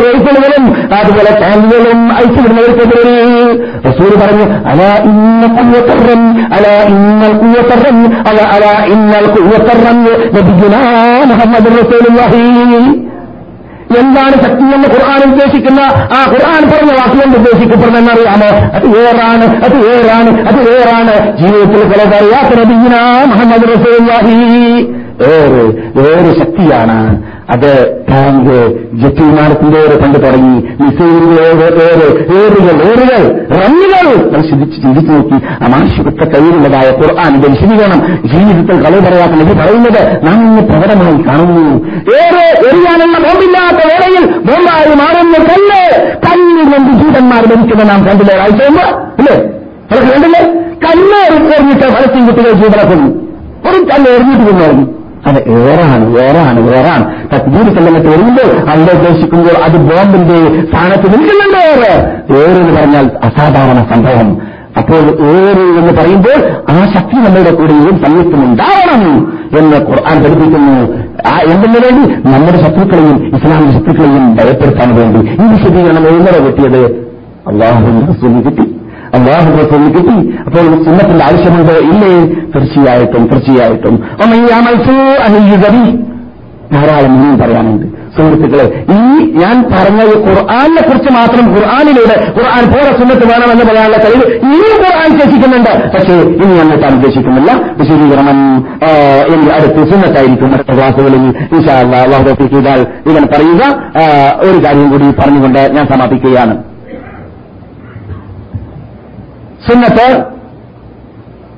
റൈഫിളുകളും 0.05 0.65
അതുപോലെ 0.99 1.31
ചാനലുകളും 1.41 1.99
അയച്ചുവിടുന്നവർക്കെതിരെ 2.17 3.15
റസൂൽ 3.87 4.11
പറഞ്ഞു 4.21 4.45
അല 4.71 4.81
ഇന്ന 5.09 5.43
കുയ്യത്തറൻ 5.57 6.21
അല 6.57 6.65
ഇന്ന 6.91 7.27
കുയ്യത്തറൻ 7.41 7.97
അല 8.29 8.38
റസൂലുള്ളാഹി 11.79 12.99
എന്താണ് 13.99 14.31
ശക്തി 14.31 14.63
എന്ന് 14.63 14.87
ഖുർആൻ 14.87 15.31
ഉദ്ദേശിക്കുന്ന? 15.31 15.81
ആ 16.13 16.25
ഖുർആൻ 16.27 16.63
പറഞ്ഞ 16.71 16.91
വാക്കുകൊണ്ട് 16.91 17.37
ഉദ്ദേശിക്കപ്പെടുന്നറിയാമോ 17.37 18.49
അത് 18.73 18.85
ഏറാണ് 18.85 19.63
അത് 19.63 19.75
ഏറാണ് 19.75 20.47
അത് 20.47 20.59
ഏറാണ്. 20.71 21.37
ജീവിതത്തിൽ 21.37 21.83
പലത് 21.83 22.15
അറിയാത്ത 22.15 22.59
നബീന 22.59 22.95
മുഹമ്മദ് 23.25 23.63
റസൂലുള്ളാഹി. 23.63 24.87
ഏറ് 25.23 25.61
ഏറ് 25.99 26.37
ശക്തിയാണ്. 26.39 27.23
അത് 27.53 27.69
ടാങ്ക് 28.09 28.57
ജെറ്റ് 29.01 29.21
വിമാനത്തിന്റെ 29.21 29.77
ഏറ് 29.79 29.95
പണ്ട് 30.01 30.17
തുടങ്ങി 30.25 30.57
മിസൈലിന്റെ 30.81 31.43
ഏറ് 31.43 31.83
ഏറ് 32.39 32.59
ഏറുകൾ 32.87 33.21
റണ്ണുകൾ 33.55 34.07
ചിന്തിച്ച് 34.49 34.81
ചിന്തിച്ചു 34.81 35.11
നോക്കി. 35.11 35.37
ആ 35.63 35.67
മാനുഷികത്തെ 35.73 36.25
കയ്യിലുള്ളതായ 36.33 36.89
ഖുർആാനിന്റെ 36.99 37.47
വിശദീകരണം 37.47 38.01
ജീവിതത്തിൽ 38.33 38.77
കളി 38.83 38.99
പറയാത്ത 38.99 39.31
നബി 39.31 39.53
പറയുന്നത് 39.61 40.01
നാം 40.27 40.37
ഇന്ന് 40.47 40.61
പ്രകടമായി 40.61 41.17
കാണുന്നു. 41.27 41.65
ഏറെ 42.21 42.45
എറിയാനുള്ള 42.69 43.17
ബോംബില്ലാത്ത 43.25 43.81
വേളയിൽ 43.91 44.25
ബോംബായി 44.47 44.93
മാറുന്ന 45.01 45.37
കല്ല് 45.49 45.81
കല്ലിൽ 46.27 46.63
നിന്ന് 46.73 46.93
ജീവന്മാർ 47.01 47.41
ലഭിക്കുന്ന 47.51 47.83
നാം 47.83 48.05
കണ്ടില്ലേ? 48.07 48.37
ആഴ്ച 48.41 48.61
ഇല്ലേ? 48.69 48.87
അതൊക്കെ 49.91 50.11
കണ്ടില്ലേ? 50.13 50.43
കല്ല് 50.85 51.19
എറിഞ്ഞിട്ട് 51.55 51.87
ഫലസ്തീൻ 51.95 52.25
കുട്ടികൾ 52.25 52.51
ജീവനക്കുന്നു. 52.51 53.09
ഒരു 53.69 53.79
കല്ല് 53.91 54.09
എറിഞ്ഞിട്ട് 54.11 54.45
കൊണ്ടുവരുന്നു 54.45 54.98
അത് 55.27 55.49
ഏറാണ് 55.49 56.17
ഏറാണ് 56.17 56.77
ഏറാണ്. 56.77 57.35
തക്ബീർ 57.35 57.63
ചെല്ലുന്നിട്ട് 57.63 58.07
വരുമ്പോൾ 58.07 58.69
അവിടെ 58.69 58.97
ഉദ്ദേശിക്കുമ്പോൾ 58.97 59.63
അത് 59.63 59.77
ബോംബിന്റെ 59.77 60.67
സ്ഥാനത്ത് 60.67 61.07
നിൽക്കുന്നുണ്ട് 61.07 61.57
ഏറ്? 61.57 61.99
ഏറ് 62.37 62.61
എന്ന് 62.61 62.79
പറഞ്ഞാൽ 62.79 63.11
അസാധാരണ 63.23 63.93
സംഭവം. 63.93 64.41
അപ്പോൾ 64.77 65.25
ഏറ് 65.25 65.59
എന്ന് 65.59 66.01
പറയുമ്പോൾ 66.01 66.49
ആ 66.71 66.93
ശക്തി 66.93 67.15
നമ്മളുടെ 67.15 67.53
കൂടെയും 67.53 68.05
സമയത്തും 68.05 68.43
ഉണ്ടാവണം 68.43 69.33
എന്ന് 69.57 69.77
ഖുർആൻ 69.77 70.23
പഠിപ്പിക്കുന്നു. 70.23 70.97
ആ 71.27 71.39
എന്തിനു 71.39 71.73
വേണ്ടി? 71.73 72.35
നമ്മുടെ 72.35 72.57
ശത്രുക്കളെയും 72.57 73.35
ഇസ്ലാമിക 73.35 73.69
ശത്രുക്കളെയും 73.69 74.35
ഭയപ്പെടുത്താൻ 74.35 74.95
വേണ്ടി. 74.95 75.19
ഈ 75.19 75.47
വിശദീകരണം 75.47 76.07
എങ്ങനെ 76.07 76.45
കിട്ടിയത്? 76.45 76.85
അള്ളാഹുവിന്റെ 77.47 78.49
കിട്ടി. 78.49 78.78
അള്ളാഹു 79.15 79.51
റസൂലിന് 79.57 79.91
കിട്ടി. 79.97 80.17
അപ്പോൾ 80.45 80.83
സുന്നത്തിന്റെ 80.83 81.25
ആവശ്യമുണ്ടോ? 81.25 81.75
ഇല്ലേ. 81.91 82.13
തീർച്ചയായിട്ടും 82.55 83.27
തീർച്ചയായിട്ടും. 83.27 83.95
ധാരാളം 86.73 87.13
ഇനിയും 87.13 87.37
പറയാനുണ്ട്. 87.39 87.99
സുഹൃത്തുക്കളെ 88.17 88.85
ഈ 88.91 88.99
ഞാൻ 89.31 89.55
പറഞ്ഞത് 89.71 90.13
ഖുർആാനെ 90.17 90.81
കുറിച്ച് 90.87 91.09
മാത്രം 91.13 91.43
ഖുർആാനിലൂടെ 91.55 92.15
ഖുർആൻ 92.37 92.63
പോലെ 92.73 92.91
സുന്നത്ത് 92.99 93.25
വേണമെന്ന് 93.31 93.65
പറയാനുള്ള 93.69 93.97
കഴിവ് 93.97 94.25
ഇനിയും 94.45 94.79
ഖുർആൻ 94.83 95.07
ഉദ്ദേശിക്കുന്നുണ്ട് 95.11 95.71
പക്ഷേ 95.93 96.15
ഇനി 96.15 96.57
അങ്ങോട്ടാൻ 96.57 96.91
ഉദ്ദേശിക്കുന്നില്ല 96.95 97.51
വിശദീകരണം 97.77 98.39
എനിക്ക് 99.33 99.53
അടുത്ത് 99.53 99.91
സുന്നത്തായിരിക്കും 99.91 100.53
അടുത്ത 100.53 100.71
ക്ലാസ്സുകളിൽ. 100.73 101.23
അള്ളാഹു 101.71 102.23
ചെയ്താൽ 102.23 102.81
ഇവൻ 103.05 103.23
പറയുക. 103.35 103.63
ഒരു 104.49 104.65
കാര്യം 104.65 104.89
കൂടി 104.91 105.11
പറഞ്ഞുകൊണ്ട് 105.19 105.59
ഞാൻ 105.59 105.85
സമാപിക്കുകയാണ്. 105.87 106.57
സുന്നത്ത് 109.67 110.07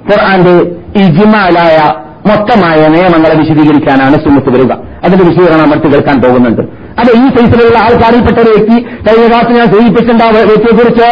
ഖുർആന്റെ 0.10 0.56
ഇജിമാലായ 1.02 1.78
മൊത്തമായ 2.30 2.88
നിയമങ്ങളെ 2.88 3.36
വിശദീകരിക്കാനാണ് 3.38 4.14
സുന്നത്ത് 4.14 4.49
വരിക. 4.49 4.72
അതിന്റെ 5.04 5.26
വിശദീകരണം 5.26 5.60
നമ്മൾ 5.60 5.80
കേൾക്കാൻ 5.80 6.22
പോകുന്നുണ്ട്. 6.22 6.62
അത് 6.99 7.10
ഈ 7.18 7.30
സൈസിലുള്ള 7.36 7.78
ആൾക്കാരിൽപ്പെട്ട 7.78 8.38
ഒരു 8.38 8.49
വ്യക്തി 8.49 8.84
കഴിഞ്ഞ 9.08 9.28
ക്ലാസ് 9.28 9.52
ഞാൻ 9.58 9.68
സൂചിപ്പിച്ചിട്ടുണ്ട് 9.74 10.24
ആ 10.24 10.28
വ്യക്തിയെക്കുറിച്ച് 10.28 11.10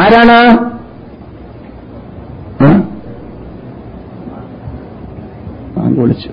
ആരാണ്? 0.00 0.38
വിളിച്ചു. 5.98 6.28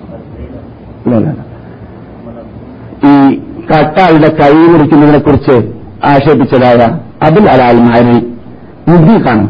ഈ 3.08 3.40
കട്ടാളുടെ 3.70 4.28
കൈ 4.40 4.52
മുറിക്കുന്നതിനെ 4.52 5.18
കുറിച്ച് 5.18 5.56
ആക്ഷേപിച്ചതായ 6.04 6.80
അബുൽ 7.26 7.48
അലാൽ 7.50 7.80
മാരി. 7.80 8.33
മുദ്ദീഖാണ് 8.89 9.45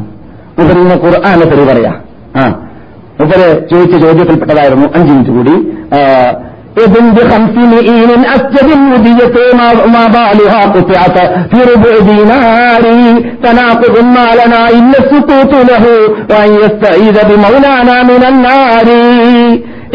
ഇവരിങ്ങനെ 0.61 0.97
ഖുർആാനെ 1.03 1.45
തെറി 1.51 1.65
പറയാ 1.69 1.93
ആ 2.35 2.45
ഇവര് 3.23 3.47
ചോദിച്ച 3.69 3.95
ചോദ്യത്തിൽപ്പെട്ടതായിരുന്നു 4.05 4.87
അഞ്ചു 4.95 5.11
മിനിറ്റ് 5.11 5.33
കൂടി 5.37 5.55
ابن 6.79 7.05
بخمس 7.09 7.55
مئين 7.73 8.11
أسجد 8.27 8.67
مدية 8.91 9.35
ما 9.93 10.03
بالها 10.07 10.61
قطعت 10.67 11.17
في 11.51 11.59
ربع 11.63 11.93
دينار 12.09 12.83
تناقض 13.43 13.95
ما 14.15 14.27
لنا 14.39 14.61
إلا 14.69 14.97
السكوت 15.03 15.53
له 15.69 15.83
وأن 16.31 16.49
يستعيذ 16.55 17.17
بمولانا 17.29 17.95
من 18.03 18.21
النار 18.23 18.87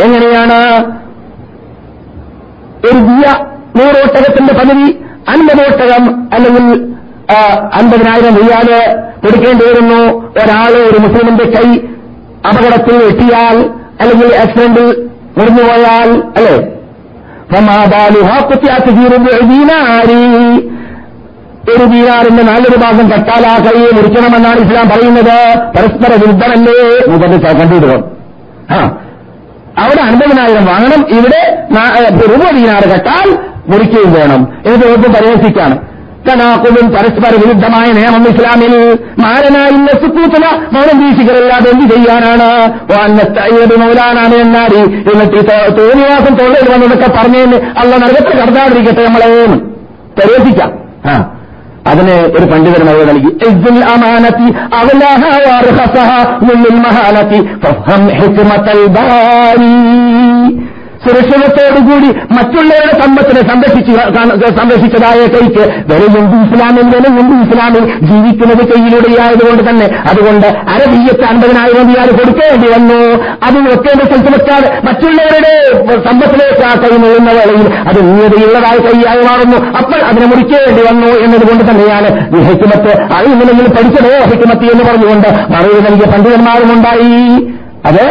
എങ്ങനെയാണ് 0.04 0.58
ഒരു 2.86 2.98
ദിയ 3.08 3.26
നൂറോട്ടകത്തിന്റെ 3.78 4.52
പദവി 4.58 4.88
അൻപതോട്ടകം 5.32 6.04
അല്ലെങ്കിൽ 6.36 6.66
അൻപതിനായിരം 7.73 8.35
റിയാൽ 8.35 8.95
കൊടുക്കേണ്ടി 9.21 9.65
വരുന്നു. 9.65 10.31
ഒരാൾ 10.31 10.71
ഒരു 10.71 10.97
മുസ്ലിമിന്റെ 10.97 11.43
കൈ 11.43 11.79
അപകടത്തിൽ 12.49 12.95
എത്തിയാൽ 12.95 13.69
അല്ലെങ്കിൽ 14.01 14.35
ആക്സിഡന്റിൽ 14.35 15.09
മുറിഞ്ഞുപോയാൽ 15.37 16.23
അല്ലേ? 16.37 16.69
ഒരു 21.71 21.85
ദീനാറിന്റെ 21.85 22.43
നാലൊരു 22.43 22.77
ഭാഗം 22.77 23.11
കട്ടാൽ 23.11 23.47
ആ 23.47 23.57
കൈയെ 23.57 23.95
മുറിക്കണമെന്നാണ് 23.95 24.59
ഇസ്ലാം 24.59 24.89
പറയുന്നത്. 24.89 25.59
പരസ്പര 25.77 26.11
വിരുദ്ധമല്ലേ? 26.13 27.11
മുതൽ 27.11 27.53
കണ്ടിടുക 27.53 28.03
ആ. 28.71 28.97
അവിടെ 29.77 30.01
അൻപതിനായിരം 30.01 30.65
വാങ്ങണം. 30.65 31.17
ഇവിടെ 31.17 31.67
രൂപ 32.31 32.51
ദീനാറ് 32.51 32.89
കട്ടാൽ 32.89 33.37
മുറിക്കുകയും 33.67 34.13
വേണം. 34.13 34.47
ഇത് 34.65 34.85
എളുപ്പം 34.85 35.13
പരിഹസിക്കാണ് 35.13 35.88
തനാക്കുലും 36.27 36.87
പരസ്പര 36.89 37.33
വിരുദ്ധമായ 37.35 37.87
നിയമം 37.91 38.23
ഇസ്ലാമിൽ 38.27 38.73
മാരനായി 39.19 39.77
സുക്കൂത്തല 39.95 40.45
മൗനം 40.71 40.97
വീശികളല്ലാതെ 40.99 41.69
എന്ത് 41.69 41.85
ചെയ്യാനാണ്? 41.93 42.49
മൗലാനാണ് 43.79 44.35
എന്നാരി 44.35 44.81
എന്നിട്ട് 45.11 45.41
തോന്നിവാസം 45.79 46.35
തൊള്ളയിൽ 46.35 46.69
വന്നതൊക്കെ 46.69 47.09
പറഞ്ഞേന്ന് 47.17 47.59
അല്ല 47.77 47.97
നരകത്തിൽ 47.97 48.39
കടത്താതിരിക്കട്ടെ 48.39 49.03
നമ്മളെ 49.03 49.29
പരിഹസിക്കാം 50.19 50.71
ആ. 51.05 51.15
അതിന് 51.87 52.15
ഒരു 52.35 52.45
പണ്ഡിതൻ 52.45 52.81
മറുപടി 52.85 53.05
നൽകി. 53.09 53.29
അമാനത്തി 53.89 54.47
മഹാനത്തി 56.79 57.39
സുരക്ഷിതത്തോടുകൂടി 61.03 62.09
മറ്റുള്ളവരുടെ 62.37 62.93
സമ്പത്തിനെ 63.01 63.41
സംരക്ഷിച്ചു 63.49 63.93
സംരക്ഷിച്ചതായ 64.59 65.19
കൈക്ക് 65.35 65.63
വിലയുണ്ട് 65.89 66.35
ഇസ്ലാമിൽ 66.45 66.87
വിലയുണ്ട് 66.95 67.35
ഇസ്ലാമിൽ 67.45 67.83
ജീവിക്കുന്നത് 68.09 68.63
കൈയിലൂടെയായതുകൊണ്ട് 68.71 69.63
തന്നെ 69.69 69.87
അതുകൊണ്ട് 70.11 70.47
അരബീയത്ത് 70.73 71.25
അൻപതിനായിരം 71.31 71.87
റിയാൽ 71.91 72.09
കൊടുക്കേണ്ടി 72.19 72.67
വന്നു. 72.75 72.99
അത് 73.47 73.57
വെക്കേണ്ട 73.69 74.01
സ്ഥലത്ത് 74.09 74.57
മറ്റുള്ളവരുടെ 74.87 75.53
സമ്പത്തിലേക്ക് 76.07 76.63
ആ 76.69 76.73
കൈ 76.83 76.91
നീളുന്ന 77.03 77.31
വേളയിൽ 77.39 77.67
അത് 77.89 77.99
ഉന്നതയുള്ളതായ 77.99 78.77
കൈയായി 78.87 79.23
മാറുന്നു. 79.29 79.57
അപ്പോൾ 79.79 79.99
അതിനെ 80.09 80.27
മുറിക്കേണ്ടി 80.31 80.83
വന്നു 80.89 81.11
എന്നതുകൊണ്ട് 81.25 81.63
തന്നെയാണ് 81.71 82.09
ഹെക്കുമത്ത് 82.49 82.91
അറിയുന്നില്ലെങ്കിൽ 83.17 83.67
പഠിച്ചതോ. 83.77 84.13
ഹെക്കുമത്തി 84.31 84.67
എന്ന് 84.73 84.83
പറഞ്ഞുകൊണ്ട് 84.89 85.29
മറുപടി 85.53 85.81
നൽകിയ 85.87 86.07
പണ്ഡിതന്മാരുമുണ്ടായി 86.13 87.13
അത് 87.89 88.05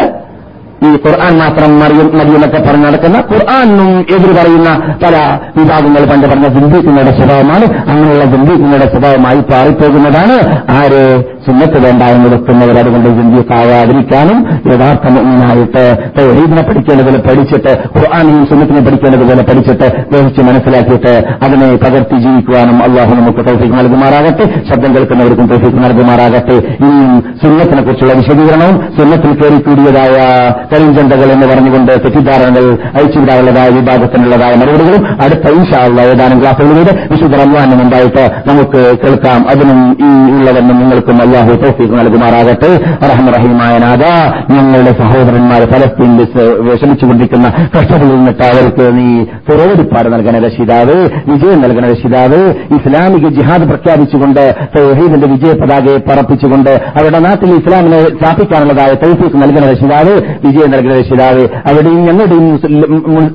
ഈ 0.82 0.90
ഖുർആൻ 0.90 1.38
മാത്രം 1.38 1.80
മറിയും 1.80 2.18
മതിയെന്നൊക്കെ 2.18 2.58
പറഞ്ഞ് 2.58 2.84
നടക്കുന്ന 2.84 3.18
ഖുർആാനും 3.18 4.00
എതിര് 4.00 4.36
പറയുന്ന 4.36 4.96
പല 5.02 5.38
വിഭാഗങ്ങൾ 5.56 6.04
പണ്ട് 6.04 6.26
പറഞ്ഞ 6.26 6.48
ജിന്ദീഖിനുടെ 6.48 7.10
സ്വഭാവമാണ്. 7.10 7.90
അങ്ങനെയുള്ള 7.90 8.24
ജിന്ദീഖിനുടെ 8.24 8.86
സ്വഭാവമായി 8.86 9.40
പാറിപ്പോകുന്നതാണ്. 9.40 10.62
ആര്? 10.70 11.37
സുന്നത്ത് 11.48 11.78
വേണ്ട 11.86 12.02
എന്ന് 12.16 12.28
വെക്കുന്നവർ 12.34 12.78
അതുകൊണ്ട് 12.82 13.08
ചിന്തിക്കാവാതിരിക്കാനും 13.18 14.38
യഥാർത്ഥ 14.72 15.12
മുന്നായിട്ട് 15.16 15.84
തൗഹീദിനെ 16.18 16.62
പഠിക്കേണ്ടതുപോലെ 16.68 17.20
പഠിച്ചിട്ട് 17.28 17.72
ഖുർആാനെയും 17.96 18.44
സുന്നത്തിനെ 18.50 18.80
പഠിക്കേണ്ടതുപോലെ 18.80 19.42
പഠിച്ചിട്ട് 19.42 19.86
ഗ്രഹിച്ച് 20.10 20.42
മനസ്സിലാക്കിയിട്ട് 20.48 21.14
അതിനെ 21.44 21.68
പകർത്തി 21.84 22.16
ജീവിക്കുവാനും 22.24 22.76
അള്ളാഹു 22.86 23.12
നമുക്ക് 23.20 23.42
തൗഫീഖ് 23.48 23.74
നൽകുമാറാകട്ടെ 23.78 24.44
ശബ്ദം 24.70 24.90
കേൾക്കുന്നവർക്കും 24.96 25.46
തൗഫീഖ് 25.52 25.84
നൽകുമാറാകട്ടെ. 25.84 26.56
ഇനിയും 26.84 27.12
സുന്നത്തിനെ 27.42 27.82
കുറിച്ചുള്ള 27.82 28.14
വിശദീകരണവും 28.20 28.76
സുന്നത്തിൽ 28.98 29.32
കയറിക്കൂടിയതായ 29.40 30.16
കരിഞ്ചന്തകൾ 30.72 31.28
എന്ന് 31.36 31.46
പറഞ്ഞുകൊണ്ട് 31.46 31.92
തെറ്റിദ്ധാരണകൾ 32.04 32.66
അയച്ചുവിടാനുള്ളതായ 32.98 33.68
വിഭാഗത്തിനുള്ളതായ 33.78 34.54
മറുപടികളും 34.62 35.04
അടുത്ത 35.24 35.54
ഇൻഷാള്ള 35.58 36.00
ഏതാനും 36.12 36.40
ക്ലാസ്സുകളിലൂടെ 36.42 36.94
വിശുദ്ധ 37.12 37.34
റംവാനും 37.42 37.80
ഉണ്ടായിട്ട് 37.84 38.24
നമുക്ക് 38.50 38.82
കേൾക്കാം. 39.04 39.40
അതിനും 39.52 39.80
ഈ 40.06 40.10
ഉള്ളതെന്നും 40.36 40.76
നിങ്ങൾക്കും 40.82 41.18
അല്ല 41.24 41.36
അള്ളാഹു 41.38 41.60
തൗഫീഖ് 41.62 41.94
നൽകുമാറാകട്ടെ. 41.98 42.70
റഹ്മറഹീമായ 43.10 43.78
നാഥ 43.78 44.04
ഞങ്ങളുടെ 44.52 44.92
സഹോദരന്മാർ 45.00 45.62
ഫലസ്തീനിൽ 45.72 46.26
വിഷമിച്ചുകൊണ്ടിരിക്കുന്ന 46.68 47.48
കഷ്ടതയിൽ 47.74 48.10
നിന്നിട്ട് 48.14 48.42
അവർക്ക് 48.42 48.84
നീ 48.98 49.08
പുറവെടുപ്പാട് 49.48 50.08
നൽകണ 50.14 50.38
രക്ഷിതാവ് 50.46 50.96
വിജയം 51.30 51.62
നൽകണ 51.62 51.84
രക്ഷിതാവ്. 51.90 52.40
ഇസ്ലാമിക 52.78 53.28
ജിഹാദ് 53.28 53.68
പ്രഖ്യാപിച്ചുകൊണ്ട് 53.68 54.42
തൗഹീദിന്റെ 54.78 55.28
വിജയ 55.28 55.52
പതാകയെ 55.62 55.98
പറപ്പിച്ചുകൊണ്ട് 56.08 56.70
അവരുടെ 56.70 57.18
നാട്ടിൽ 57.18 57.50
ഇസ്ലാമിനെ 57.50 58.00
സ്ഥാപിക്കാനുള്ളതായ 58.02 58.92
തൗഫീഖ് 59.04 59.36
നൽകണ 59.42 59.64
രക്ഷിതാവ് 59.70 60.14
വിജയം 60.46 60.70
നൽകണ 60.70 60.92
രക്ഷിതാവ്. 60.98 61.44
അവിടെയും 61.70 62.04
ഞങ്ങളുടെയും 62.06 62.48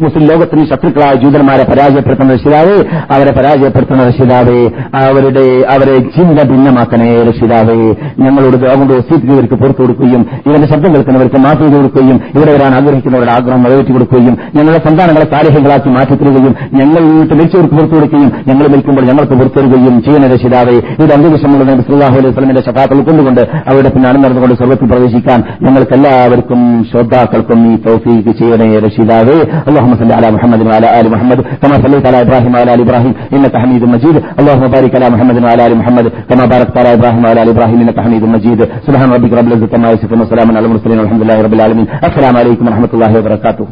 മുസ്ലിം 0.04 0.26
ലോകത്തിന് 0.32 0.66
ശത്രുക്കളായ 0.66 1.14
ജൂതന്മാരെ 1.24 1.64
പരാജയപ്പെടുത്തുന്ന 1.64 2.34
രക്ഷിതാവ് 2.34 2.76
അവരെ 3.12 3.34
പരാജയപ്പെടുത്തുന്ന 3.39 4.08
രക്ഷിതാവ്. 4.08 4.60
അവരുടെ 5.04 5.47
അവരെ 5.74 5.95
ചിന്ത 6.18 6.39
ഭിന്നമാക്കണേ 6.51 7.10
രക്ഷിതാവേ. 7.30 7.80
ഞങ്ങളോട് 8.24 8.57
അതുകൊണ്ട് 8.62 8.93
വസീറ്റുകൾക്ക് 8.99 9.57
പുറത്തു 9.62 9.80
കൊടുക്കുകയും 9.82 10.22
ഇവന്റെ 10.49 10.68
ശബ്ദം 10.72 10.93
കേൾക്കുന്നവർക്ക് 10.95 11.41
മാറ്റി 11.47 11.64
ചെയ്ത് 11.64 11.76
കൊടുക്കുകയും 11.78 12.18
ഇവിടെ 12.36 12.53
വരാൻ 12.57 12.74
ആഗ്രഹിക്കുന്നവരുടെ 12.78 13.32
ആഗ്രഹം 13.36 13.62
നിറവേറ്റി 13.66 13.93
കൊടുക്കുകയും 13.97 14.34
ഞങ്ങളുടെ 14.57 14.80
സന്താനങ്ങളെ 14.86 15.26
താരഹ്യങ്ങളാക്കി 15.34 15.93
മാറ്റിത്തരുകയും 15.97 16.55
ഞങ്ങൾ 16.80 17.03
മരിച്ചവർക്ക് 17.32 17.74
പുറത്തു 17.74 17.95
കൊടുക്കുകയും 17.97 18.30
ഞങ്ങൾ 18.49 18.64
മരിക്കുമ്പോൾ 18.72 19.05
ഞങ്ങൾക്ക് 19.11 19.34
പുറത്തു 19.41 19.59
തരുകയും 19.59 19.97
ചെയ്യുന്ന 20.07 20.28
രക്ഷിതാവേ 20.34 20.76
ഇത് 21.03 21.12
അന്ത്യവിഷമുള്ള 21.16 21.64
നബി 21.70 21.84
സല്ലല്ലാഹു 21.86 22.16
അലൈഹി 22.18 22.30
വസല്ലമയുടെ 22.30 22.64
ശഫാത്തിൽ 22.68 22.97
ഉൾക്കൊണ്ടുകൊണ്ട് 22.99 23.43
അവരുടെ 23.70 23.93
പിന്നാണ് 23.95 24.18
നടന്നുകൊണ്ട് 24.24 24.57
സ്വർഗത്തിൽ 24.61 24.91
പ്രവേശിക്കാൻ 24.93 25.39
ഞങ്ങൾക്ക് 25.66 25.95
എല്ലാവർക്കും 25.99 26.61
ശ്രോതാക്കൾക്കും 26.91 27.61
ഈ 27.70 27.76
തൗഫീഖ് 27.86 28.34
ചെയ്യണേ 28.41 28.70
രക്ഷിതാവേ 28.86 29.39
اللهم 29.70 29.93
صل 30.01 30.11
على 30.12 30.28
محمد 30.36 30.61
وعلى 30.62 30.89
ال 31.01 31.07
محمد 31.14 31.39
كما 31.62 31.76
صليت 31.84 32.05
على 32.07 32.18
ابراهيم 32.24 32.53
وعلى 32.55 32.70
ال 32.74 32.80
ابراهيم 32.80 33.12
انك 33.34 33.55
حميد 33.62 33.82
مجيد 33.86 34.16
اللهم 34.41 34.64
بارك 34.68 34.93
على 34.97 35.07
محمد 35.14 35.36
وعلى 35.45 35.62
ال 35.66 35.74
محمد 35.80 36.07
كما 36.30 36.45
باركت 36.47 36.74
على 36.78 36.91
ابراهيم 36.93 37.22
وعلى 37.24 37.41
ال 37.43 37.51
ابراهيم 37.51 37.72
انك 37.82 37.99
حميد 37.99 38.24
مجيد 38.24 38.59
سبحان 38.88 39.09
ربك 39.13 39.34
رب 39.34 39.47
العزة 39.47 39.69
عما 39.74 39.91
يصفون 39.91 40.21
وسلام 40.21 40.47
على 40.57 40.65
المرسلين 40.65 40.99
والحمد 40.99 41.21
لله 41.24 41.41
رب 41.41 41.53
العالمين. 41.53 41.88
السلام 42.03 42.36
عليكم 42.38 42.67
ورحمة 42.67 42.91
الله 42.93 43.11
وبركاته. 43.19 43.67